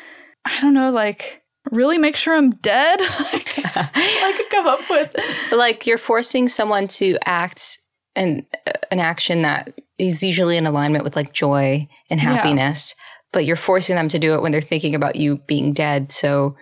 I 0.45 0.61
don't 0.61 0.73
know, 0.73 0.91
like 0.91 1.43
really 1.71 1.97
make 1.97 2.15
sure 2.15 2.35
I'm 2.35 2.51
dead. 2.51 2.99
like, 3.33 3.59
I 3.75 4.33
could 4.37 4.49
come 4.49 4.67
up 4.67 4.81
with. 4.89 5.15
Like 5.51 5.87
you're 5.87 5.97
forcing 5.97 6.47
someone 6.49 6.87
to 6.87 7.17
act 7.25 7.79
an 8.15 8.45
an 8.91 8.99
action 8.99 9.41
that 9.43 9.73
is 9.99 10.23
usually 10.23 10.57
in 10.57 10.67
alignment 10.67 11.03
with 11.03 11.15
like 11.15 11.33
joy 11.33 11.87
and 12.09 12.19
happiness, 12.19 12.93
yeah. 12.97 13.03
but 13.31 13.45
you're 13.45 13.55
forcing 13.55 13.95
them 13.95 14.09
to 14.09 14.19
do 14.19 14.33
it 14.33 14.41
when 14.41 14.51
they're 14.51 14.61
thinking 14.61 14.95
about 14.95 15.15
you 15.15 15.37
being 15.47 15.73
dead. 15.73 16.11
So 16.11 16.55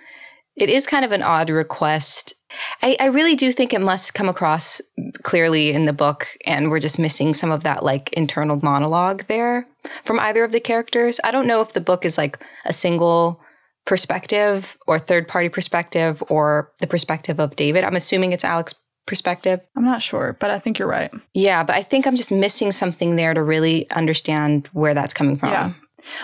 it 0.55 0.69
is 0.69 0.87
kind 0.87 1.03
of 1.03 1.11
an 1.11 1.21
odd 1.21 1.49
request. 1.49 2.33
I, 2.81 2.95
I 2.99 3.05
really 3.07 3.35
do 3.35 3.51
think 3.51 3.73
it 3.73 3.81
must 3.81 4.13
come 4.13 4.29
across 4.29 4.81
clearly 5.23 5.71
in 5.71 5.85
the 5.85 5.93
book, 5.93 6.27
and 6.45 6.69
we're 6.69 6.79
just 6.79 6.97
missing 6.97 7.33
some 7.33 7.51
of 7.51 7.63
that 7.63 7.83
like 7.83 8.13
internal 8.13 8.57
monologue 8.61 9.25
there 9.27 9.67
from 10.05 10.19
either 10.19 10.43
of 10.43 10.53
the 10.53 10.61
characters. 10.61 11.19
I 11.23 11.31
don't 11.31 11.47
know 11.47 11.61
if 11.61 11.73
the 11.73 11.81
book 11.81 12.05
is 12.05 12.17
like 12.17 12.39
a 12.63 12.71
single 12.71 13.41
perspective 13.85 14.77
or 14.87 14.97
third 14.97 15.27
party 15.27 15.49
perspective 15.49 16.23
or 16.29 16.71
the 16.79 16.87
perspective 16.87 17.39
of 17.39 17.55
David. 17.55 17.83
I'm 17.83 17.95
assuming 17.95 18.33
it's 18.33 18.45
Alex 18.45 18.73
perspective. 19.05 19.59
I'm 19.75 19.85
not 19.85 20.01
sure, 20.01 20.35
but 20.39 20.51
I 20.51 20.59
think 20.59 20.79
you're 20.79 20.87
right. 20.87 21.11
Yeah, 21.33 21.63
but 21.63 21.75
I 21.75 21.81
think 21.81 22.07
I'm 22.07 22.15
just 22.15 22.31
missing 22.31 22.71
something 22.71 23.15
there 23.15 23.33
to 23.33 23.43
really 23.43 23.89
understand 23.91 24.67
where 24.73 24.93
that's 24.93 25.13
coming 25.13 25.37
from. 25.37 25.51
Yeah. 25.51 25.73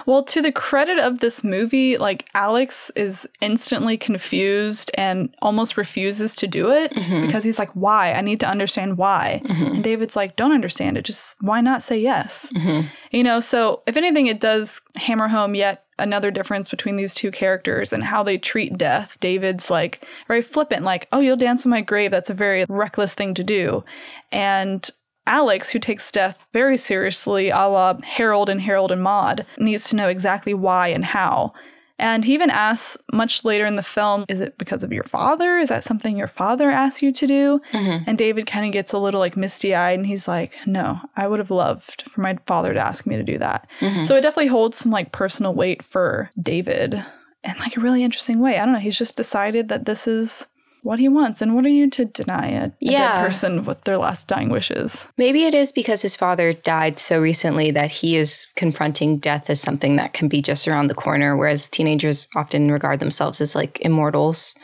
Well, 0.05 0.23
to 0.23 0.41
the 0.41 0.51
credit 0.51 0.99
of 0.99 1.19
this 1.19 1.43
movie, 1.43 1.97
like 1.97 2.29
Alex 2.33 2.91
is 2.95 3.27
instantly 3.41 3.97
confused 3.97 4.91
and 4.95 5.33
almost 5.41 5.77
refuses 5.77 6.35
to 6.37 6.47
do 6.47 6.71
it 6.71 6.93
mm-hmm. 6.93 7.25
because 7.25 7.43
he's 7.43 7.59
like, 7.59 7.71
why? 7.71 8.13
I 8.13 8.21
need 8.21 8.39
to 8.41 8.47
understand 8.47 8.97
why. 8.97 9.41
Mm-hmm. 9.45 9.65
And 9.65 9.83
David's 9.83 10.15
like, 10.15 10.35
don't 10.35 10.51
understand 10.51 10.97
it. 10.97 11.05
Just 11.05 11.35
why 11.41 11.61
not 11.61 11.83
say 11.83 11.99
yes? 11.99 12.51
Mm-hmm. 12.55 12.87
You 13.11 13.23
know, 13.23 13.39
so 13.39 13.81
if 13.87 13.97
anything, 13.97 14.27
it 14.27 14.39
does 14.39 14.81
hammer 14.95 15.27
home 15.27 15.55
yet 15.55 15.85
another 16.01 16.31
difference 16.31 16.69
between 16.69 16.95
these 16.95 17.13
two 17.13 17.31
characters 17.31 17.93
and 17.93 18.03
how 18.03 18.23
they 18.23 18.37
treat 18.37 18.77
death. 18.77 19.17
David's 19.19 19.69
like 19.69 20.05
very 20.27 20.41
flippant, 20.41 20.83
like, 20.83 21.07
oh, 21.11 21.19
you'll 21.19 21.37
dance 21.37 21.65
on 21.65 21.69
my 21.69 21.81
grave. 21.81 22.11
That's 22.11 22.29
a 22.29 22.33
very 22.33 22.65
reckless 22.67 23.13
thing 23.13 23.33
to 23.35 23.43
do. 23.43 23.83
And 24.31 24.89
Alex, 25.27 25.69
who 25.69 25.79
takes 25.79 26.11
death 26.11 26.47
very 26.51 26.77
seriously, 26.77 27.49
a 27.49 27.67
la 27.67 27.95
Harold 28.03 28.49
and 28.49 28.59
Harold 28.59 28.91
and 28.91 29.03
Maude, 29.03 29.45
needs 29.57 29.87
to 29.89 29.95
know 29.95 30.07
exactly 30.07 30.53
why 30.53 30.87
and 30.87 31.05
how. 31.05 31.53
And 32.01 32.25
he 32.25 32.33
even 32.33 32.49
asks 32.49 32.97
much 33.13 33.45
later 33.45 33.65
in 33.65 33.75
the 33.75 33.83
film, 33.83 34.25
Is 34.27 34.41
it 34.41 34.57
because 34.57 34.83
of 34.83 34.91
your 34.91 35.03
father? 35.03 35.57
Is 35.57 35.69
that 35.69 35.83
something 35.83 36.17
your 36.17 36.27
father 36.27 36.69
asked 36.69 37.01
you 37.01 37.11
to 37.11 37.27
do? 37.27 37.61
Mm-hmm. 37.71 38.03
And 38.07 38.17
David 38.17 38.47
kind 38.47 38.65
of 38.65 38.71
gets 38.71 38.91
a 38.91 38.97
little 38.97 39.19
like 39.19 39.37
misty 39.37 39.75
eyed 39.75 39.99
and 39.99 40.07
he's 40.07 40.27
like, 40.27 40.57
No, 40.65 40.99
I 41.15 41.27
would 41.27 41.39
have 41.39 41.51
loved 41.51 42.03
for 42.09 42.21
my 42.21 42.37
father 42.45 42.73
to 42.73 42.79
ask 42.79 43.05
me 43.05 43.15
to 43.15 43.23
do 43.23 43.37
that. 43.37 43.67
Mm-hmm. 43.79 44.03
So 44.03 44.15
it 44.15 44.21
definitely 44.21 44.47
holds 44.47 44.77
some 44.77 44.91
like 44.91 45.11
personal 45.11 45.53
weight 45.53 45.83
for 45.83 46.29
David 46.41 47.05
in 47.43 47.57
like 47.59 47.77
a 47.77 47.81
really 47.81 48.03
interesting 48.03 48.39
way. 48.39 48.57
I 48.57 48.65
don't 48.65 48.73
know. 48.73 48.79
He's 48.79 48.97
just 48.97 49.15
decided 49.15 49.69
that 49.69 49.85
this 49.85 50.07
is 50.07 50.47
what 50.83 50.99
he 50.99 51.07
wants. 51.07 51.41
And 51.41 51.55
what 51.55 51.65
are 51.65 51.69
you 51.69 51.89
to 51.91 52.05
deny 52.05 52.47
a, 52.49 52.65
a 52.65 52.71
yeah. 52.79 53.15
dead 53.15 53.25
person 53.25 53.65
what 53.65 53.85
their 53.85 53.97
last 53.97 54.27
dying 54.27 54.49
wishes? 54.49 55.07
Maybe 55.17 55.43
it 55.43 55.53
is 55.53 55.71
because 55.71 56.01
his 56.01 56.15
father 56.15 56.53
died 56.53 56.99
so 56.99 57.19
recently 57.19 57.71
that 57.71 57.91
he 57.91 58.15
is 58.15 58.47
confronting 58.55 59.17
death 59.17 59.49
as 59.49 59.61
something 59.61 59.95
that 59.97 60.13
can 60.13 60.27
be 60.27 60.41
just 60.41 60.67
around 60.67 60.87
the 60.87 60.95
corner, 60.95 61.37
whereas 61.37 61.69
teenagers 61.69 62.27
often 62.35 62.71
regard 62.71 62.99
themselves 62.99 63.41
as 63.41 63.55
like 63.55 63.79
immortals, 63.81 64.55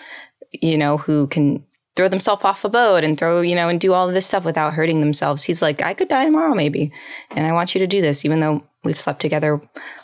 you 0.52 0.78
know, 0.78 0.98
who 0.98 1.28
can 1.28 1.64
throw 1.96 2.08
themselves 2.08 2.44
off 2.44 2.64
a 2.64 2.70
boat 2.70 3.04
and 3.04 3.18
throw, 3.18 3.42
you 3.42 3.56
know, 3.56 3.70
and 3.70 3.80
do 3.80 3.94
all 3.94 4.08
of 4.08 4.14
this 4.14 4.26
stuff 4.26 4.46
without 4.46 4.74
hurting 4.74 5.02
themselves. 5.02 5.44
He's 5.44 5.62
like, 5.62 5.82
I 5.82 5.94
could 5.94 6.08
die 6.08 6.26
tomorrow 6.26 6.54
maybe. 6.54 6.92
And 7.32 7.46
I 7.46 7.52
want 7.52 7.74
you 7.76 7.80
to 7.80 7.88
do 7.88 8.02
this, 8.02 8.24
even 8.24 8.40
though 8.40 8.64
we've 8.84 9.00
slept 9.00 9.20
together 9.20 9.60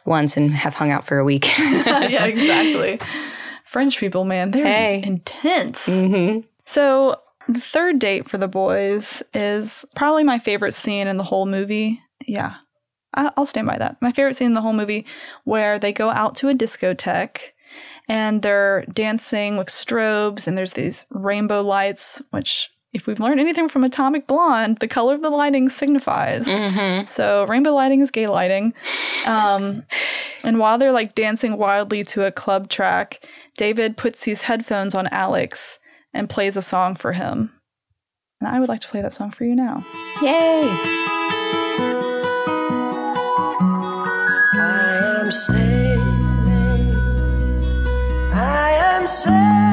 once 0.05 0.35
and 0.35 0.51
have 0.51 0.73
hung 0.73 0.91
out 0.91 1.05
for 1.05 1.19
a 1.19 1.23
week. 1.23 1.47
yeah, 1.57 2.25
exactly. 2.25 2.99
French 3.73 3.97
people, 3.97 4.23
man, 4.23 4.51
they're 4.51 4.63
hey. 4.63 5.01
intense. 5.03 5.87
Mm-hmm. 5.87 6.41
So 6.63 7.19
the 7.47 7.59
third 7.59 7.97
date 7.97 8.29
for 8.29 8.37
the 8.37 8.47
boys 8.47 9.23
is 9.33 9.83
probably 9.95 10.23
my 10.23 10.37
favorite 10.37 10.73
scene 10.73 11.07
in 11.07 11.17
the 11.17 11.23
whole 11.23 11.47
movie. 11.47 11.99
Yeah, 12.27 12.53
I'll 13.15 13.45
stand 13.45 13.65
by 13.65 13.79
that. 13.79 13.99
My 13.99 14.11
favorite 14.11 14.35
scene 14.35 14.45
in 14.45 14.53
the 14.53 14.61
whole 14.61 14.73
movie 14.73 15.07
where 15.43 15.79
they 15.79 15.91
go 15.91 16.11
out 16.11 16.35
to 16.35 16.49
a 16.49 16.53
discotheque 16.53 17.39
and 18.07 18.43
they're 18.43 18.85
dancing 18.93 19.57
with 19.57 19.69
strobes 19.69 20.45
and 20.45 20.55
there's 20.55 20.73
these 20.73 21.07
rainbow 21.09 21.63
lights, 21.63 22.21
which 22.29 22.69
if 22.93 23.07
we've 23.07 23.19
learned 23.19 23.39
anything 23.39 23.67
from 23.67 23.83
Atomic 23.83 24.27
Blonde, 24.27 24.77
the 24.77 24.87
color 24.87 25.15
of 25.15 25.21
the 25.21 25.31
lighting 25.31 25.67
signifies. 25.67 26.47
Mm-hmm. 26.47 27.09
So 27.09 27.45
rainbow 27.47 27.73
lighting 27.73 28.01
is 28.01 28.11
gay 28.11 28.27
lighting. 28.27 28.73
Um, 29.25 29.83
and 30.43 30.59
while 30.59 30.77
they're 30.77 30.91
like 30.91 31.15
dancing 31.15 31.57
wildly 31.57 32.03
to 32.05 32.25
a 32.25 32.31
club 32.31 32.69
track, 32.69 33.27
David 33.57 33.97
puts 33.97 34.23
these 34.25 34.43
headphones 34.43 34.93
on 34.93 35.07
Alex 35.07 35.79
and 36.13 36.29
plays 36.29 36.55
a 36.55 36.61
song 36.61 36.95
for 36.95 37.13
him. 37.13 37.59
And 38.39 38.47
I 38.47 38.59
would 38.59 38.69
like 38.69 38.81
to 38.81 38.87
play 38.87 39.01
that 39.01 39.13
song 39.13 39.31
for 39.31 39.43
you 39.45 39.55
now. 39.55 39.83
Yay! 40.21 40.69
I 44.55 45.19
am 45.21 45.31
sailing. 45.31 46.95
I 48.33 48.71
am 48.95 49.07
sailing. 49.07 49.63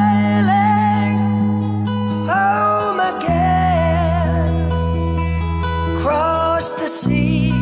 across 6.61 6.73
the 6.73 6.89
sea 6.89 7.53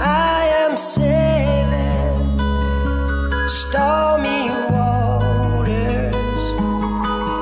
I 0.00 0.48
am 0.64 0.78
sailing 0.78 2.38
stormy 3.46 4.48
waters 4.72 6.14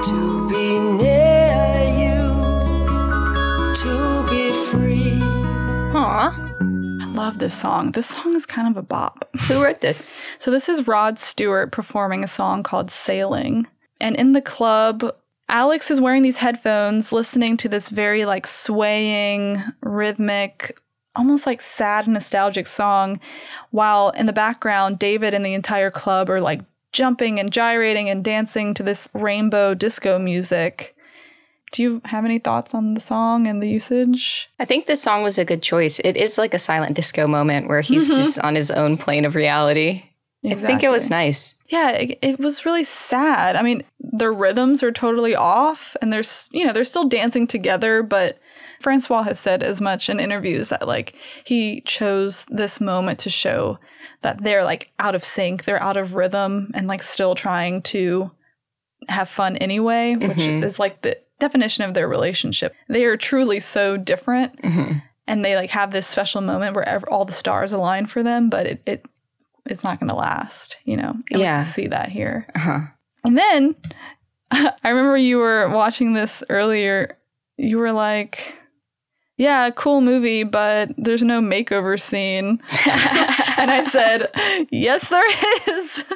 to 0.08 0.48
be 0.50 0.80
near 0.98 1.84
you 2.02 2.20
to 3.76 4.26
be 4.28 4.50
free 4.70 5.20
Aw 5.94 6.34
I 7.00 7.06
love 7.12 7.38
this 7.38 7.54
song. 7.54 7.92
This 7.92 8.08
song 8.08 8.34
is 8.34 8.44
kind 8.44 8.66
of 8.68 8.76
a 8.76 8.82
bop. 8.82 9.28
Who 9.46 9.62
wrote 9.62 9.80
this? 9.80 10.12
So 10.40 10.50
this 10.50 10.68
is 10.68 10.88
Rod 10.88 11.18
Stewart 11.18 11.72
performing 11.72 12.24
a 12.24 12.28
song 12.28 12.62
called 12.62 12.90
Sailing. 12.90 13.66
And 14.00 14.16
in 14.16 14.32
the 14.32 14.40
club, 14.40 15.12
Alex 15.48 15.90
is 15.90 16.00
wearing 16.00 16.22
these 16.22 16.36
headphones, 16.36 17.12
listening 17.12 17.56
to 17.56 17.68
this 17.68 17.88
very 17.88 18.24
like 18.24 18.46
swaying, 18.46 19.62
rhythmic, 19.80 20.78
almost 21.16 21.46
like 21.46 21.60
sad, 21.60 22.06
nostalgic 22.06 22.66
song, 22.66 23.18
while 23.70 24.10
in 24.10 24.26
the 24.26 24.32
background, 24.32 24.98
David 24.98 25.34
and 25.34 25.44
the 25.44 25.54
entire 25.54 25.90
club 25.90 26.28
are 26.28 26.40
like 26.40 26.60
jumping 26.92 27.40
and 27.40 27.50
gyrating 27.50 28.08
and 28.08 28.24
dancing 28.24 28.74
to 28.74 28.82
this 28.82 29.08
rainbow 29.14 29.74
disco 29.74 30.18
music. 30.18 30.94
Do 31.72 31.82
you 31.82 32.02
have 32.06 32.24
any 32.24 32.38
thoughts 32.38 32.74
on 32.74 32.94
the 32.94 33.00
song 33.00 33.46
and 33.46 33.62
the 33.62 33.68
usage? 33.68 34.48
I 34.58 34.64
think 34.64 34.86
this 34.86 35.02
song 35.02 35.22
was 35.22 35.38
a 35.38 35.44
good 35.44 35.62
choice. 35.62 35.98
It 35.98 36.16
is 36.16 36.38
like 36.38 36.54
a 36.54 36.58
silent 36.58 36.94
disco 36.94 37.26
moment 37.26 37.68
where 37.68 37.82
he's 37.82 38.04
mm-hmm. 38.04 38.22
just 38.22 38.38
on 38.38 38.54
his 38.54 38.70
own 38.70 38.96
plane 38.96 39.26
of 39.26 39.34
reality. 39.34 40.04
I 40.44 40.54
think 40.54 40.82
it 40.84 40.88
was 40.90 41.10
nice. 41.10 41.54
Yeah, 41.68 41.90
it, 41.90 42.18
it 42.22 42.38
was 42.38 42.64
really 42.64 42.84
sad. 42.84 43.56
I 43.56 43.62
mean, 43.62 43.82
their 44.00 44.32
rhythms 44.32 44.82
are 44.82 44.92
totally 44.92 45.34
off, 45.34 45.96
and 46.00 46.12
there's 46.12 46.48
you 46.52 46.64
know 46.64 46.72
they're 46.72 46.84
still 46.84 47.08
dancing 47.08 47.46
together. 47.46 48.02
But 48.02 48.38
Francois 48.80 49.24
has 49.24 49.40
said 49.40 49.62
as 49.62 49.80
much 49.80 50.08
in 50.08 50.20
interviews 50.20 50.68
that 50.68 50.86
like 50.86 51.16
he 51.44 51.80
chose 51.82 52.44
this 52.48 52.80
moment 52.80 53.18
to 53.20 53.30
show 53.30 53.78
that 54.22 54.42
they're 54.44 54.64
like 54.64 54.92
out 55.00 55.14
of 55.16 55.24
sync, 55.24 55.64
they're 55.64 55.82
out 55.82 55.96
of 55.96 56.14
rhythm, 56.14 56.70
and 56.74 56.86
like 56.86 57.02
still 57.02 57.34
trying 57.34 57.82
to 57.82 58.30
have 59.08 59.28
fun 59.28 59.56
anyway, 59.56 60.14
which 60.16 60.38
Mhm. 60.38 60.62
is 60.62 60.78
like 60.78 61.02
the 61.02 61.18
definition 61.40 61.84
of 61.84 61.94
their 61.94 62.08
relationship. 62.08 62.74
They 62.88 63.04
are 63.04 63.16
truly 63.16 63.60
so 63.60 63.96
different, 63.96 64.58
hmm 64.64 64.92
and 65.26 65.44
they 65.44 65.56
like 65.56 65.68
have 65.70 65.90
this 65.90 66.06
special 66.06 66.40
moment 66.40 66.74
where 66.74 67.04
all 67.10 67.24
the 67.26 67.32
stars 67.34 67.70
align 67.72 68.06
for 68.06 68.22
them, 68.22 68.48
but 68.48 68.64
it, 68.66 68.82
it 68.86 69.04
it's 69.66 69.84
not 69.84 70.00
going 70.00 70.08
to 70.10 70.14
last, 70.16 70.76
you 70.84 70.96
know. 70.96 71.14
We 71.32 71.40
Yeah. 71.40 71.64
see 71.64 71.86
that 71.88 72.08
here. 72.10 72.46
Uh-huh. 72.54 72.80
And 73.24 73.36
then 73.38 73.74
I 74.50 74.88
remember 74.88 75.16
you 75.16 75.38
were 75.38 75.68
watching 75.68 76.12
this 76.14 76.42
earlier. 76.48 77.18
You 77.56 77.78
were 77.78 77.92
like, 77.92 78.58
"Yeah, 79.36 79.70
cool 79.70 80.00
movie, 80.00 80.42
but 80.44 80.90
there's 80.96 81.22
no 81.22 81.40
makeover 81.40 82.00
scene." 82.00 82.60
and 83.58 83.70
I 83.70 83.84
said, 83.90 84.30
"Yes, 84.70 85.08
there 85.08 85.26
is." 85.78 86.04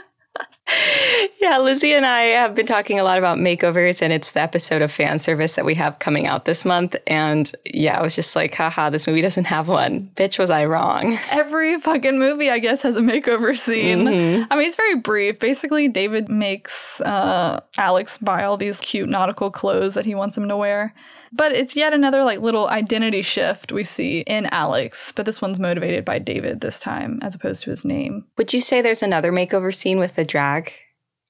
Yeah, 1.40 1.58
Lizzie 1.58 1.92
and 1.92 2.06
I 2.06 2.20
have 2.22 2.54
been 2.54 2.66
talking 2.66 3.00
a 3.00 3.04
lot 3.04 3.18
about 3.18 3.36
makeovers, 3.38 4.00
and 4.00 4.12
it's 4.12 4.30
the 4.30 4.40
episode 4.40 4.80
of 4.80 4.92
fan 4.92 5.18
service 5.18 5.54
that 5.56 5.64
we 5.64 5.74
have 5.74 5.98
coming 5.98 6.26
out 6.26 6.44
this 6.44 6.64
month. 6.64 6.94
And 7.06 7.50
yeah, 7.64 7.98
I 7.98 8.02
was 8.02 8.14
just 8.14 8.36
like, 8.36 8.54
haha, 8.54 8.90
this 8.90 9.06
movie 9.08 9.20
doesn't 9.20 9.44
have 9.46 9.66
one. 9.68 10.10
Bitch, 10.14 10.38
was 10.38 10.50
I 10.50 10.64
wrong? 10.66 11.18
Every 11.30 11.80
fucking 11.80 12.18
movie, 12.18 12.48
I 12.48 12.58
guess, 12.60 12.82
has 12.82 12.96
a 12.96 13.00
makeover 13.00 13.56
scene. 13.56 14.04
Mhm. 14.06 14.46
I 14.50 14.56
mean, 14.56 14.66
it's 14.68 14.76
very 14.76 14.94
brief. 14.96 15.40
Basically, 15.40 15.88
David 15.88 16.28
makes 16.28 17.00
uh, 17.00 17.60
Alex 17.76 18.18
buy 18.18 18.44
all 18.44 18.56
these 18.56 18.78
cute 18.78 19.08
nautical 19.08 19.50
clothes 19.50 19.94
that 19.94 20.06
he 20.06 20.14
wants 20.14 20.38
him 20.38 20.48
to 20.48 20.56
wear. 20.56 20.94
But 21.34 21.52
it's 21.52 21.74
yet 21.74 21.92
another 21.94 22.24
like 22.24 22.40
little 22.40 22.68
identity 22.68 23.22
shift 23.22 23.72
we 23.72 23.84
see 23.84 24.20
in 24.20 24.46
Alex. 24.46 25.12
But 25.16 25.24
this 25.26 25.40
one's 25.40 25.58
motivated 25.58 26.04
by 26.04 26.18
David 26.18 26.60
this 26.60 26.78
time, 26.78 27.18
as 27.22 27.34
opposed 27.34 27.62
to 27.64 27.70
his 27.70 27.84
name. 27.84 28.26
Would 28.36 28.52
you 28.52 28.60
say 28.60 28.82
there's 28.82 29.02
another 29.02 29.32
makeover 29.32 29.74
scene 29.74 29.98
with 29.98 30.14
the 30.14 30.24
drag 30.24 30.72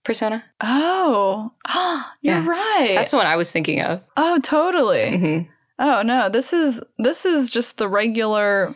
persona? 0.04 0.42
Oh, 0.60 1.52
you're 2.20 2.34
Yeah. 2.34 2.46
right. 2.46 2.92
That's 2.96 3.12
what 3.12 3.26
I 3.26 3.36
was 3.36 3.50
thinking 3.52 3.80
of. 3.80 4.00
oh, 4.16 4.38
totally. 4.40 5.16
hmm 5.16 5.38
Oh 5.78 6.02
no, 6.02 6.28
this 6.28 6.52
is 6.52 6.80
this 6.98 7.24
is 7.24 7.50
just 7.50 7.78
the 7.78 7.88
regular 7.88 8.74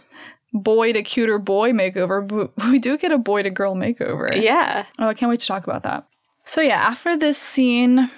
boy 0.53 0.93
to 0.93 1.03
cuter 1.03 1.39
boy 1.39 1.73
makeover. 1.73 2.27
But 2.27 2.53
we 2.71 2.79
do 2.79 2.97
get 2.99 3.13
a 3.13 3.19
boy 3.19 3.43
to 3.43 3.51
girl 3.51 3.75
makeover. 3.75 4.41
Yeah. 4.41 4.87
Oh, 4.99 5.09
I 5.09 5.15
can't 5.15 5.29
wait 5.31 5.41
to 5.41 5.47
talk 5.47 5.67
about 5.67 5.83
that. 5.83 6.07
So 6.45 6.61
yeah, 6.61 6.81
after 6.81 7.17
this 7.17 7.37
scene 7.39 8.09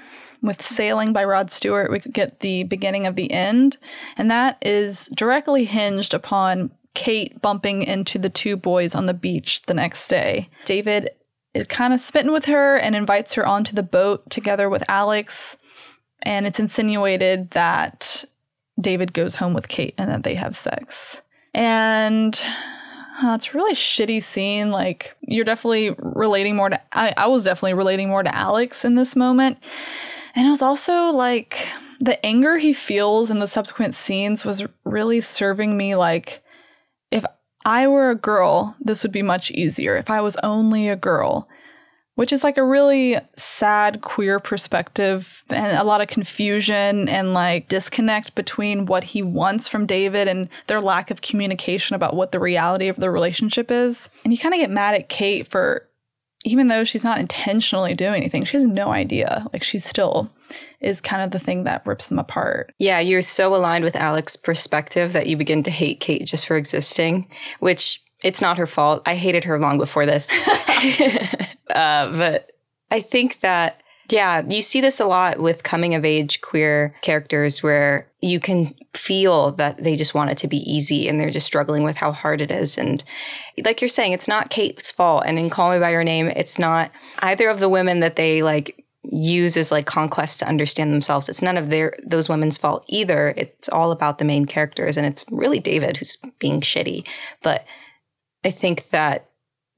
with 0.43 0.63
Sailing 0.63 1.13
by 1.13 1.25
Rod 1.25 1.51
Stewart, 1.51 1.91
we 1.91 1.99
get 1.99 2.41
the 2.41 2.65
beginning 2.65 3.07
of 3.07 3.17
the 3.17 3.31
end, 3.33 3.77
and 4.17 4.31
that 4.31 4.59
is 4.63 5.07
directly 5.15 5.65
hinged 5.65 6.15
upon 6.15 6.71
Kate 6.95 7.41
bumping 7.41 7.83
into 7.83 8.19
the 8.19 8.31
two 8.31 8.57
boys 8.57 8.95
on 8.95 9.07
the 9.07 9.15
beach 9.15 9.63
the 9.67 9.75
next 9.75 10.09
day. 10.09 10.49
David 10.65 11.11
is 11.55 11.67
kind 11.67 11.93
of 11.93 12.01
smitten 12.01 12.33
with 12.33 12.45
her 12.47 12.77
and 12.77 12.95
invites 12.95 13.35
her 13.35 13.47
onto 13.47 13.75
the 13.75 13.83
boat 13.83 14.29
together 14.31 14.69
with 14.69 14.85
Alex, 14.89 15.57
and 16.23 16.47
it's 16.47 16.61
insinuated 16.61 17.51
that 17.53 18.25
David 18.81 19.13
goes 19.13 19.37
home 19.37 19.55
with 19.55 19.69
Kate 19.69 19.95
and 19.99 20.11
that 20.11 20.23
they 20.23 20.35
have 20.35 20.57
sex. 20.57 21.23
And 21.55 22.41
uh, 23.23 23.35
it's 23.35 23.49
a 23.49 23.53
really 23.57 23.75
shitty 23.75 24.23
scene. 24.23 24.71
Like 24.71 25.17
you're 25.21 25.45
definitely 25.45 25.95
relating 25.99 26.55
more 26.55 26.69
to. 26.69 26.81
I, 26.93 27.13
I 27.17 27.27
was 27.27 27.45
definitely 27.45 27.75
relating 27.75 28.09
more 28.09 28.23
to 28.23 28.35
Alex 28.35 28.85
in 28.85 28.95
this 28.95 29.17
moment, 29.17 29.59
and 30.39 30.47
it 30.47 30.51
was 30.51 30.63
also 30.63 31.11
like 31.11 31.67
the 31.99 32.25
anger 32.25 32.59
he 32.59 32.73
feels 32.73 33.29
in 33.29 33.41
the 33.41 33.49
subsequent 33.49 33.97
scenes 33.97 34.45
was 34.45 34.65
really 34.85 35.21
serving 35.21 35.77
me 35.77 35.97
like 35.97 36.45
if 37.11 37.25
I 37.65 37.89
were 37.89 38.11
a 38.11 38.15
girl, 38.15 38.77
this 38.81 39.03
would 39.03 39.11
be 39.11 39.21
much 39.21 39.51
easier. 39.51 39.97
If 39.97 40.11
I 40.11 40.21
was 40.21 40.37
only 40.45 40.89
a 40.89 40.95
girl, 40.95 41.49
which 42.15 42.33
is 42.33 42.45
like 42.45 42.57
a 42.57 42.65
really 42.65 43.17
sad 43.37 44.01
queer 44.01 44.39
perspective 44.39 45.43
and 45.51 45.77
a 45.77 45.83
lot 45.83 46.01
of 46.01 46.07
confusion 46.07 47.09
and 47.09 47.35
like 47.35 47.67
disconnect 47.67 48.37
between 48.37 48.87
what 48.87 49.03
he 49.03 49.23
wants 49.23 49.67
from 49.67 49.87
David 49.87 50.29
and 50.29 50.49
their 50.69 50.81
lack 50.81 51.11
of 51.11 51.21
communication 51.21 51.97
about 51.97 52.15
what 52.15 52.31
the 52.31 52.39
reality 52.39 52.87
of 52.87 52.97
the 52.97 53.11
relationship 53.11 53.73
is. 53.73 54.09
And 54.23 54.33
you 54.33 54.39
kind 54.39 54.55
of 54.55 54.61
get 54.61 54.71
mad 54.71 54.95
at 54.95 55.09
Kate 55.09 55.49
for 55.49 55.88
even 56.45 56.69
though 56.69 56.85
she's 56.85 57.05
not 57.05 57.19
intentionally 57.19 57.95
doing 57.95 58.17
anything, 58.17 58.45
she 58.45 58.57
has 58.57 58.67
no 58.67 58.89
idea. 58.89 59.47
Like 59.53 59.63
she 59.63 59.79
still 59.79 60.31
is 60.81 61.01
kind 61.01 61.23
of 61.23 61.31
the 61.31 61.39
thing 61.39 61.65
that 61.65 61.85
rips 61.87 62.09
them 62.09 62.19
apart. 62.19 62.73
Yeah, 62.79 63.01
you're 63.01 63.23
so 63.23 63.55
aligned 63.55 63.85
with 63.85 63.97
Alex's 63.97 64.37
perspective 64.37 65.13
that 65.13 65.27
you 65.27 65.37
begin 65.37 65.63
to 65.65 65.71
hate 65.71 66.01
Kate 66.01 66.25
just 66.25 66.47
for 66.47 66.57
existing, 66.57 67.29
which 67.61 68.03
it's 68.23 68.41
not 68.41 68.59
her 68.59 68.67
fault. 68.67 69.03
I 69.07 69.15
hated 69.15 69.45
her 69.45 69.59
long 69.59 69.79
before 69.79 70.07
this. 70.07 70.29
uh, 71.75 72.11
but 72.13 72.53
I 72.91 73.01
think 73.01 73.41
that, 73.41 73.83
yeah, 74.11 74.43
you 74.47 74.63
see 74.63 74.81
this 74.81 75.01
a 75.01 75.07
lot 75.07 75.39
with 75.39 75.63
coming 75.63 75.95
of 75.95 76.05
age 76.05 76.41
queer 76.41 76.95
characters 77.03 77.63
where 77.63 78.11
you 78.23 78.41
can 78.41 78.75
feel 78.95 79.53
that 79.53 79.83
they 79.83 79.97
just 79.97 80.15
want 80.15 80.31
it 80.31 80.39
to 80.39 80.49
be 80.49 80.59
easy 80.59 81.09
and 81.09 81.21
they're 81.21 81.31
just 81.31 81.47
struggling 81.47 81.83
with 81.83 81.97
how 81.97 82.13
hard 82.13 82.41
it 82.41 82.51
is. 82.51 82.79
And 82.79 83.05
like 83.65 83.81
you're 83.81 83.89
saying, 83.89 84.13
it's 84.13 84.29
not 84.29 84.51
Kate's 84.51 84.91
fault. 84.91 85.25
And 85.27 85.39
in 85.39 85.51
Call 85.51 85.71
Me 85.71 85.79
By 85.79 85.91
Your 85.91 86.05
Name, 86.05 86.29
it's 86.29 86.59
not 86.59 86.91
either 87.21 87.49
of 87.49 87.61
the 87.61 87.69
women 87.69 88.01
that 88.01 88.17
they 88.17 88.43
like 88.43 88.85
use 89.05 89.57
as 89.57 89.71
like 89.71 89.87
conquest 89.87 90.39
to 90.39 90.49
understand 90.49 90.93
themselves. 90.93 91.29
It's 91.29 91.43
none 91.43 91.57
of 91.57 91.71
their 91.71 91.95
those 92.05 92.29
women's 92.29 92.59
fault 92.59 92.85
either. 92.89 93.35
It's 93.37 93.69
all 93.69 93.93
about 93.93 94.19
the 94.19 94.25
main 94.25 94.47
characters 94.47 94.97
and 94.97 95.07
it's 95.07 95.25
really 95.31 95.61
David 95.61 95.97
who's 95.97 96.17
being 96.39 96.61
shitty. 96.61 97.07
But 97.43 97.65
I 98.45 98.51
think 98.51 98.91
that 98.91 99.28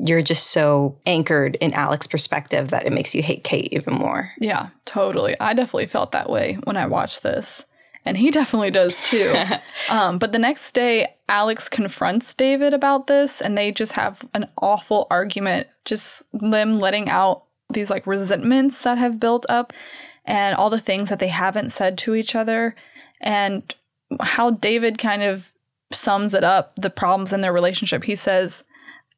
you're 0.05 0.23
just 0.23 0.49
so 0.49 0.97
anchored 1.07 1.57
in 1.57 1.73
Alex's 1.75 2.07
perspective 2.07 2.69
that 2.69 2.87
it 2.87 2.93
makes 2.93 3.15
you 3.15 3.23
hate 3.23 3.45
Kate 3.45 3.69
even 3.73 3.95
more. 3.95 4.33
Yeah, 4.39 4.69
totally. 4.85 5.37
I 5.41 5.53
definitely 5.53 5.87
felt 5.87 6.13
that 6.13 6.31
way 6.31 6.59
when 6.65 6.77
I 6.77 6.87
watched 6.87 7.23
this. 7.23 7.67
And 8.05 8.17
he 8.17 8.31
definitely 8.31 8.71
does 8.71 9.01
too. 9.03 9.35
um, 9.91 10.19
but 10.19 10.33
the 10.33 10.39
next 10.39 10.73
day, 10.73 11.15
Alex 11.29 11.69
confronts 11.69 12.33
David 12.35 12.73
about 12.73 13.07
this, 13.07 13.41
and 13.41 13.57
they 13.57 13.73
just 13.73 13.93
have 13.93 14.25
an 14.35 14.49
awful 14.61 15.07
argument, 15.11 15.67
just 15.85 16.23
them 16.33 16.79
letting 16.79 17.09
out 17.09 17.45
these 17.73 17.91
like 17.91 18.07
resentments 18.07 18.83
that 18.83 18.99
have 18.99 19.21
built 19.21 19.47
up 19.49 19.73
and 20.25 20.57
all 20.57 20.71
the 20.71 20.81
things 20.81 21.09
that 21.09 21.19
they 21.19 21.29
haven't 21.29 21.71
said 21.71 21.97
to 21.99 22.15
each 22.15 22.35
other, 22.35 22.75
and 23.21 23.75
how 24.21 24.51
David 24.51 24.99
kind 24.99 25.23
of 25.23 25.53
sums 25.93 26.35
it 26.35 26.45
up 26.45 26.75
the 26.77 26.91
problems 26.91 27.33
in 27.33 27.41
their 27.41 27.53
relationship. 27.53 28.05
He 28.05 28.17
says, 28.17 28.65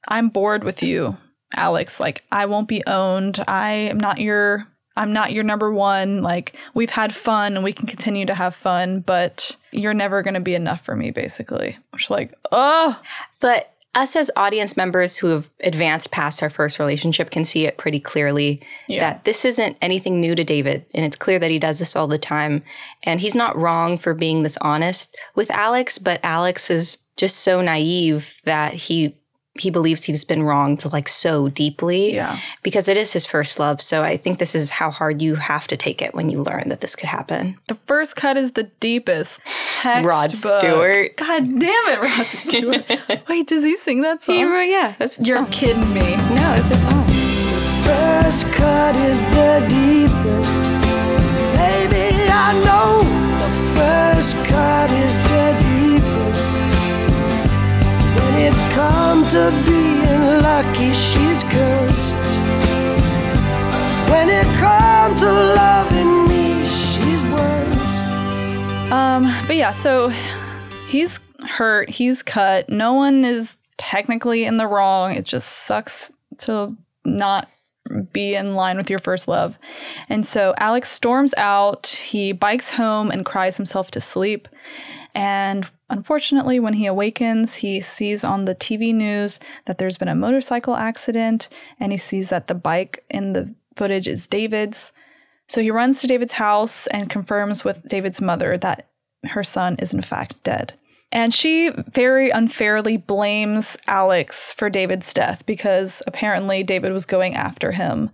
I'm 0.09 0.29
bored 0.29 0.65
with 0.65 0.83
you, 0.83 1.17
Alex. 1.55 2.01
Like, 2.01 2.25
I 2.33 2.47
won't 2.47 2.69
be 2.69 2.83
owned. 2.87 3.43
I 3.49 3.71
am 3.73 3.99
not 3.99 4.19
your 4.19 4.67
I'm 4.95 5.13
not 5.15 5.33
your 5.33 5.43
number 5.45 5.73
one. 5.73 6.23
Like, 6.23 6.55
we've 6.75 6.91
had 6.91 7.15
fun 7.15 7.55
and 7.55 7.65
we 7.65 7.73
can 7.73 7.87
continue 7.87 8.27
to 8.27 8.35
have 8.35 8.55
fun, 8.55 9.01
but 9.01 9.57
you're 9.71 9.95
never 9.95 10.21
going 10.23 10.35
to 10.35 10.41
be 10.41 10.55
enough 10.55 10.85
for 10.85 10.95
me, 10.95 11.11
basically. 11.11 11.79
Which, 11.93 12.11
like, 12.11 12.35
oh, 12.53 13.01
But 13.41 13.73
us 13.95 14.17
as 14.17 14.31
audience 14.37 14.77
members 14.77 15.17
who 15.17 15.29
have 15.29 15.49
advanced 15.65 16.11
past 16.11 16.43
our 16.43 16.51
first 16.51 16.79
relationship 16.79 17.31
can 17.31 17.45
see 17.45 17.67
it 17.67 17.77
pretty 17.79 18.01
clearly 18.01 18.61
Yeah. 18.87 19.01
that 19.01 19.25
this 19.25 19.45
isn't 19.47 19.77
anything 19.83 20.21
new 20.21 20.35
to 20.35 20.45
David. 20.45 20.85
And 20.95 21.05
it's 21.07 21.17
clear 21.17 21.39
that 21.39 21.51
he 21.51 21.59
does 21.59 21.79
this 21.79 21.95
all 21.97 22.07
the 22.07 22.19
time. 22.19 22.63
And 23.03 23.19
he's 23.21 23.35
not 23.35 23.57
wrong 23.57 23.97
for 23.99 24.13
being 24.15 24.43
this 24.43 24.59
honest 24.63 25.15
with 25.35 25.51
Alex, 25.51 25.99
but 25.99 26.21
Alex 26.23 26.71
is 26.71 26.99
just 27.17 27.37
so 27.41 27.61
naive 27.63 28.37
that 28.45 28.75
he 28.75 29.15
he 29.59 29.69
believes 29.71 30.03
he's 30.05 30.25
been 30.25 30.43
wronged 30.45 30.83
like 30.93 31.09
so 31.09 31.49
deeply. 31.49 32.15
Yeah. 32.15 32.39
Because 32.63 32.89
it 32.89 32.97
is 32.97 33.13
his 33.13 33.27
first 33.27 33.59
love. 33.59 33.83
So 33.83 34.03
I 34.03 34.17
think 34.17 34.39
this 34.39 34.55
is 34.55 34.71
how 34.71 34.91
hard 34.91 35.21
you 35.21 35.35
have 35.35 35.67
to 35.69 35.77
take 35.77 36.01
it 36.01 36.15
when 36.15 36.31
you 36.31 36.43
learn 36.43 36.69
that 36.71 36.81
this 36.81 36.97
could 36.97 37.09
happen. 37.11 37.59
The 37.69 37.75
first 37.75 38.17
cut 38.17 38.37
is 38.39 38.53
the 38.53 38.65
deepest. 38.81 39.41
Rod 39.85 40.31
Stewart. 40.31 41.17
God 41.17 41.45
damn 41.59 41.89
it, 41.89 42.01
Rod 42.01 42.27
Stewart. 42.29 43.29
Wait, 43.29 43.47
does 43.49 43.63
he 43.63 43.77
sing 43.77 44.01
that 44.03 44.23
song? 44.23 44.39
yeah, 44.39 44.95
that's 44.99 45.17
his 45.17 45.27
You're 45.27 45.39
song. 45.39 45.51
kidding 45.51 45.93
me. 45.93 46.17
No, 46.35 46.55
it's 46.57 46.69
his 46.69 46.81
song. 46.83 47.07
First 47.85 48.47
cut 48.55 48.95
is 48.97 49.23
the 49.25 49.59
deepest. 49.69 50.55
Baby, 51.59 52.17
I 52.31 52.53
know 52.65 53.03
the 53.43 53.51
first 53.77 54.37
cut 54.47 54.91
To 59.33 59.51
being 59.65 60.43
lucky, 60.43 60.93
she's 60.93 61.43
cursed. 61.45 62.13
When 64.11 64.29
it 64.29 64.45
comes 64.59 65.21
to 65.23 65.33
loving 65.33 66.29
me, 66.29 66.63
she's. 66.65 67.23
Um, 68.93 69.23
but 69.47 69.57
yeah, 69.57 69.71
so 69.71 70.11
he's 70.89 71.19
hurt, 71.47 71.89
he's 71.89 72.23
cut. 72.23 72.69
No 72.69 72.93
one 72.93 73.25
is 73.25 73.57
technically 73.79 74.45
in 74.45 74.59
the 74.59 74.67
wrong. 74.67 75.15
It 75.15 75.25
just 75.25 75.49
sucks 75.49 76.13
to 76.39 76.77
not 77.07 77.49
be 78.13 78.35
in 78.35 78.55
line 78.55 78.77
with 78.77 78.91
your 78.91 78.99
first 78.99 79.29
love. 79.29 79.59
And 80.11 80.27
so 80.27 80.53
Alex 80.59 80.91
storms 80.91 81.33
out, 81.39 81.87
he 81.87 82.33
bikes 82.33 82.71
home 82.71 83.11
and 83.11 83.25
cries 83.25 83.57
himself 83.57 83.91
to 83.93 84.01
sleep. 84.01 84.47
And 85.15 85.67
unfortunately, 85.93 86.59
when 86.59 86.73
he 86.75 86.87
awakens, 86.87 87.57
he 87.57 87.81
sees 87.81 88.25
on 88.25 88.47
the 88.47 88.55
TV 88.55 88.95
news 88.95 89.39
that 89.67 89.79
there's 89.79 89.99
been 89.99 90.09
a 90.09 90.15
motorcycle 90.15 90.75
accident 90.75 91.49
and 91.79 91.93
he 91.93 91.99
sees 91.99 92.31
that 92.31 92.49
the 92.49 92.55
bike 92.55 93.05
in 93.11 93.35
the 93.35 93.55
footage 93.77 94.09
is 94.09 94.27
David's. 94.27 94.93
So 95.49 95.61
he 95.61 95.71
runs 95.71 96.01
to 96.01 96.07
David's 96.07 96.33
house 96.33 96.87
and 96.89 97.11
confirms 97.11 97.63
with 97.63 97.87
David's 97.89 98.21
mother 98.21 98.57
that 98.59 98.89
her 99.25 99.45
son 99.45 99.77
is 99.79 99.93
in 99.93 100.03
fact 100.03 100.43
dead. 100.43 100.75
And 101.13 101.35
she 101.35 101.71
very 101.93 102.31
unfairly 102.31 102.97
blames 102.97 103.77
Alex 103.87 104.51
for 104.53 104.71
David's 104.71 105.13
death 105.13 105.45
because 105.45 106.03
apparently 106.07 106.63
David 106.63 106.93
was 106.93 107.05
going 107.05 107.35
after 107.35 107.71
him 107.71 108.11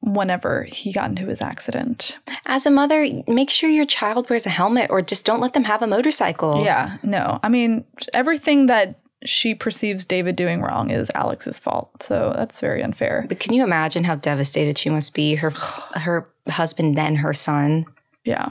whenever 0.00 0.64
he 0.64 0.92
got 0.92 1.10
into 1.10 1.26
his 1.26 1.42
accident. 1.42 2.18
As 2.46 2.66
a 2.66 2.70
mother, 2.70 3.06
make 3.28 3.50
sure 3.50 3.68
your 3.68 3.84
child 3.84 4.30
wears 4.30 4.46
a 4.46 4.50
helmet 4.50 4.90
or 4.90 5.02
just 5.02 5.26
don't 5.26 5.40
let 5.40 5.52
them 5.52 5.64
have 5.64 5.82
a 5.82 5.86
motorcycle. 5.86 6.64
Yeah, 6.64 6.96
no. 7.02 7.38
I 7.42 7.48
mean, 7.48 7.84
everything 8.14 8.66
that 8.66 8.98
she 9.24 9.54
perceives 9.54 10.04
David 10.04 10.36
doing 10.36 10.62
wrong 10.62 10.90
is 10.90 11.10
Alex's 11.14 11.58
fault. 11.58 12.02
So 12.02 12.32
that's 12.34 12.60
very 12.60 12.82
unfair. 12.82 13.26
But 13.28 13.40
can 13.40 13.52
you 13.52 13.62
imagine 13.62 14.04
how 14.04 14.16
devastated 14.16 14.78
she 14.78 14.88
must 14.88 15.12
be? 15.14 15.34
Her 15.34 15.50
her 15.94 16.28
husband, 16.48 16.96
then 16.96 17.16
her 17.16 17.34
son. 17.34 17.84
Yeah. 18.24 18.50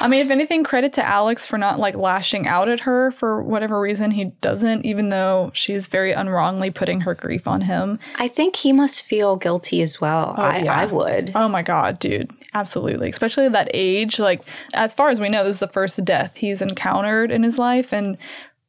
I 0.00 0.08
mean, 0.08 0.24
if 0.24 0.30
anything, 0.30 0.64
credit 0.64 0.92
to 0.94 1.06
Alex 1.06 1.46
for 1.46 1.58
not 1.58 1.78
like 1.78 1.96
lashing 1.96 2.46
out 2.46 2.68
at 2.68 2.80
her 2.80 3.10
for 3.10 3.42
whatever 3.42 3.80
reason 3.80 4.10
he 4.10 4.26
doesn't, 4.40 4.84
even 4.84 5.08
though 5.08 5.50
she's 5.54 5.86
very 5.86 6.12
unwrongly 6.12 6.70
putting 6.70 7.02
her 7.02 7.14
grief 7.14 7.46
on 7.46 7.62
him. 7.62 7.98
I 8.16 8.28
think 8.28 8.56
he 8.56 8.72
must 8.72 9.02
feel 9.02 9.36
guilty 9.36 9.82
as 9.82 10.00
well. 10.00 10.34
Oh, 10.36 10.42
I, 10.42 10.58
yeah. 10.58 10.74
I 10.74 10.86
would. 10.86 11.32
Oh 11.34 11.48
my 11.48 11.62
God, 11.62 11.98
dude. 11.98 12.30
Absolutely. 12.54 13.08
Especially 13.08 13.46
at 13.46 13.52
that 13.52 13.70
age. 13.74 14.18
Like, 14.18 14.42
as 14.74 14.94
far 14.94 15.10
as 15.10 15.20
we 15.20 15.28
know, 15.28 15.44
this 15.44 15.56
is 15.56 15.60
the 15.60 15.66
first 15.68 16.04
death 16.04 16.36
he's 16.36 16.62
encountered 16.62 17.30
in 17.30 17.42
his 17.42 17.58
life. 17.58 17.92
And 17.92 18.16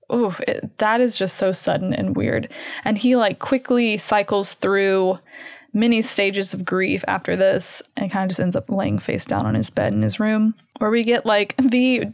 oh, 0.10 0.36
that 0.78 1.02
is 1.02 1.16
just 1.16 1.36
so 1.36 1.52
sudden 1.52 1.94
and 1.94 2.16
weird. 2.16 2.52
And 2.84 2.98
he 2.98 3.16
like 3.16 3.40
quickly 3.40 3.98
cycles 3.98 4.54
through 4.54 5.20
many 5.76 6.02
stages 6.02 6.54
of 6.54 6.66
grief 6.66 7.04
after 7.08 7.36
this 7.36 7.84
and 7.98 8.10
kind 8.10 8.24
of 8.24 8.30
just 8.30 8.40
ends 8.40 8.56
up 8.56 8.70
laying 8.70 8.98
face 8.98 9.26
down 9.26 9.46
on 9.46 9.54
his 9.54 9.70
bed 9.70 9.94
in 9.94 10.02
his 10.02 10.20
room 10.20 10.56
where 10.80 10.90
we 10.90 11.04
get 11.04 11.26
like 11.26 11.56
the 11.58 12.06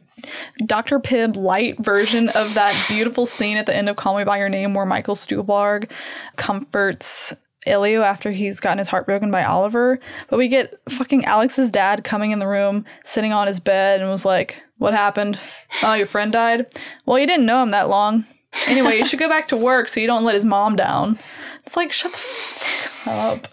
Dr. 0.66 1.00
Pibb 1.00 1.36
light 1.36 1.80
version 1.80 2.30
of 2.30 2.54
that 2.56 2.76
beautiful 2.90 3.26
scene 3.26 3.58
at 3.58 3.68
the 3.68 3.76
end 3.76 3.88
of 3.88 3.96
Call 3.96 4.18
Me 4.18 4.24
By 4.24 4.40
Your 4.40 4.50
Name 4.50 4.74
where 4.74 4.86
Michael 4.86 5.16
Stuhlbarg 5.16 5.90
comforts 6.36 7.34
Elio 7.68 8.02
after 8.02 8.32
he's 8.32 8.60
gotten 8.60 8.80
his 8.80 8.88
heart 8.88 9.06
broken 9.06 9.30
by 9.30 9.44
Oliver. 9.44 10.00
But 10.30 10.38
we 10.38 10.48
get 10.48 10.74
fucking 10.90 11.26
Alex's 11.26 11.70
dad 11.70 12.04
coming 12.04 12.32
in 12.32 12.40
the 12.40 12.48
room, 12.48 12.86
sitting 13.04 13.34
on 13.34 13.46
his 13.46 13.60
bed, 13.60 14.02
and 14.02 14.10
was 14.10 14.26
like, 14.26 14.64
What 14.80 14.94
happened? 14.94 15.40
Oh, 15.84 15.94
your 15.94 16.08
friend 16.08 16.32
died? 16.32 16.66
Well, 17.06 17.20
you 17.20 17.28
didn't 17.28 17.46
know 17.46 17.62
him 17.62 17.70
that 17.70 17.88
long. 17.90 18.26
Anyway, 18.68 18.98
you 18.98 19.06
should 19.06 19.20
go 19.20 19.30
back 19.30 19.48
to 19.48 19.56
work 19.56 19.88
so 19.88 20.00
you 20.00 20.08
don't 20.08 20.26
let 20.26 20.36
his 20.36 20.44
mom 20.44 20.76
down. 20.76 21.18
It's 21.66 21.76
like, 21.78 21.92
shut 21.92 22.12
the 22.14 22.18
fuck 22.20 23.08
up. 23.14 23.48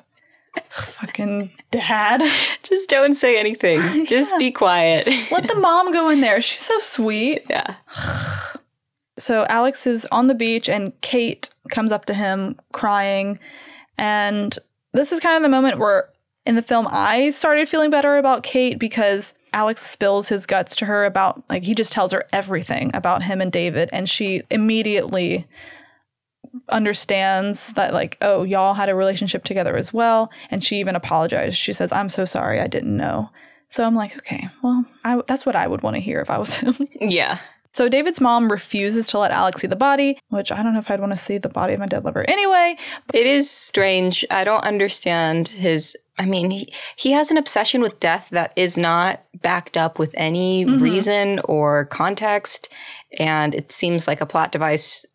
Fucking 0.71 1.53
dad. 1.71 2.23
Just 2.63 2.89
don't 2.89 3.15
say 3.15 3.39
anything. 3.39 4.05
Just 4.07 4.37
be 4.39 4.51
quiet. 4.51 5.07
Let 5.31 5.47
the 5.47 5.55
mom 5.55 5.93
go 5.93 6.11
in 6.11 6.21
there. 6.21 6.41
She's 6.41 6.61
so 6.61 6.79
sweet. 6.79 7.45
yeah. 7.49 7.75
So 9.19 9.45
Alex 9.49 9.85
is 9.85 10.07
on 10.13 10.29
the 10.29 10.35
beach 10.35 10.69
and 10.69 10.93
Kate 11.01 11.51
comes 11.71 11.91
up 11.91 12.05
to 12.05 12.15
him 12.15 12.55
crying. 12.71 13.41
And 13.99 14.57
this 14.93 15.11
is 15.11 15.19
kind 15.19 15.37
of 15.37 15.43
the 15.43 15.49
moment 15.49 15.81
where 15.81 16.09
in 16.47 16.55
the 16.55 16.63
film 16.63 16.87
I 16.89 17.31
started 17.31 17.69
feeling 17.69 17.91
better 17.91 18.17
about 18.17 18.45
Kate 18.45 18.79
because 18.79 19.35
Alex 19.53 19.85
spills 19.85 20.29
his 20.29 20.47
guts 20.47 20.77
to 20.77 20.85
her 20.85 21.05
about, 21.05 21.43
like, 21.51 21.65
he 21.65 21.75
just 21.75 21.93
tells 21.93 22.13
her 22.13 22.27
everything 22.33 22.93
about 22.95 23.25
him 23.25 23.41
and 23.41 23.51
David. 23.51 23.89
And 23.93 24.09
she 24.09 24.43
immediately 24.53 25.49
understands 26.69 27.73
that, 27.75 27.93
like, 27.93 28.19
oh, 28.21 28.43
y'all 28.43 28.75
had 28.75 28.89
a 28.89 28.95
relationship 28.95 29.45
together 29.45 29.77
as 29.77 29.93
well. 29.93 30.31
And 30.51 30.63
she 30.63 30.79
even 30.81 30.97
apologized. 30.97 31.57
She 31.57 31.73
says, 31.73 31.93
I'm 31.93 32.09
so 32.09 32.25
sorry. 32.25 32.61
I 32.61 32.67
didn't 32.67 32.97
know. 32.97 33.31
So 33.69 33.85
I'm 33.85 33.95
like, 33.95 34.17
okay, 34.17 34.49
well, 34.63 34.85
I, 35.05 35.21
that's 35.27 35.45
what 35.45 35.57
I 35.57 35.67
would 35.67 35.83
want 35.83 35.97
to 35.97 36.01
hear 36.01 36.21
if 36.21 36.31
I 36.31 36.39
was 36.39 36.55
him. 36.55 36.75
Yeah. 37.01 37.39
So 37.75 37.89
David's 37.89 38.21
mom 38.21 38.51
refuses 38.51 39.07
to 39.09 39.19
let 39.19 39.31
Alex 39.31 39.61
see 39.61 39.69
the 39.69 39.77
body, 39.77 40.19
which 40.31 40.51
I 40.51 40.63
don't 40.63 40.73
know 40.73 40.81
if 40.81 40.91
I'd 40.91 41.01
want 41.01 41.13
to 41.13 41.17
see 41.17 41.39
the 41.39 41.49
body 41.49 41.75
of 41.75 41.79
my 41.79 41.87
dead 41.87 42.05
lover 42.05 42.25
anyway. 42.27 42.77
It 43.15 43.27
is 43.27 43.49
strange. 43.49 44.25
I 44.31 44.43
don't 44.43 44.65
understand 44.65 45.49
his. 45.49 45.97
I 46.19 46.27
mean, 46.27 46.51
he, 46.51 46.73
he 46.97 47.13
has 47.13 47.31
an 47.31 47.37
obsession 47.37 47.81
with 47.81 48.01
death 48.01 48.29
that 48.33 48.53
is 48.57 48.77
not 48.77 49.23
backed 49.43 49.77
up 49.77 49.99
with 49.99 50.13
any 50.15 50.65
mm-hmm. 50.65 50.83
reason 50.83 51.41
or 51.45 51.85
context. 51.85 52.69
And 53.17 53.55
it 53.55 53.71
seems 53.71 54.09
like 54.09 54.21
a 54.21 54.27
plot 54.27 54.51
device 54.51 55.07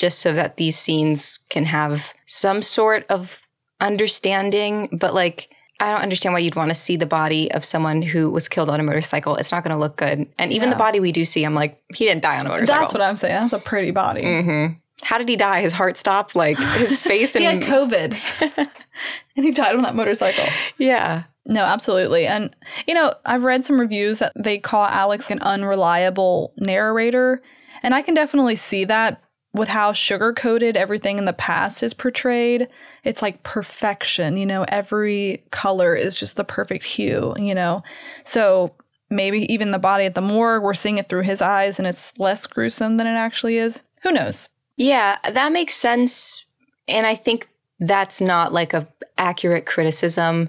just 0.00 0.20
so 0.20 0.32
that 0.32 0.56
these 0.56 0.78
scenes 0.78 1.38
can 1.50 1.64
have 1.66 2.12
some 2.26 2.62
sort 2.62 3.04
of 3.10 3.42
understanding. 3.80 4.88
But 4.92 5.14
like, 5.14 5.50
I 5.78 5.90
don't 5.90 6.00
understand 6.02 6.32
why 6.32 6.38
you'd 6.40 6.56
want 6.56 6.70
to 6.70 6.74
see 6.74 6.96
the 6.96 7.06
body 7.06 7.50
of 7.52 7.64
someone 7.64 8.02
who 8.02 8.30
was 8.30 8.48
killed 8.48 8.70
on 8.70 8.80
a 8.80 8.82
motorcycle. 8.82 9.36
It's 9.36 9.52
not 9.52 9.62
going 9.62 9.74
to 9.74 9.78
look 9.80 9.96
good. 9.96 10.26
And 10.38 10.52
even 10.52 10.70
the 10.70 10.76
body 10.76 11.00
we 11.00 11.12
do 11.12 11.24
see, 11.24 11.44
I'm 11.44 11.54
like, 11.54 11.80
he 11.94 12.04
didn't 12.04 12.22
die 12.22 12.38
on 12.38 12.46
a 12.46 12.48
motorcycle. 12.48 12.80
That's 12.82 12.94
what 12.94 13.02
I'm 13.02 13.16
saying. 13.16 13.34
That's 13.34 13.52
a 13.52 13.58
pretty 13.58 13.90
body. 13.90 14.22
hmm 14.42 14.66
How 15.02 15.18
did 15.18 15.28
he 15.28 15.36
die? 15.36 15.60
His 15.62 15.72
heart 15.72 15.96
stopped. 15.96 16.34
Like 16.34 16.58
his 16.58 16.96
face 16.96 17.34
and 17.36 17.44
He 17.44 17.50
had 17.50 17.62
COVID 17.62 18.68
and 19.36 19.44
he 19.44 19.52
died 19.52 19.76
on 19.76 19.82
that 19.82 19.94
motorcycle. 19.94 20.44
yeah. 20.78 21.24
No, 21.46 21.64
absolutely. 21.64 22.26
And, 22.26 22.54
you 22.86 22.94
know, 22.94 23.12
I've 23.24 23.44
read 23.44 23.64
some 23.64 23.80
reviews 23.80 24.18
that 24.20 24.32
they 24.36 24.58
call 24.58 24.84
Alex 24.84 25.30
an 25.30 25.40
unreliable 25.40 26.52
narrator. 26.58 27.42
And 27.82 27.94
I 27.94 28.02
can 28.02 28.14
definitely 28.14 28.56
see 28.56 28.84
that 28.84 29.22
with 29.52 29.68
how 29.68 29.92
sugar 29.92 30.32
coated 30.32 30.76
everything 30.76 31.18
in 31.18 31.24
the 31.24 31.32
past 31.32 31.82
is 31.82 31.92
portrayed. 31.92 32.68
It's 33.02 33.22
like 33.22 33.42
perfection, 33.42 34.36
you 34.36 34.46
know, 34.46 34.64
every 34.68 35.42
color 35.50 35.94
is 35.94 36.16
just 36.16 36.36
the 36.36 36.44
perfect 36.44 36.84
hue, 36.84 37.34
you 37.36 37.54
know. 37.54 37.82
So 38.24 38.74
maybe 39.10 39.52
even 39.52 39.72
the 39.72 39.78
body 39.78 40.04
at 40.04 40.14
the 40.14 40.20
morgue, 40.20 40.62
we're 40.62 40.74
seeing 40.74 40.98
it 40.98 41.08
through 41.08 41.22
his 41.22 41.42
eyes 41.42 41.78
and 41.78 41.88
it's 41.88 42.16
less 42.18 42.46
gruesome 42.46 42.96
than 42.96 43.08
it 43.08 43.16
actually 43.16 43.56
is. 43.56 43.82
Who 44.02 44.12
knows? 44.12 44.48
Yeah, 44.76 45.18
that 45.28 45.52
makes 45.52 45.74
sense. 45.74 46.44
And 46.86 47.06
I 47.06 47.16
think 47.16 47.48
that's 47.80 48.20
not 48.20 48.52
like 48.52 48.72
a 48.72 48.86
accurate 49.18 49.66
criticism 49.66 50.48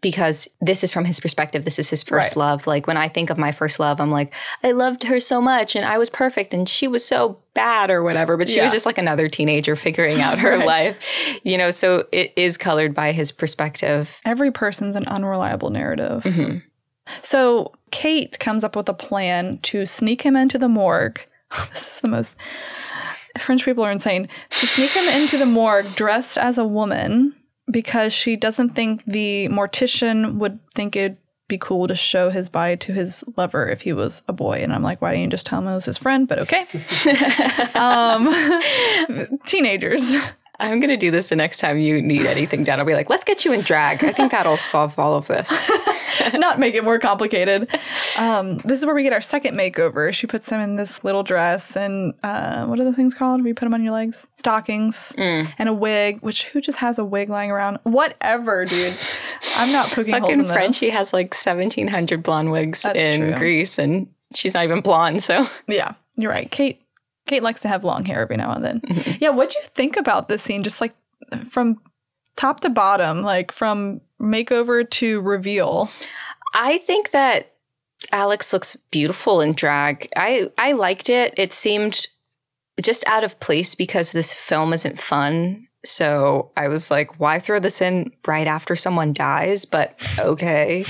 because 0.00 0.48
this 0.60 0.82
is 0.82 0.90
from 0.90 1.04
his 1.04 1.20
perspective. 1.20 1.64
This 1.64 1.78
is 1.78 1.90
his 1.90 2.02
first 2.02 2.28
Right. 2.30 2.36
love. 2.36 2.66
Like 2.66 2.86
when 2.86 2.96
I 2.96 3.08
think 3.08 3.30
of 3.30 3.36
my 3.38 3.52
first 3.52 3.78
love, 3.78 4.00
I'm 4.00 4.10
like, 4.10 4.32
I 4.64 4.70
loved 4.72 5.02
her 5.04 5.20
so 5.20 5.40
much 5.42 5.76
and 5.76 5.84
I 5.84 5.98
was 5.98 6.08
perfect 6.08 6.54
and 6.54 6.68
she 6.68 6.88
was 6.88 7.04
so 7.04 7.38
bad 7.54 7.90
or 7.90 8.02
whatever. 8.02 8.36
But 8.36 8.48
she 8.48 8.56
Yeah. 8.56 8.64
was 8.64 8.72
just 8.72 8.86
like 8.86 8.98
another 8.98 9.28
teenager 9.28 9.76
figuring 9.76 10.20
out 10.22 10.38
her 10.40 10.58
Right. 10.58 10.66
life. 10.66 11.40
You 11.42 11.58
know, 11.58 11.70
so 11.70 12.06
it 12.12 12.32
is 12.36 12.56
colored 12.56 12.94
by 12.94 13.12
his 13.12 13.30
perspective. 13.32 14.20
Every 14.24 14.50
person's 14.50 14.96
an 14.96 15.06
unreliable 15.06 15.70
narrative. 15.70 16.22
Mhm. 16.22 16.62
So 17.22 17.72
Kate 17.90 18.38
comes 18.38 18.62
up 18.64 18.76
with 18.76 18.88
a 18.88 18.94
plan 18.94 19.58
to 19.62 19.84
sneak 19.84 20.22
him 20.22 20.36
into 20.36 20.58
the 20.58 20.68
morgue. 20.68 21.20
this 21.72 21.88
is 21.96 22.00
the 22.00 22.08
most. 22.08 22.36
French 23.38 23.64
people 23.64 23.84
are 23.84 23.90
insane. 23.92 24.28
To 24.50 24.66
sneak 24.66 24.90
him 24.90 25.08
into 25.08 25.38
the 25.38 25.46
morgue 25.46 25.86
dressed 25.94 26.36
as 26.38 26.58
a 26.58 26.64
woman 26.64 27.34
because 27.70 28.12
she 28.12 28.36
doesn't 28.36 28.70
think 28.70 29.04
the 29.06 29.48
mortician 29.48 30.34
would 30.34 30.58
think 30.74 30.96
it'd 30.96 31.16
be 31.48 31.58
cool 31.58 31.88
to 31.88 31.94
show 31.94 32.30
his 32.30 32.48
body 32.48 32.76
to 32.78 32.92
his 32.92 33.22
lover 33.36 33.68
if 33.68 33.82
he 33.82 33.92
was 33.92 34.22
a 34.28 34.32
boy. 34.32 34.62
And 34.62 34.72
I'm 34.72 34.82
like, 34.82 35.02
why 35.02 35.10
didn't 35.10 35.24
you 35.24 35.28
just 35.28 35.46
tell 35.46 35.58
him 35.58 35.68
it 35.68 35.74
was 35.74 35.84
his 35.84 35.98
friend? 35.98 36.26
But 36.26 36.38
okay. 36.38 36.66
um, 37.74 39.38
teenagers. 39.44 40.14
I'm 40.60 40.78
gonna 40.78 40.96
do 40.96 41.10
this 41.10 41.30
the 41.30 41.36
next 41.36 41.58
time 41.58 41.78
you 41.78 42.02
need 42.02 42.26
anything 42.26 42.64
done. 42.64 42.78
I'll 42.78 42.84
be 42.84 42.94
like, 42.94 43.08
let's 43.08 43.24
get 43.24 43.44
you 43.44 43.52
in 43.52 43.62
drag. 43.62 44.04
I 44.04 44.12
think 44.12 44.30
that'll 44.30 44.58
solve 44.58 44.98
all 44.98 45.14
of 45.14 45.26
this. 45.26 45.50
Not 46.34 46.58
make 46.58 46.74
it 46.74 46.84
more 46.84 46.98
complicated. 46.98 47.68
Um, 48.18 48.58
this 48.58 48.78
is 48.80 48.86
where 48.86 48.94
we 48.94 49.02
get 49.02 49.12
our 49.12 49.20
second 49.20 49.56
makeover. 49.56 50.12
She 50.12 50.26
puts 50.26 50.48
him 50.48 50.60
in 50.60 50.76
this 50.76 51.02
little 51.04 51.22
dress 51.22 51.76
and 51.76 52.14
uh, 52.22 52.64
what 52.66 52.78
are 52.80 52.84
those 52.84 52.96
things 52.96 53.14
called? 53.14 53.40
Where 53.40 53.48
you 53.48 53.54
put 53.54 53.66
them 53.66 53.74
on 53.74 53.82
your 53.82 53.92
legs? 53.92 54.26
Stockings 54.36 55.12
Mm. 55.18 55.52
and 55.58 55.68
a 55.68 55.72
wig. 55.72 56.20
Which 56.20 56.44
who 56.46 56.60
just 56.60 56.78
has 56.78 56.98
a 56.98 57.04
wig 57.04 57.28
lying 57.28 57.50
around? 57.50 57.78
Whatever, 57.84 58.64
dude. 58.64 58.94
I'm 59.56 59.72
not 59.72 59.88
poking 59.88 60.12
holes 60.14 60.22
Fucking 60.24 60.38
in 60.40 60.44
this. 60.46 60.52
Frenchy 60.52 60.90
has 60.90 61.12
like 61.12 61.34
1,700 61.34 62.22
blonde 62.22 62.50
wigs 62.52 62.82
That's 62.82 62.98
in 62.98 63.20
true. 63.20 63.32
Grease, 63.38 63.78
and 63.78 64.06
she's 64.34 64.54
not 64.54 64.64
even 64.64 64.80
blonde. 64.80 65.22
So 65.22 65.44
Yeah, 65.68 65.92
you're 66.16 66.30
right. 66.30 66.50
Kate 66.50 66.82
Kate 67.26 67.42
likes 67.42 67.60
to 67.62 67.68
have 67.68 67.84
long 67.84 68.04
hair 68.04 68.20
every 68.22 68.36
now 68.36 68.52
and 68.52 68.64
then. 68.64 68.80
Mm-hmm. 68.80 69.12
Yeah, 69.20 69.28
what 69.30 69.50
do 69.50 69.58
you 69.58 69.64
think 69.66 69.96
about 69.96 70.28
this 70.28 70.42
scene? 70.42 70.62
Just 70.62 70.80
like 70.80 70.94
from 71.48 71.78
top 72.36 72.60
to 72.60 72.70
bottom, 72.70 73.22
like 73.22 73.52
from 73.52 74.00
makeover 74.20 74.88
to 74.88 75.20
reveal. 75.20 75.90
I 76.54 76.78
think 76.78 77.10
that 77.10 77.52
Alex 78.12 78.52
looks 78.52 78.76
beautiful 78.90 79.40
in 79.40 79.52
drag. 79.52 80.08
I 80.16 80.50
I 80.58 80.72
liked 80.72 81.08
it. 81.08 81.34
It 81.36 81.52
seemed 81.52 82.06
just 82.80 83.06
out 83.06 83.24
of 83.24 83.38
place 83.40 83.74
because 83.74 84.12
this 84.12 84.34
film 84.34 84.72
isn't 84.72 85.00
fun. 85.00 85.66
So 85.84 86.50
I 86.56 86.68
was 86.68 86.90
like, 86.90 87.18
why 87.18 87.38
throw 87.38 87.58
this 87.58 87.80
in 87.80 88.12
right 88.26 88.46
after 88.46 88.76
someone 88.76 89.12
dies? 89.12 89.64
But 89.64 90.02
okay. 90.18 90.84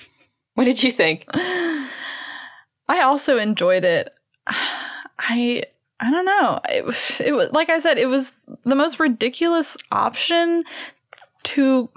what 0.54 0.64
did 0.64 0.82
you 0.82 0.90
think? 0.90 1.24
I 1.32 3.00
also 3.02 3.38
enjoyed 3.38 3.84
it. 3.84 4.12
I 4.46 5.62
I 6.00 6.10
don't 6.10 6.24
know. 6.24 6.60
It 6.72 6.84
was 6.84 7.20
it 7.20 7.32
was 7.32 7.50
like 7.52 7.68
I 7.68 7.78
said, 7.78 7.98
it 7.98 8.08
was 8.08 8.32
the 8.64 8.74
most 8.74 8.98
ridiculous 8.98 9.76
option 9.92 10.64
to 11.44 11.90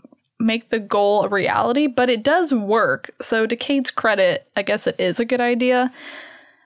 make 0.43 0.69
the 0.69 0.79
goal 0.79 1.23
a 1.23 1.27
reality, 1.29 1.87
but 1.87 2.09
it 2.09 2.21
does 2.23 2.53
work. 2.53 3.09
So 3.21 3.45
to 3.47 3.55
Kate's 3.55 3.91
credit, 3.91 4.47
I 4.55 4.61
guess 4.61 4.85
it 4.85 4.95
is 4.99 5.19
a 5.19 5.25
good 5.25 5.41
idea. 5.41 5.91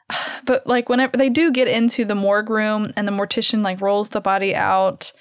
But 0.46 0.66
like 0.66 0.88
whenever 0.88 1.18
they 1.18 1.30
do 1.30 1.52
get 1.52 1.68
into 1.68 2.06
the 2.06 2.16
morgue 2.16 2.50
room 2.50 2.94
and 2.96 3.06
the 3.08 3.12
mortician 3.12 3.62
like 3.62 3.82
rolls 3.82 4.10
the 4.10 4.22
body 4.22 4.56
out, 4.56 5.12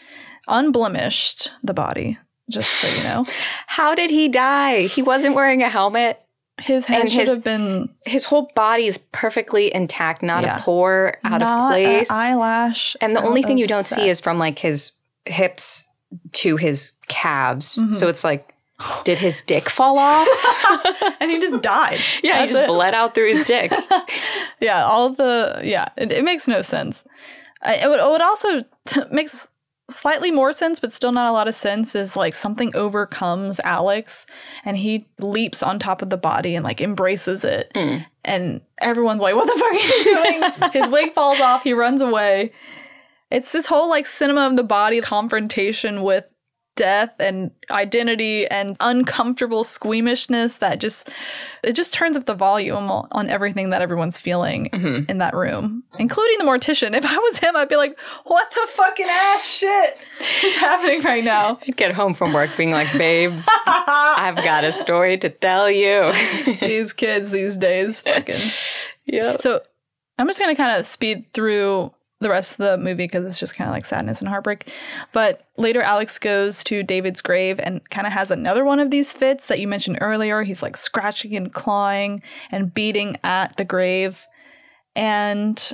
unblemished 0.47 1.51
the 1.63 1.75
body, 1.75 2.19
just 2.51 2.71
so 2.71 2.89
you 2.89 3.03
know. 3.03 3.27
How 3.67 3.95
did 3.95 4.11
he 4.11 4.29
die? 4.29 4.83
He 4.83 5.03
wasn't 5.03 5.35
wearing 5.35 5.63
a 5.63 5.69
helmet. 5.69 6.21
His 6.59 6.87
head 6.87 7.01
And 7.03 7.11
should 7.11 7.21
his- 7.23 7.29
have 7.31 7.45
been 7.45 7.91
His 8.07 8.25
whole 8.25 8.51
body 8.55 8.87
is 8.87 8.97
perfectly 9.13 9.75
intact, 9.75 10.23
not 10.23 10.43
Yeah. 10.45 10.59
a 10.59 10.63
pore 10.63 11.17
out 11.25 11.41
not 11.41 11.73
of 11.73 11.75
place. 11.75 12.11
eyelash. 12.11 12.97
And 13.01 13.15
the 13.15 13.21
only 13.23 13.43
thing 13.43 13.59
you 13.59 13.67
don't 13.67 13.87
see 13.87 14.09
is 14.09 14.21
from 14.21 14.39
like 14.39 14.59
his 14.59 14.93
hips 15.27 15.87
to 16.33 16.57
his 16.57 16.93
calves. 17.09 17.79
Mm-hmm. 17.79 17.93
So 17.93 18.09
it's 18.09 18.25
like, 18.25 18.55
did 19.05 19.19
his 19.19 19.43
dick 19.47 19.71
fall 19.71 19.99
off? 19.99 20.29
and 21.21 21.31
he 21.31 21.41
just 21.41 21.63
died. 21.63 21.99
yeah, 22.23 22.43
he 22.43 22.49
just 22.49 22.61
it. 22.61 22.67
bled 22.67 22.95
out 22.95 23.15
through 23.15 23.35
his 23.35 23.47
dick. 23.47 23.73
Yeah, 24.59 24.85
all 24.87 25.11
the 25.11 25.61
yeah, 25.63 25.89
it, 25.99 26.11
it 26.11 26.25
makes 26.25 26.49
no 26.49 26.63
sense. 26.63 27.05
I, 27.61 27.75
it 27.75 27.89
would, 27.89 28.01
it 28.01 28.11
would 28.11 28.23
also 28.23 28.63
t- 28.87 29.03
makes 29.11 29.49
slightly 29.91 30.31
more 30.31 30.55
sense, 30.55 30.81
but 30.81 30.95
still 30.95 31.13
not 31.13 31.29
a 31.29 31.33
lot 31.33 31.47
of 31.47 31.55
sense. 31.55 31.95
Is 31.95 32.17
like 32.17 32.35
something 32.35 32.75
overcomes 32.75 33.61
Alex, 33.65 34.25
and 34.65 34.79
he 34.79 35.07
leaps 35.21 35.63
on 35.63 35.79
top 35.79 36.01
of 36.01 36.09
the 36.09 36.17
body 36.17 36.55
and 36.55 36.65
like 36.65 36.81
embraces 36.81 37.45
it, 37.45 37.71
and 38.25 38.63
everyone's 38.79 39.21
like, 39.21 39.37
"What 39.37 39.45
the 39.45 39.61
fuck 39.61 39.75
are 39.75 39.75
you 39.75 40.05
doing?" 40.05 40.73
His 40.73 40.91
wig 40.91 41.13
falls 41.13 41.39
off. 41.39 41.63
He 41.63 41.75
runs 41.75 42.01
away. 42.01 42.53
It's 43.31 43.53
this 43.53 43.67
whole 43.67 43.89
like 43.89 44.07
cinema 44.07 44.47
of 44.47 44.57
the 44.57 44.65
body 44.65 45.01
confrontation 45.01 46.03
with 46.03 46.25
death 46.77 47.15
and 47.19 47.51
identity 47.71 48.47
and 48.49 48.77
uncomfortable 48.81 49.65
squeamishness 49.65 50.59
that 50.59 50.79
just 50.79 51.09
it 51.65 51.73
just 51.73 51.95
turns 51.95 52.19
up 52.19 52.27
the 52.27 52.35
volume 52.35 52.91
on 52.91 53.31
everything 53.31 53.71
that 53.71 53.81
everyone's 53.81 54.19
feeling 54.19 54.67
mm-hmm. 54.67 55.11
in 55.11 55.17
that 55.17 55.35
room 55.35 55.83
including 55.99 56.37
the 56.37 56.45
mortician 56.45 56.95
if 56.95 57.03
i 57.07 57.17
was 57.17 57.39
him 57.39 57.57
i'd 57.57 57.71
be 57.71 57.77
like 57.77 57.99
what 58.25 58.51
the 58.51 58.67
fucking 58.73 59.07
ass 59.09 59.47
shit 59.47 59.97
is 60.45 60.55
happening 60.57 61.01
right 61.01 61.25
now 61.25 61.59
He'd 61.67 61.77
get 61.77 61.93
home 61.95 62.15
from 62.15 62.33
work 62.33 62.57
being 62.57 62.71
like, 62.71 62.91
babe, 62.93 63.33
I've 63.67 64.37
got 64.37 64.63
a 64.63 64.73
story 64.73 65.19
to 65.19 65.29
tell 65.29 65.69
you. 65.69 66.13
these 66.61 66.93
kids 66.93 67.31
these 67.31 67.57
days 67.57 68.03
fucking 68.03 68.37
yeah. 69.05 69.37
So 69.39 69.61
I'm 70.17 70.29
just 70.29 70.39
going 70.39 70.55
to 70.55 70.61
kind 70.61 70.79
of 70.79 70.87
speed 70.87 71.33
through 71.33 71.93
the 72.21 72.31
rest 72.31 72.53
of 72.53 72.59
the 72.59 72.79
movie 72.79 73.05
because 73.05 73.25
it's 73.25 73.39
just 73.39 73.55
kind 73.55 73.69
of 73.69 73.75
like 73.75 73.85
sadness 73.85 74.21
and 74.21 74.29
heartbreak. 74.29 74.73
But 75.13 75.47
later, 75.57 75.83
Alex 75.83 76.19
goes 76.19 76.65
to 76.65 76.83
David's 76.83 77.21
grave 77.21 77.61
and 77.61 77.89
kind 77.91 78.07
of 78.07 78.13
has 78.13 78.31
another 78.31 78.65
one 78.65 78.81
of 78.81 78.91
these 78.91 79.13
fits 79.13 79.47
that 79.47 79.61
you 79.61 79.69
mentioned 79.69 79.99
earlier. 80.01 80.43
He's 80.43 80.63
like 80.63 80.77
scratching 80.77 81.37
and 81.37 81.53
clawing 81.53 82.23
and 82.51 82.73
beating 82.73 83.19
at 83.23 83.57
the 83.57 83.65
grave. 83.65 84.27
And 84.95 85.73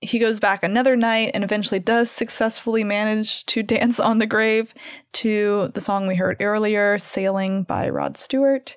he 0.00 0.18
goes 0.18 0.38
back 0.38 0.62
another 0.62 0.96
night 0.96 1.32
and 1.34 1.42
eventually 1.42 1.80
does 1.80 2.10
successfully 2.10 2.84
manage 2.84 3.44
to 3.46 3.62
dance 3.64 3.98
on 3.98 4.18
the 4.18 4.26
grave 4.26 4.74
to 5.14 5.72
the 5.74 5.80
song 5.80 6.06
we 6.06 6.14
heard 6.14 6.36
earlier, 6.40 6.98
Sailing 6.98 7.64
by 7.64 7.88
Rod 7.88 8.16
Stewart. 8.16 8.76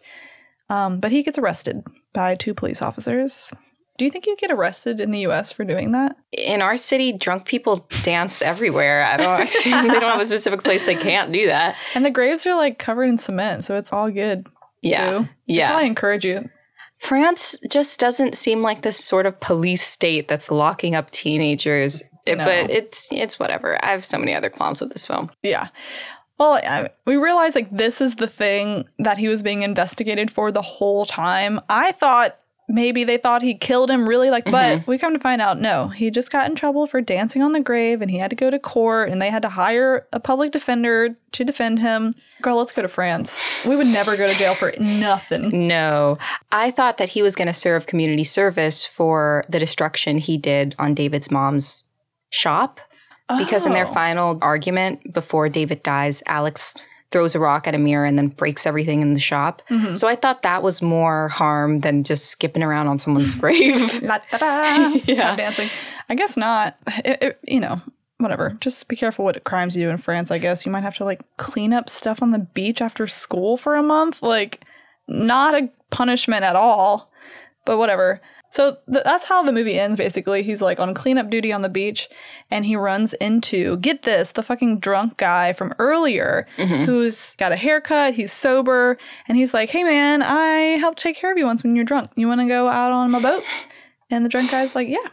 Um, 0.70 1.00
but 1.00 1.12
he 1.12 1.24
gets 1.24 1.38
arrested 1.38 1.84
by 2.12 2.36
two 2.36 2.54
police 2.54 2.82
officers. 2.82 3.54
Do 3.98 4.06
you 4.06 4.12
think 4.12 4.28
you 4.28 4.36
get 4.38 4.52
arrested 4.52 5.02
in 5.02 5.12
the 5.12 5.26
US 5.28 5.52
for 5.52 5.64
doing 5.64 5.92
that? 5.92 6.16
In 6.32 6.62
our 6.62 6.78
city, 6.78 7.12
drunk 7.12 7.46
people 7.46 7.88
dance 8.04 8.42
everywhere. 8.42 9.04
I 9.04 9.18
don't, 9.18 9.50
they 9.64 10.00
don't 10.00 10.12
have 10.12 10.22
a 10.22 10.26
specific 10.26 10.64
place 10.64 10.86
they 10.86 10.96
can't 10.96 11.32
do 11.32 11.48
that. 11.48 11.76
And 11.96 12.06
the 12.06 12.12
graves 12.12 12.46
are 12.46 12.56
like 12.56 12.78
covered 12.78 13.10
in 13.10 13.18
cement, 13.18 13.64
so 13.64 13.76
it's 13.76 13.92
all 13.92 14.12
good. 14.12 14.48
Yeah. 14.82 15.26
Yeah. 15.48 15.76
I 15.76 15.84
encourage 15.84 16.24
you. 16.24 16.50
France 17.00 17.56
just 17.70 18.00
doesn't 18.00 18.36
seem 18.36 18.62
like 18.62 18.82
this 18.82 19.04
sort 19.04 19.26
of 19.26 19.40
police 19.40 19.86
state 19.86 20.28
that's 20.28 20.50
locking 20.50 20.96
up 20.96 21.12
teenagers. 21.12 22.04
No. 22.28 22.36
But 22.38 22.70
it's 22.70 23.08
it's 23.12 23.40
whatever. 23.40 23.84
I 23.84 23.92
have 23.92 24.04
so 24.04 24.18
many 24.18 24.36
other 24.36 24.50
qualms 24.50 24.82
with 24.82 24.92
this 24.92 25.06
film. 25.06 25.32
Yeah. 25.44 25.70
Well, 26.38 26.60
I, 26.64 26.90
we 27.06 27.16
realize 27.16 27.56
like 27.56 27.70
this 27.72 28.02
is 28.02 28.16
the 28.16 28.28
thing 28.28 28.88
that 29.00 29.18
he 29.18 29.28
was 29.28 29.42
being 29.42 29.62
investigated 29.62 30.30
for 30.30 30.52
the 30.52 30.62
whole 30.62 31.06
time. 31.06 31.60
I 31.70 31.94
thought 31.94 32.38
maybe 32.68 33.04
they 33.04 33.18
thought 33.18 33.42
he 33.42 33.54
killed 33.54 33.90
him 33.90 34.08
really 34.08 34.30
like 34.30 34.44
but 34.46 34.80
mm-hmm. 34.80 34.92
we 34.92 34.98
come 34.98 35.14
to 35.14 35.20
find 35.20 35.42
out 35.42 35.60
no 35.60 35.88
he 35.88 36.12
just 36.12 36.32
got 36.32 36.50
in 36.50 36.56
trouble 36.56 36.86
for 36.86 37.00
dancing 37.02 37.42
on 37.42 37.54
the 37.54 37.60
grave 37.62 38.02
and 38.02 38.12
he 38.12 38.18
had 38.18 38.30
to 38.30 38.36
go 38.36 38.50
to 38.50 38.60
court 38.60 39.10
and 39.10 39.22
they 39.22 39.30
had 39.30 39.42
to 39.42 39.50
hire 39.50 40.06
a 40.12 40.20
public 40.20 40.52
defender 40.52 41.18
to 41.32 41.44
defend 41.44 41.80
him 41.80 42.14
girl 42.42 42.58
let's 42.58 42.72
go 42.72 42.82
to 42.82 42.88
france 42.88 43.42
we 43.66 43.76
would 43.76 43.88
never 43.88 44.18
go 44.18 44.28
to 44.28 44.34
jail 44.34 44.54
for 44.56 44.74
nothing 44.80 45.68
No, 45.68 46.18
I 46.52 46.72
thought 46.72 46.98
that 46.98 47.10
he 47.10 47.22
was 47.22 47.36
going 47.36 47.48
to 47.48 47.54
serve 47.54 47.88
community 47.88 48.24
service 48.24 48.86
for 48.86 49.44
the 49.50 49.60
destruction 49.60 50.18
he 50.18 50.38
did 50.38 50.76
on 50.78 50.94
David's 50.94 51.32
mom's 51.32 51.84
shop. 52.30 52.80
Because 53.38 53.66
in 53.66 53.74
their 53.74 53.86
Oh. 53.88 53.94
final 53.94 54.38
argument 54.42 55.12
before 55.14 55.50
David 55.50 55.84
dies, 55.84 56.24
Alex 56.28 56.76
throws 57.12 57.36
a 57.36 57.40
rock 57.40 57.68
at 57.68 57.74
a 57.76 57.78
mirror 57.78 58.06
and 58.06 58.18
then 58.18 58.28
breaks 58.28 58.66
everything 58.66 59.02
in 59.02 59.14
the 59.14 59.20
shop. 59.20 59.62
Mm-hmm. 59.70 59.96
So 59.96 60.08
I 60.08 60.16
thought 60.16 60.42
that 60.44 60.62
was 60.64 60.82
more 60.82 61.30
harm 61.30 61.80
than 61.80 62.04
just 62.04 62.26
skipping 62.26 62.64
around 62.64 62.88
on 62.88 63.00
someone's 63.00 63.34
grave. 63.42 64.02
La 64.04 64.20
da 64.32 64.38
da. 64.38 64.90
Yeah. 65.06 65.16
Tap 65.30 65.38
dancing. 65.38 65.70
I 66.10 66.16
guess 66.16 66.36
not. 66.36 66.78
It, 67.06 67.18
it- 67.22 67.40
you 67.44 67.60
know, 67.60 67.80
whatever. 68.18 68.58
Just 68.60 68.88
be 68.88 68.96
careful 68.96 69.24
what 69.26 69.44
crimes 69.46 69.76
you 69.76 69.86
do 69.86 69.90
in 69.90 69.98
France. 69.98 70.32
I 70.32 70.38
guess 70.38 70.66
you 70.66 70.72
might 70.72 70.84
have 70.84 70.96
to 70.98 71.06
like 71.06 71.22
clean 71.38 71.72
up 71.72 71.90
stuff 71.90 72.22
on 72.22 72.32
the 72.32 72.40
beach 72.40 72.82
after 72.82 73.08
school 73.08 73.56
for 73.58 73.76
a 73.76 73.84
month. 73.84 74.22
Like, 74.22 74.64
not 75.08 75.56
a 75.56 75.70
punishment 75.92 76.44
at 76.44 76.56
all. 76.58 77.10
But 77.66 77.78
whatever. 77.78 78.22
So 78.50 78.78
th- 78.92 79.04
that's 79.04 79.26
how 79.26 79.44
the 79.44 79.52
movie 79.52 79.78
ends. 79.78 79.98
Basically, 79.98 80.44
he's 80.44 80.62
like 80.62 80.80
on 80.80 80.94
cleanup 80.94 81.30
duty 81.30 81.52
on 81.52 81.62
the 81.62 81.70
beach, 81.70 82.08
and 82.50 82.66
he 82.66 82.76
runs 82.76 83.14
into 83.14 83.78
get 83.78 84.04
this 84.04 84.32
the 84.32 84.44
fucking 84.44 84.80
drunk 84.80 85.18
guy 85.18 85.54
from 85.54 85.74
earlier 85.80 86.48
mm-hmm. 86.58 86.84
who's 86.86 87.36
got 87.36 87.52
a 87.52 87.58
haircut. 87.58 88.14
He's 88.14 88.32
sober, 88.32 88.98
and 89.28 89.38
he's 89.38 89.54
like, 89.54 89.70
"Hey 89.70 89.84
man, 89.84 90.24
I 90.24 90.78
helped 90.78 91.00
take 91.00 91.18
care 91.18 91.32
of 91.32 91.38
you 91.38 91.46
once 91.46 91.64
when 91.64 91.76
you're 91.76 91.86
drunk. 91.86 92.12
You 92.16 92.28
want 92.28 92.42
to 92.42 92.48
go 92.48 92.68
out 92.68 92.92
on 92.92 93.12
my 93.12 93.20
boat?" 93.20 93.44
And 94.10 94.24
the 94.24 94.30
drunk 94.30 94.52
guy's 94.52 94.76
like, 94.76 94.88
yeah. 94.88 95.08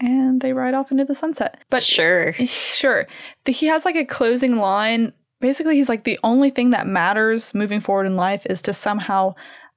And 0.00 0.40
they 0.40 0.52
ride 0.52 0.74
off 0.74 0.90
into 0.90 1.04
the 1.04 1.14
sunset. 1.14 1.62
But 1.70 1.82
sure. 1.82 2.32
sure, 2.46 3.06
he 3.46 3.66
has 3.66 3.84
like 3.84 3.96
a 3.96 4.04
closing 4.04 4.56
line. 4.56 5.12
Basically, 5.40 5.76
he's 5.76 5.88
like, 5.88 6.04
the 6.04 6.18
only 6.24 6.50
thing 6.50 6.70
that 6.70 6.86
matters 6.86 7.54
moving 7.54 7.80
forward 7.80 8.06
in 8.06 8.16
life 8.16 8.46
is 8.46 8.62
to 8.62 8.72
somehow 8.72 9.34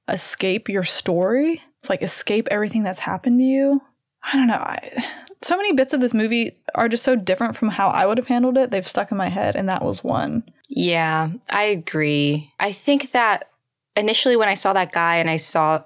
escape 0.08 0.68
your 0.68 0.84
story. 0.84 1.62
It's 1.86 1.90
like 1.90 2.02
escape 2.02 2.48
everything 2.50 2.82
that's 2.82 2.98
happened 2.98 3.38
to 3.38 3.44
you. 3.44 3.80
I 4.24 4.36
don't 4.36 4.48
know. 4.48 4.54
I, 4.54 5.04
so 5.40 5.56
many 5.56 5.72
bits 5.72 5.92
of 5.92 6.00
this 6.00 6.12
movie 6.12 6.58
are 6.74 6.88
just 6.88 7.04
so 7.04 7.14
different 7.14 7.54
from 7.54 7.68
how 7.68 7.86
I 7.86 8.06
would 8.06 8.18
have 8.18 8.26
handled 8.26 8.58
it. 8.58 8.72
They've 8.72 8.84
stuck 8.84 9.12
in 9.12 9.16
my 9.16 9.28
head, 9.28 9.54
and 9.54 9.68
that 9.68 9.84
was 9.84 10.02
one. 10.02 10.42
Yeah, 10.68 11.28
I 11.48 11.62
agree. 11.62 12.52
I 12.58 12.72
think 12.72 13.12
that 13.12 13.50
initially 13.96 14.34
when 14.34 14.48
I 14.48 14.54
saw 14.54 14.72
that 14.72 14.90
guy 14.90 15.18
and 15.18 15.30
I 15.30 15.36
saw 15.36 15.84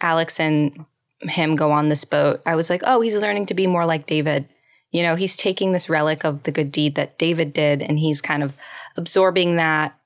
Alex 0.00 0.40
and 0.40 0.84
him 1.20 1.54
go 1.54 1.70
on 1.70 1.88
this 1.88 2.04
boat, 2.04 2.42
I 2.44 2.56
was 2.56 2.68
like, 2.68 2.82
oh, 2.84 3.00
he's 3.00 3.14
learning 3.14 3.46
to 3.46 3.54
be 3.54 3.68
more 3.68 3.86
like 3.86 4.06
David. 4.06 4.48
You 4.90 5.04
know, 5.04 5.14
he's 5.14 5.36
taking 5.36 5.70
this 5.70 5.88
relic 5.88 6.24
of 6.24 6.42
the 6.42 6.50
good 6.50 6.72
deed 6.72 6.96
that 6.96 7.16
David 7.16 7.52
did 7.52 7.80
and 7.80 7.96
he's 7.96 8.20
kind 8.20 8.42
of 8.42 8.56
absorbing 8.96 9.54
that 9.54 9.96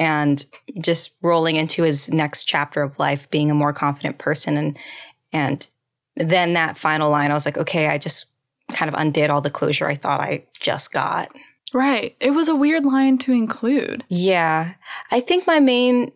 and 0.00 0.46
just 0.80 1.10
rolling 1.20 1.56
into 1.56 1.82
his 1.82 2.10
next 2.10 2.44
chapter 2.44 2.82
of 2.82 2.98
life 2.98 3.30
being 3.30 3.50
a 3.50 3.54
more 3.54 3.74
confident 3.74 4.16
person 4.16 4.56
and 4.56 4.78
and 5.32 5.66
then 6.16 6.54
that 6.54 6.76
final 6.76 7.10
line 7.10 7.30
I 7.30 7.34
was 7.34 7.44
like, 7.44 7.58
okay, 7.58 7.86
I 7.88 7.98
just 7.98 8.26
kind 8.72 8.88
of 8.88 8.98
undid 8.98 9.30
all 9.30 9.40
the 9.42 9.50
closure 9.50 9.86
I 9.86 9.94
thought 9.94 10.20
I 10.20 10.44
just 10.58 10.92
got. 10.92 11.28
Right. 11.72 12.16
It 12.18 12.32
was 12.32 12.48
a 12.48 12.56
weird 12.56 12.84
line 12.84 13.18
to 13.18 13.32
include. 13.32 14.02
Yeah. 14.08 14.74
I 15.10 15.20
think 15.20 15.46
my 15.46 15.60
main 15.60 16.10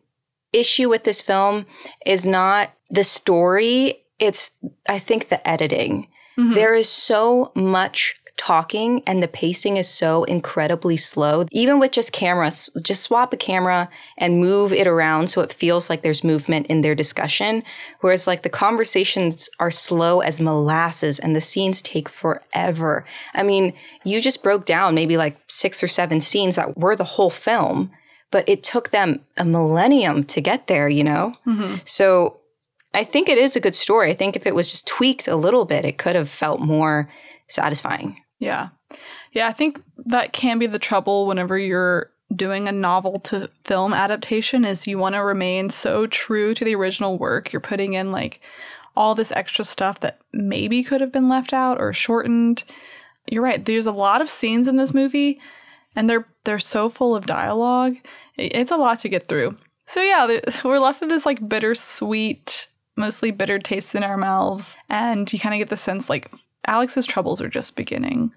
issue 0.53 0.89
with 0.89 1.05
this 1.05 1.21
film 1.21 1.67
is 2.07 2.25
not 2.27 2.73
the 2.91 3.05
story, 3.05 4.01
it's 4.19 4.51
I 4.89 4.99
think 4.99 5.29
the 5.29 5.47
editing. 5.49 6.09
Mhm. 6.39 6.55
There 6.55 6.75
is 6.75 6.89
so 6.89 7.53
much 7.55 8.17
talking 8.45 9.03
and 9.07 9.23
the 9.23 9.29
pacing 9.29 9.79
is 9.79 9.89
so 9.89 10.25
incredibly 10.25 10.99
slow. 10.99 11.47
Even 11.51 11.79
with 11.79 11.93
just 11.93 12.13
cameras, 12.13 12.69
just 12.83 13.03
swap 13.03 13.33
a 13.33 13.39
camera 13.39 13.89
and 14.19 14.39
move 14.39 14.71
it 14.71 14.87
around 14.87 15.31
so 15.31 15.41
it 15.41 15.51
feels 15.51 15.89
like 15.89 16.03
there's 16.03 16.23
movement 16.23 16.67
in 16.67 16.83
their 16.83 16.95
discussion. 16.95 17.63
Whereas 18.01 18.27
like 18.27 18.43
the 18.43 18.51
conversations 18.51 19.49
are 19.61 19.71
slow 19.71 20.21
as 20.21 20.41
molasses 20.41 21.19
and 21.19 21.35
the 21.35 21.41
scenes 21.41 21.81
take 21.81 22.07
forever. 22.11 23.07
I 23.33 23.43
mean, 23.43 23.73
you 24.05 24.21
just 24.21 24.43
broke 24.43 24.67
down 24.67 24.95
maybe 24.95 25.17
like 25.17 25.39
six 25.49 25.83
or 25.83 25.89
seven 25.89 26.21
scenes 26.21 26.57
that 26.57 26.77
were 26.77 26.97
the 26.97 27.05
whole 27.05 27.31
film, 27.31 27.91
but 28.31 28.47
it 28.47 28.63
took 28.63 28.91
them 28.91 29.21
a 29.39 29.47
millennium 29.47 30.23
to 30.25 30.43
get 30.43 30.67
there, 30.67 30.87
you 30.87 31.03
know? 31.03 31.33
Mhm. 31.47 31.81
So 31.89 32.41
I 32.93 33.05
think 33.05 33.31
it 33.31 33.39
is 33.39 33.57
a 33.57 33.61
good 33.61 33.75
story. 33.75 34.11
I 34.11 34.15
think 34.15 34.37
if 34.37 34.47
it 34.47 34.55
was 34.55 34.71
just 34.71 34.87
tweaked 34.87 35.29
a 35.29 35.35
little 35.35 35.65
bit, 35.65 35.87
it 35.87 35.97
could 35.97 36.15
have 36.15 36.29
felt 36.29 36.61
more 36.61 37.09
satisfying. 37.49 38.21
Yeah. 38.39 38.69
Yeah, 39.33 39.49
I 39.49 39.53
think 39.53 39.83
that 40.07 40.33
can 40.33 40.59
be 40.59 40.67
the 40.67 40.79
trouble 40.79 41.27
whenever 41.27 41.59
you're 41.59 42.11
doing 42.35 42.69
a 42.69 42.73
novel 42.73 43.21
to 43.21 43.49
film 43.63 43.93
adaptation 43.93 44.65
is 44.65 44.87
you 44.87 44.99
want 44.99 45.15
to 45.15 45.23
remain 45.23 45.71
so 45.71 46.07
true 46.07 46.55
to 46.55 46.65
the 46.65 46.75
original 46.75 47.19
work. 47.19 47.53
You're 47.53 47.61
putting 47.61 47.93
in 47.93 48.13
like 48.13 48.41
all 48.97 49.15
this 49.15 49.33
extra 49.33 49.65
stuff 49.65 50.01
that 50.01 50.21
maybe 50.33 50.83
could 50.83 51.01
have 51.01 51.13
been 51.13 51.29
left 51.29 51.53
out 51.53 51.81
or 51.81 51.93
shortened. 51.93 52.65
You're 53.31 53.43
right. 53.43 53.65
There's 53.65 53.87
a 53.87 53.93
lot 53.93 54.21
of 54.21 54.29
scenes 54.29 54.69
in 54.69 54.77
this 54.77 54.95
movie 54.95 55.41
and 55.97 56.09
they're 56.09 56.27
they're 56.45 56.59
so 56.59 56.89
full 56.89 57.15
of 57.17 57.27
dialogue. 57.27 57.97
It's 58.37 58.73
a 58.73 58.77
lot 58.77 59.01
to 59.01 59.09
get 59.09 59.27
through. 59.27 59.57
So 59.87 60.03
yeah, 60.03 60.41
we're 60.65 60.79
left 60.79 61.01
with 61.01 61.11
this 61.11 61.27
like 61.27 61.49
bittersweet, 61.49 62.69
mostly 62.97 63.31
bitter 63.31 63.59
taste 63.59 63.95
in 63.95 64.03
our 64.03 64.17
mouths 64.17 64.77
and 64.89 65.31
you 65.33 65.39
kind 65.39 65.55
of 65.55 65.59
get 65.59 65.71
the 65.71 65.77
sense 65.77 66.09
like 66.09 66.31
Alex's 66.67 67.07
troubles 67.07 67.41
are 67.41 67.49
just 67.49 67.77
beginning. 67.77 68.33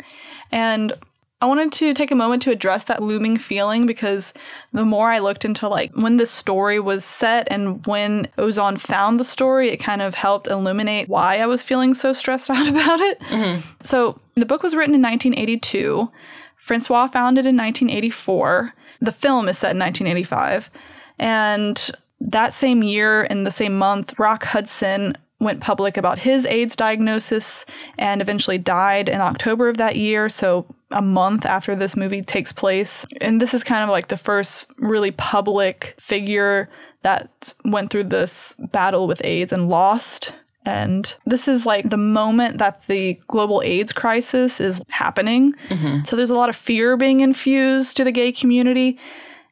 And 0.51 0.93
I 1.39 1.45
wanted 1.45 1.71
to 1.73 1.93
take 1.93 2.09
a 2.09 2.15
moment 2.15 2.41
to 2.43 2.51
address 2.51 2.85
that 2.85 3.03
looming 3.03 3.37
feeling 3.37 3.85
because 3.85 4.33
the 4.73 4.85
more 4.85 5.11
I 5.11 5.19
looked 5.19 5.45
into 5.45 5.67
like 5.67 5.95
when 5.95 6.17
this 6.17 6.31
story 6.31 6.79
was 6.79 7.05
set 7.05 7.47
and 7.51 7.85
when 7.85 8.27
Ozon 8.39 8.79
found 8.79 9.19
the 9.19 9.23
story, 9.23 9.69
it 9.69 9.77
kind 9.77 10.01
of 10.01 10.15
helped 10.15 10.47
illuminate 10.47 11.09
why 11.09 11.37
I 11.37 11.45
was 11.45 11.61
feeling 11.61 11.93
so 11.93 12.11
stressed 12.11 12.49
out 12.49 12.67
about 12.67 12.99
it. 12.99 13.19
Mm-hmm. 13.19 13.61
So 13.81 14.19
the 14.35 14.47
book 14.47 14.63
was 14.63 14.73
written 14.73 14.95
in 14.95 15.01
1982. 15.01 16.11
Francois 16.55 17.07
found 17.07 17.37
it 17.37 17.45
in 17.45 17.55
1984. 17.55 18.73
The 19.01 19.11
film 19.11 19.47
is 19.47 19.59
set 19.59 19.75
in 19.75 19.79
1985. 19.79 20.71
And 21.19 21.91
that 22.19 22.53
same 22.53 22.81
year, 22.81 23.23
in 23.23 23.43
the 23.43 23.51
same 23.51 23.77
month, 23.77 24.17
Rock 24.17 24.43
Hudson 24.43 25.15
went 25.39 25.59
public 25.59 25.97
about 25.97 26.17
his 26.17 26.45
AIDS 26.45 26.75
diagnosis 26.75 27.65
and 27.97 28.21
eventually 28.21 28.57
died 28.57 29.07
in 29.07 29.21
October 29.21 29.69
of 29.69 29.77
that 29.77 29.95
year. 29.95 30.29
So, 30.29 30.65
a 30.91 31.01
month 31.01 31.45
after 31.45 31.75
this 31.75 31.97
movie 31.97 32.21
takes 32.21 32.53
place. 32.53 33.05
And 33.19 33.41
this 33.41 33.53
is 33.53 33.63
kind 33.63 33.83
of 33.83 33.89
like 33.89 34.07
the 34.07 34.17
first 34.17 34.67
really 34.77 35.11
public 35.11 35.95
figure 35.99 36.69
that 37.01 37.53
went 37.65 37.89
through 37.91 38.05
this 38.05 38.55
battle 38.71 39.05
with 39.05 39.23
AIDS 39.23 39.51
and 39.51 39.69
lost. 39.69 40.33
And 40.65 41.13
this 41.25 41.47
is 41.47 41.65
like 41.65 41.89
the 41.89 41.97
moment 41.97 42.57
that 42.57 42.87
the 42.87 43.19
global 43.27 43.61
AIDS 43.63 43.93
crisis 43.93 44.59
is 44.59 44.81
happening. 44.89 45.53
Mm-hmm. 45.69 46.05
So, 46.05 46.15
there's 46.15 46.31
a 46.31 46.35
lot 46.35 46.49
of 46.49 46.55
fear 46.55 46.97
being 46.97 47.19
infused 47.19 47.97
to 47.97 48.03
the 48.03 48.11
gay 48.11 48.31
community 48.31 48.97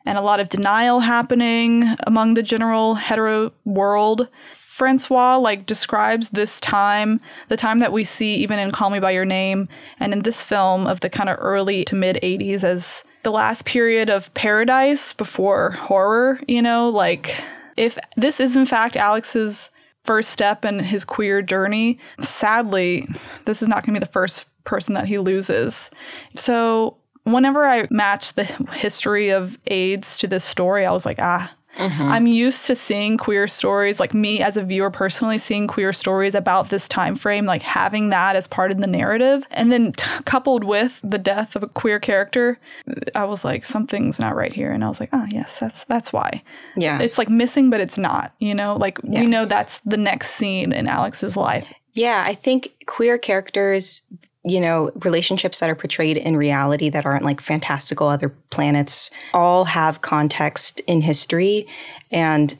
and 0.05 0.17
a 0.17 0.21
lot 0.21 0.39
of 0.39 0.49
denial 0.49 0.99
happening 0.99 1.95
among 2.05 2.33
the 2.33 2.43
general 2.43 2.95
hetero 2.95 3.51
world. 3.65 4.27
Francois 4.53 5.37
like 5.37 5.65
describes 5.65 6.29
this 6.29 6.59
time, 6.59 7.19
the 7.49 7.57
time 7.57 7.79
that 7.79 7.91
we 7.91 8.03
see 8.03 8.35
even 8.35 8.59
in 8.59 8.71
Call 8.71 8.89
Me 8.89 8.99
by 8.99 9.11
Your 9.11 9.25
Name 9.25 9.67
and 9.99 10.13
in 10.13 10.19
this 10.19 10.43
film 10.43 10.85
of 10.87 10.99
the 10.99 11.09
kind 11.09 11.29
of 11.29 11.37
early 11.39 11.85
to 11.85 11.95
mid 11.95 12.17
80s 12.21 12.63
as 12.63 13.03
the 13.23 13.31
last 13.31 13.65
period 13.65 14.09
of 14.09 14.33
paradise 14.33 15.13
before 15.13 15.71
horror, 15.71 16.39
you 16.47 16.61
know, 16.61 16.89
like 16.89 17.35
if 17.77 17.97
this 18.15 18.39
is 18.39 18.55
in 18.55 18.65
fact 18.65 18.95
Alex's 18.95 19.71
first 20.01 20.29
step 20.29 20.63
in 20.63 20.79
his 20.79 21.03
queer 21.03 21.41
journey, 21.41 21.99
sadly, 22.21 23.07
this 23.45 23.61
is 23.61 23.67
not 23.67 23.85
going 23.85 23.95
to 23.95 23.99
be 23.99 24.05
the 24.05 24.11
first 24.11 24.47
person 24.63 24.93
that 24.93 25.07
he 25.07 25.17
loses. 25.17 25.89
So, 26.35 26.97
whenever 27.25 27.65
I 27.65 27.87
matched 27.91 28.35
the 28.37 28.45
history 28.73 29.29
of 29.29 29.57
AIDS 29.67 30.17
to 30.17 30.27
this 30.27 30.43
story, 30.43 30.85
I 30.85 30.91
was 30.91 31.05
like, 31.05 31.19
ah, 31.19 31.53
I'm 31.77 32.25
used 32.25 32.67
to 32.67 32.75
seeing 32.75 33.17
queer 33.17 33.49
stories, 33.49 33.99
like 33.99 34.13
me 34.13 34.41
as 34.41 34.55
a 34.55 34.63
viewer 34.63 34.89
personally 34.89 35.37
seeing 35.37 35.67
queer 35.67 35.91
stories 35.91 36.33
about 36.33 36.69
this 36.69 36.87
time 36.87 37.15
frame, 37.15 37.45
like 37.45 37.61
having 37.63 38.11
that 38.11 38.37
as 38.37 38.47
part 38.47 38.71
of 38.71 38.77
the 38.79 38.87
narrative. 38.87 39.45
And 39.51 39.73
then 39.73 39.91
t- 39.91 40.05
coupled 40.23 40.63
with 40.63 41.01
the 41.03 41.17
death 41.17 41.53
of 41.57 41.63
a 41.63 41.67
queer 41.67 41.99
character, 41.99 42.57
I 43.13 43.25
was 43.25 43.43
like, 43.43 43.65
something's 43.65 44.21
not 44.21 44.37
right 44.37 44.53
here. 44.53 44.71
And 44.71 44.85
I 44.85 44.87
was 44.87 45.01
like, 45.01 45.09
oh 45.11 45.25
yes, 45.29 45.59
that's 45.59 45.83
that's 45.83 46.13
why. 46.13 46.43
Yeah. 46.77 47.01
It's 47.01 47.17
like 47.17 47.27
missing, 47.29 47.69
but 47.69 47.81
it's 47.81 47.97
not, 47.97 48.33
you 48.39 48.55
know? 48.55 48.77
Like 48.77 48.97
Yeah. 49.03 49.19
we 49.19 49.27
know 49.27 49.43
that's 49.43 49.81
the 49.81 49.97
next 49.97 50.31
scene 50.31 50.71
in 50.71 50.87
Alex's 50.87 51.35
life. 51.35 51.73
Yeah, 51.91 52.23
I 52.25 52.35
think 52.35 52.69
queer 52.85 53.17
characters, 53.17 54.01
you 54.45 54.61
know, 54.61 54.91
relationships 55.03 55.59
that 55.59 55.69
are 55.69 55.75
portrayed 55.75 56.17
in 56.17 56.37
reality 56.37 56.89
that 56.89 57.05
aren't 57.05 57.25
like 57.25 57.41
fantastical 57.41 58.07
other 58.07 58.29
planets, 58.51 59.09
all 59.33 59.65
have 59.65 60.01
context 60.01 60.79
in 60.81 61.01
history. 61.01 61.67
And 62.11 62.57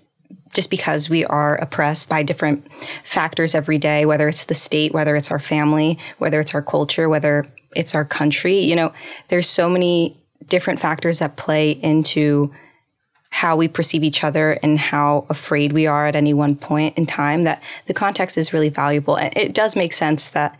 just 0.53 0.71
because 0.71 1.09
we 1.09 1.25
are 1.25 1.57
oppressed 1.57 2.09
by 2.09 2.23
different 2.23 2.67
factors 3.03 3.53
every 3.53 3.77
day, 3.77 4.05
whether 4.05 4.27
it's 4.27 4.45
the 4.45 4.55
state, 4.55 4.93
whether 4.93 5.15
it's 5.15 5.29
our 5.29 5.39
family, 5.39 5.99
whether 6.17 6.39
it's 6.39 6.55
our 6.55 6.61
culture, 6.61 7.07
whether 7.07 7.45
it's 7.75 7.93
our 7.93 8.05
country, 8.05 8.57
you 8.57 8.75
know, 8.75 8.91
there's 9.27 9.47
so 9.47 9.69
many 9.69 10.17
different 10.47 10.79
factors 10.79 11.19
that 11.19 11.36
play 11.36 11.71
into 11.71 12.51
how 13.29 13.57
we 13.57 13.67
perceive 13.67 14.03
each 14.03 14.23
other 14.23 14.57
and 14.63 14.79
how 14.79 15.25
afraid 15.29 15.73
we 15.73 15.86
are 15.86 16.07
at 16.07 16.15
any 16.15 16.33
one 16.33 16.55
point 16.55 16.97
in 16.97 17.05
time 17.05 17.43
that 17.43 17.61
the 17.86 17.93
context 17.93 18.38
is 18.38 18.53
really 18.53 18.69
valuable 18.69 19.17
and 19.17 19.36
it 19.36 19.53
does 19.53 19.75
make 19.75 19.91
sense 19.91 20.29
that 20.29 20.57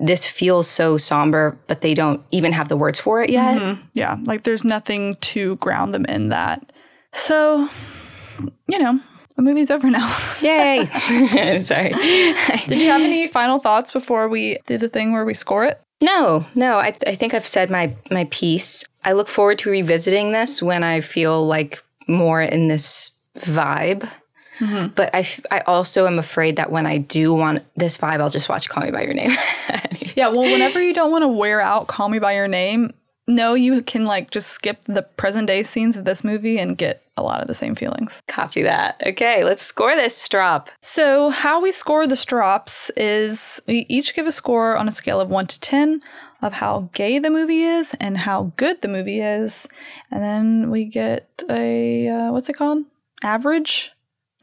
this 0.00 0.26
feels 0.26 0.68
so 0.68 0.96
somber 0.96 1.58
but 1.66 1.80
they 1.80 1.94
don't 1.94 2.22
even 2.30 2.52
have 2.52 2.68
the 2.68 2.76
words 2.76 2.98
for 2.98 3.22
it 3.22 3.30
yet. 3.30 3.60
Mm-hmm. 3.60 3.82
Yeah, 3.92 4.16
like 4.24 4.42
there's 4.44 4.64
nothing 4.64 5.16
to 5.16 5.56
ground 5.56 5.94
them 5.94 6.04
in 6.06 6.30
that. 6.30 6.72
So, 7.12 7.68
you 8.66 8.78
know, 8.78 8.98
the 9.36 9.42
movie's 9.42 9.70
over 9.70 9.90
now. 9.90 10.16
yay. 10.40 10.86
Sorry. 11.62 11.90
Did 12.66 12.80
you 12.80 12.86
have 12.86 13.02
any 13.02 13.26
final 13.26 13.58
thoughts 13.58 13.92
before 13.92 14.28
we 14.28 14.58
do 14.66 14.78
the 14.78 14.88
thing 14.88 15.12
where 15.12 15.24
we 15.24 15.34
score 15.34 15.64
it? 15.64 15.80
no 16.00 16.44
no. 16.54 16.78
I, 16.78 16.92
I 17.06 17.14
think 17.14 17.34
i've 17.34 17.46
said 17.46 17.70
my 17.70 17.94
my 18.10 18.26
piece. 18.30 18.84
I 19.04 19.12
look 19.12 19.28
forward 19.28 19.58
to 19.60 19.70
revisiting 19.70 20.32
this 20.32 20.62
when 20.62 20.82
i 20.82 21.00
feel 21.00 21.46
like 21.46 21.82
more 22.08 22.40
in 22.40 22.68
this 22.68 23.10
vibe 23.38 24.08
but 24.94 25.10
I, 25.14 25.26
I 25.50 25.60
also 25.60 26.06
am 26.06 26.18
afraid 26.18 26.56
that 26.56 26.70
when 26.70 26.86
I 26.86 26.98
do 26.98 27.32
want 27.32 27.62
this 27.76 27.98
vibe, 27.98 28.20
I'll 28.20 28.30
just 28.30 28.48
watch 28.48 28.68
Call 28.68 28.84
Me 28.84 28.90
by 28.90 29.02
Your 29.02 29.14
Name. 29.14 29.32
Yeah, 30.16 30.28
well, 30.28 30.42
whenever 30.42 30.80
you 30.80 30.94
don't 30.94 31.10
want 31.10 31.22
to 31.22 31.28
wear 31.28 31.60
out 31.60 31.88
Call 31.88 32.08
Me 32.08 32.20
By 32.20 32.34
Your 32.34 32.46
Name, 32.46 32.94
no, 33.26 33.54
you 33.54 33.82
can 33.82 34.04
like 34.04 34.30
just 34.30 34.50
skip 34.50 34.78
the 34.84 35.02
present 35.02 35.46
day 35.46 35.62
scenes 35.62 35.96
of 35.96 36.04
this 36.04 36.22
movie 36.22 36.58
and 36.58 36.78
get 36.78 37.02
a 37.16 37.22
lot 37.22 37.40
of 37.40 37.46
the 37.46 37.54
same 37.54 37.74
feelings. 37.74 38.22
Copy 38.28 38.62
that. 38.62 39.02
Okay, 39.04 39.44
let's 39.44 39.62
score 39.62 39.96
this 39.96 40.16
strop. 40.16 40.70
So, 40.80 41.30
how 41.30 41.60
we 41.60 41.72
score 41.72 42.06
the 42.06 42.16
strops 42.16 42.90
is 42.96 43.60
we 43.66 43.86
each 43.88 44.14
give 44.14 44.26
a 44.26 44.32
score 44.32 44.76
on 44.76 44.88
a 44.88 44.92
scale 44.92 45.20
of 45.20 45.30
1 45.30 45.46
to 45.48 45.60
10 45.60 46.00
of 46.42 46.54
how 46.54 46.90
gay 46.92 47.18
the 47.18 47.30
movie 47.30 47.62
is 47.62 47.94
and 48.00 48.18
how 48.18 48.52
good 48.56 48.82
the 48.82 48.88
movie 48.88 49.20
is. 49.20 49.66
And 50.10 50.22
then 50.22 50.70
we 50.70 50.84
get 50.84 51.42
a, 51.48 52.08
uh, 52.08 52.32
what's 52.32 52.48
it 52.48 52.54
called? 52.54 52.84
Average? 53.22 53.93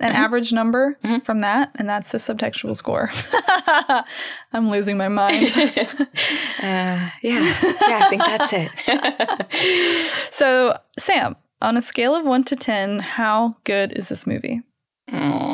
An 0.01 0.09
mm-hmm. 0.09 0.23
average 0.23 0.51
number 0.51 0.97
mm-hmm. 1.03 1.19
from 1.19 1.39
that. 1.39 1.71
And 1.75 1.87
that's 1.87 2.11
the 2.11 2.17
subtextual 2.17 2.75
score. 2.75 3.11
I'm 4.53 4.69
losing 4.69 4.97
my 4.97 5.07
mind. 5.21 5.51
Uh, 5.55 5.77
yeah, 6.61 7.11
yeah, 7.21 7.99
I 8.03 8.07
think 8.09 8.23
that's 8.23 8.51
it. 8.51 10.09
so, 10.33 10.77
Sam, 10.97 11.35
on 11.61 11.77
a 11.77 11.81
scale 11.81 12.15
of 12.15 12.25
1 12.25 12.43
to 12.45 12.55
10, 12.55 12.99
how 12.99 13.55
good 13.63 13.93
is 13.93 14.09
this 14.09 14.25
movie? 14.25 14.61
Mm, 15.09 15.51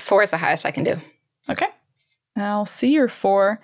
four 0.00 0.22
is 0.22 0.30
the 0.30 0.38
highest 0.38 0.64
I 0.64 0.70
can 0.70 0.84
do. 0.84 0.96
Okay. 1.50 1.68
I'll 2.36 2.66
see 2.66 2.92
your 2.92 3.08
four, 3.08 3.60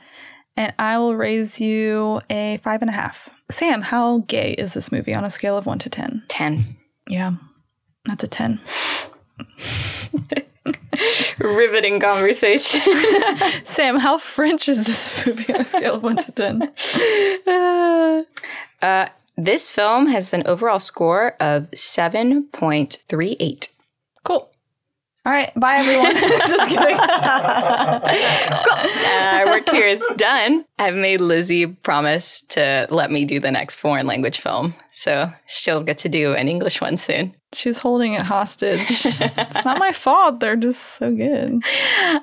and 0.57 0.75
I 0.79 0.99
will 0.99 1.16
raise 1.16 1.61
you 1.61 2.20
a 2.29 2.59
five 2.62 2.83
and 2.83 2.91
a 2.91 2.95
half. 2.95 3.31
Sam, 3.51 3.83
how 3.83 4.18
gay 4.27 4.53
is 4.53 4.75
this 4.75 4.91
movie 4.91 5.14
on 5.14 5.25
a 5.25 5.31
scale 5.31 5.57
of 5.57 5.66
one 5.66 5.79
to 5.81 5.91
10? 5.91 6.25
10. 6.29 6.77
Yeah, 7.09 7.32
that's 8.05 8.24
a 8.24 8.28
10. 8.28 8.61
Riveting 11.38 12.00
conversation. 12.00 12.80
Sam, 13.64 13.98
how 13.98 14.18
French 14.18 14.68
is 14.68 14.84
this 14.84 15.26
movie 15.26 15.52
on 15.52 15.61
a 15.61 15.64
scale 15.64 15.96
of 15.96 16.02
one 16.02 16.16
to 16.18 16.32
10? 16.32 16.62
uh, 18.82 19.09
this 19.36 19.68
film 19.68 20.07
has 20.07 20.32
an 20.32 20.46
overall 20.46 20.78
score 20.78 21.34
of 21.40 21.68
7.38. 21.72 23.68
Cool. 24.22 24.48
All 25.27 25.33
right, 25.33 25.51
bye 25.59 25.77
everyone. 25.77 26.14
Just 26.49 26.68
kidding. 26.68 26.99
Uh, 29.14 29.39
our 29.39 29.47
work 29.47 29.68
here 29.68 29.87
is 29.87 30.03
done. 30.16 30.64
I've 30.79 30.95
made 30.95 31.20
Lizzie 31.20 31.66
promise 31.66 32.43
to 32.49 32.87
let 32.91 33.11
me 33.11 33.25
do 33.25 33.39
the 33.41 33.51
next 33.51 33.77
foreign 33.77 34.07
language 34.07 34.41
film. 34.41 34.75
So 34.91 35.31
she'll 35.47 35.83
get 35.83 35.99
to 35.99 36.09
do 36.09 36.35
an 36.35 36.49
English 36.49 36.81
one 36.81 36.97
soon. 36.97 37.35
She's 37.53 37.79
holding 37.79 38.14
it 38.14 38.22
hostage. 38.22 38.81
it's 39.05 39.64
not 39.64 39.79
my 39.79 39.93
fault. 39.93 40.41
They're 40.41 40.57
just 40.57 40.97
so 40.97 41.14
good. 41.14 41.62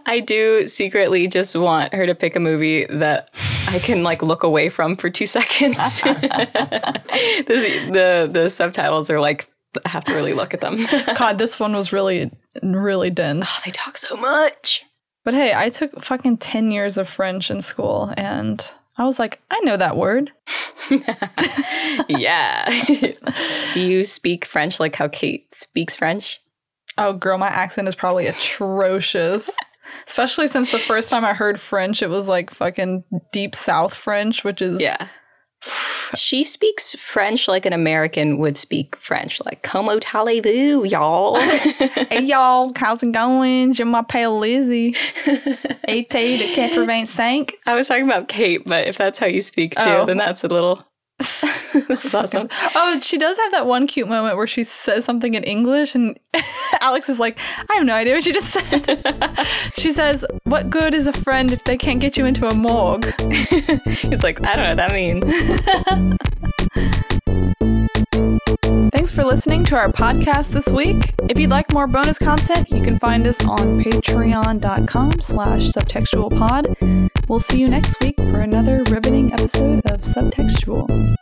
I 0.05 0.21
do 0.25 0.67
secretly 0.67 1.27
just 1.27 1.55
want 1.55 1.93
her 1.93 2.05
to 2.05 2.13
pick 2.13 2.35
a 2.35 2.39
movie 2.39 2.85
that 2.87 3.29
I 3.69 3.79
can 3.79 4.03
like 4.03 4.21
look 4.21 4.43
away 4.43 4.69
from 4.69 4.95
for 4.95 5.09
two 5.09 5.25
seconds. 5.25 5.77
the, 6.01 6.29
the 7.47 8.29
the 8.31 8.49
subtitles 8.49 9.09
are 9.09 9.19
like 9.19 9.50
I 9.85 9.89
have 9.89 10.03
to 10.05 10.13
really 10.13 10.33
look 10.33 10.53
at 10.53 10.61
them. 10.61 10.85
God, 11.17 11.37
this 11.37 11.59
one 11.59 11.73
was 11.73 11.93
really, 11.93 12.31
really 12.61 13.09
dense. 13.09 13.47
Oh, 13.49 13.61
they 13.65 13.71
talk 13.71 13.97
so 13.97 14.15
much. 14.17 14.85
But 15.23 15.33
hey, 15.33 15.53
I 15.53 15.69
took 15.69 16.01
fucking 16.03 16.37
10 16.37 16.71
years 16.71 16.97
of 16.97 17.07
French 17.07 17.51
in 17.51 17.61
school 17.61 18.13
and 18.17 18.73
I 18.97 19.05
was 19.05 19.19
like, 19.19 19.41
I 19.49 19.59
know 19.61 19.77
that 19.77 19.97
word. 19.97 20.31
yeah. 22.09 22.69
Do 23.73 23.81
you 23.81 24.03
speak 24.03 24.45
French 24.45 24.79
like 24.79 24.95
how 24.95 25.07
Kate 25.07 25.53
speaks 25.55 25.95
French? 25.95 26.41
Oh, 26.97 27.13
girl, 27.13 27.37
my 27.37 27.47
accent 27.47 27.87
is 27.87 27.95
probably 27.95 28.27
atrocious. 28.27 29.49
Especially 30.07 30.47
since 30.47 30.71
the 30.71 30.79
first 30.79 31.09
time 31.09 31.25
I 31.25 31.33
heard 31.33 31.59
French, 31.59 32.01
it 32.01 32.09
was 32.09 32.27
like 32.27 32.49
fucking 32.49 33.03
deep 33.31 33.55
South 33.55 33.93
French, 33.93 34.43
which 34.43 34.61
is. 34.61 34.81
Yeah. 34.81 35.07
She 36.15 36.43
speaks 36.43 36.93
French 36.95 37.47
like 37.47 37.65
an 37.65 37.73
American 37.73 38.37
would 38.37 38.57
speak 38.57 38.95
French, 38.97 39.41
like 39.45 39.63
"Como 39.63 39.91
allez-vous, 40.13 40.85
y'all?" 40.85 41.39
hey 42.09 42.21
y'all, 42.23 42.71
how's 42.75 43.01
it 43.03 43.11
going? 43.11 43.73
Je 43.73 43.83
m'appelle 43.83 44.37
Lizzie. 44.39 44.95
Ete 45.87 46.09
de 46.37 46.53
quatre-vingt-cinq. 46.55 47.53
I 47.65 47.75
was 47.75 47.87
talking 47.87 48.05
about 48.05 48.27
Kate, 48.27 48.63
but 48.65 48.87
if 48.87 48.97
that's 48.97 49.19
how 49.19 49.27
you 49.27 49.41
speak 49.41 49.75
too, 49.75 49.81
Oh. 49.83 50.05
then 50.05 50.17
that's 50.17 50.43
a 50.43 50.47
little. 50.47 50.83
That's 51.21 52.13
awesome. 52.13 52.49
Oh, 52.73 52.99
she 52.99 53.17
does 53.17 53.37
have 53.37 53.51
that 53.51 53.65
one 53.67 53.85
cute 53.87 54.07
moment 54.07 54.37
where 54.37 54.47
she 54.47 54.63
says 54.63 55.03
something 55.05 55.33
in 55.33 55.43
English, 55.43 55.93
and 55.93 56.17
Alex 56.81 57.09
is 57.09 57.19
like, 57.19 57.37
I 57.69 57.75
have 57.75 57.85
no 57.85 57.93
idea 57.93 58.13
what 58.13 58.23
she 58.23 58.31
just 58.31 58.49
said. 58.49 59.47
she 59.77 59.91
says, 59.91 60.25
What 60.45 60.69
good 60.69 60.93
is 60.93 61.07
a 61.07 61.13
friend 61.13 61.51
if 61.51 61.63
they 61.63 61.77
can't 61.77 61.99
get 61.99 62.17
you 62.17 62.25
into 62.25 62.47
a 62.47 62.55
morgue? 62.55 63.05
He's 63.85 64.23
like, 64.23 64.41
I 64.45 64.55
don't 64.55 64.63
know 64.63 64.69
what 64.69 64.77
that 64.77 64.93
means. 64.93 65.27
Thanks 69.01 69.11
for 69.11 69.23
listening 69.23 69.65
to 69.65 69.75
our 69.75 69.91
podcast 69.91 70.49
this 70.49 70.67
week. 70.67 71.15
If 71.27 71.39
you'd 71.39 71.49
like 71.49 71.73
more 71.73 71.87
bonus 71.87 72.19
content, 72.19 72.69
you 72.69 72.83
can 72.83 72.99
find 72.99 73.25
us 73.25 73.43
on 73.43 73.83
patreon.com 73.83 75.21
slash 75.21 75.71
subtextualpod. 75.71 77.09
We'll 77.27 77.39
see 77.39 77.61
you 77.61 77.67
next 77.67 77.99
week 77.99 78.15
for 78.17 78.41
another 78.41 78.83
riveting 78.91 79.33
episode 79.33 79.83
of 79.87 80.01
Subtextual. 80.01 81.17